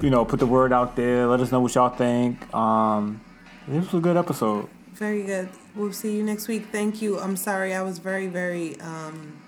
you 0.00 0.10
know, 0.10 0.24
put 0.24 0.40
the 0.40 0.46
word 0.46 0.72
out 0.72 0.96
there. 0.96 1.26
Let 1.28 1.38
us 1.40 1.52
know 1.52 1.60
what 1.60 1.74
y'all 1.76 1.90
think. 1.90 2.52
Um, 2.52 3.20
this 3.68 3.84
was 3.92 4.00
a 4.00 4.02
good 4.02 4.16
episode. 4.16 4.68
Very 4.94 5.22
good. 5.22 5.48
We'll 5.76 5.92
see 5.92 6.16
you 6.16 6.22
next 6.24 6.48
week. 6.48 6.66
Thank 6.72 7.00
you. 7.00 7.20
I'm 7.20 7.36
sorry. 7.36 7.72
I 7.74 7.82
was 7.82 7.98
very, 7.98 8.26
very 8.26 8.80
um, 8.80 9.40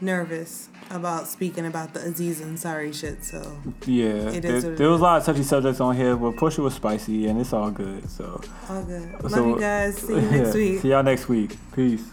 nervous 0.00 0.68
about 0.92 1.26
speaking 1.28 1.66
about 1.66 1.92
the 1.94 2.00
Aziz 2.00 2.40
Ansari 2.40 2.94
shit. 2.94 3.24
So 3.24 3.40
Yeah, 3.86 4.30
It 4.30 4.42
there, 4.42 4.56
is 4.56 4.64
it 4.64 4.76
there 4.76 4.88
was 4.90 5.00
a 5.00 5.04
lot 5.04 5.18
of 5.20 5.24
touchy 5.26 5.42
subjects 5.42 5.80
on 5.80 5.96
here, 5.96 6.16
but 6.16 6.36
Pusha 6.36 6.58
was 6.58 6.74
spicy, 6.74 7.26
and 7.28 7.40
it's 7.40 7.52
all 7.52 7.70
good. 7.70 8.08
So, 8.10 8.40
all 8.68 8.82
good. 8.84 9.22
Love 9.22 9.32
so- 9.32 9.48
you 9.54 9.60
guys. 9.60 9.96
See 9.98 10.14
you 10.14 10.20
next 10.30 10.48
yeah, 10.48 10.54
week. 10.54 10.80
See 10.80 10.88
y'all 10.90 11.02
next 11.02 11.28
week. 11.28 11.56
Peace. 11.74 12.04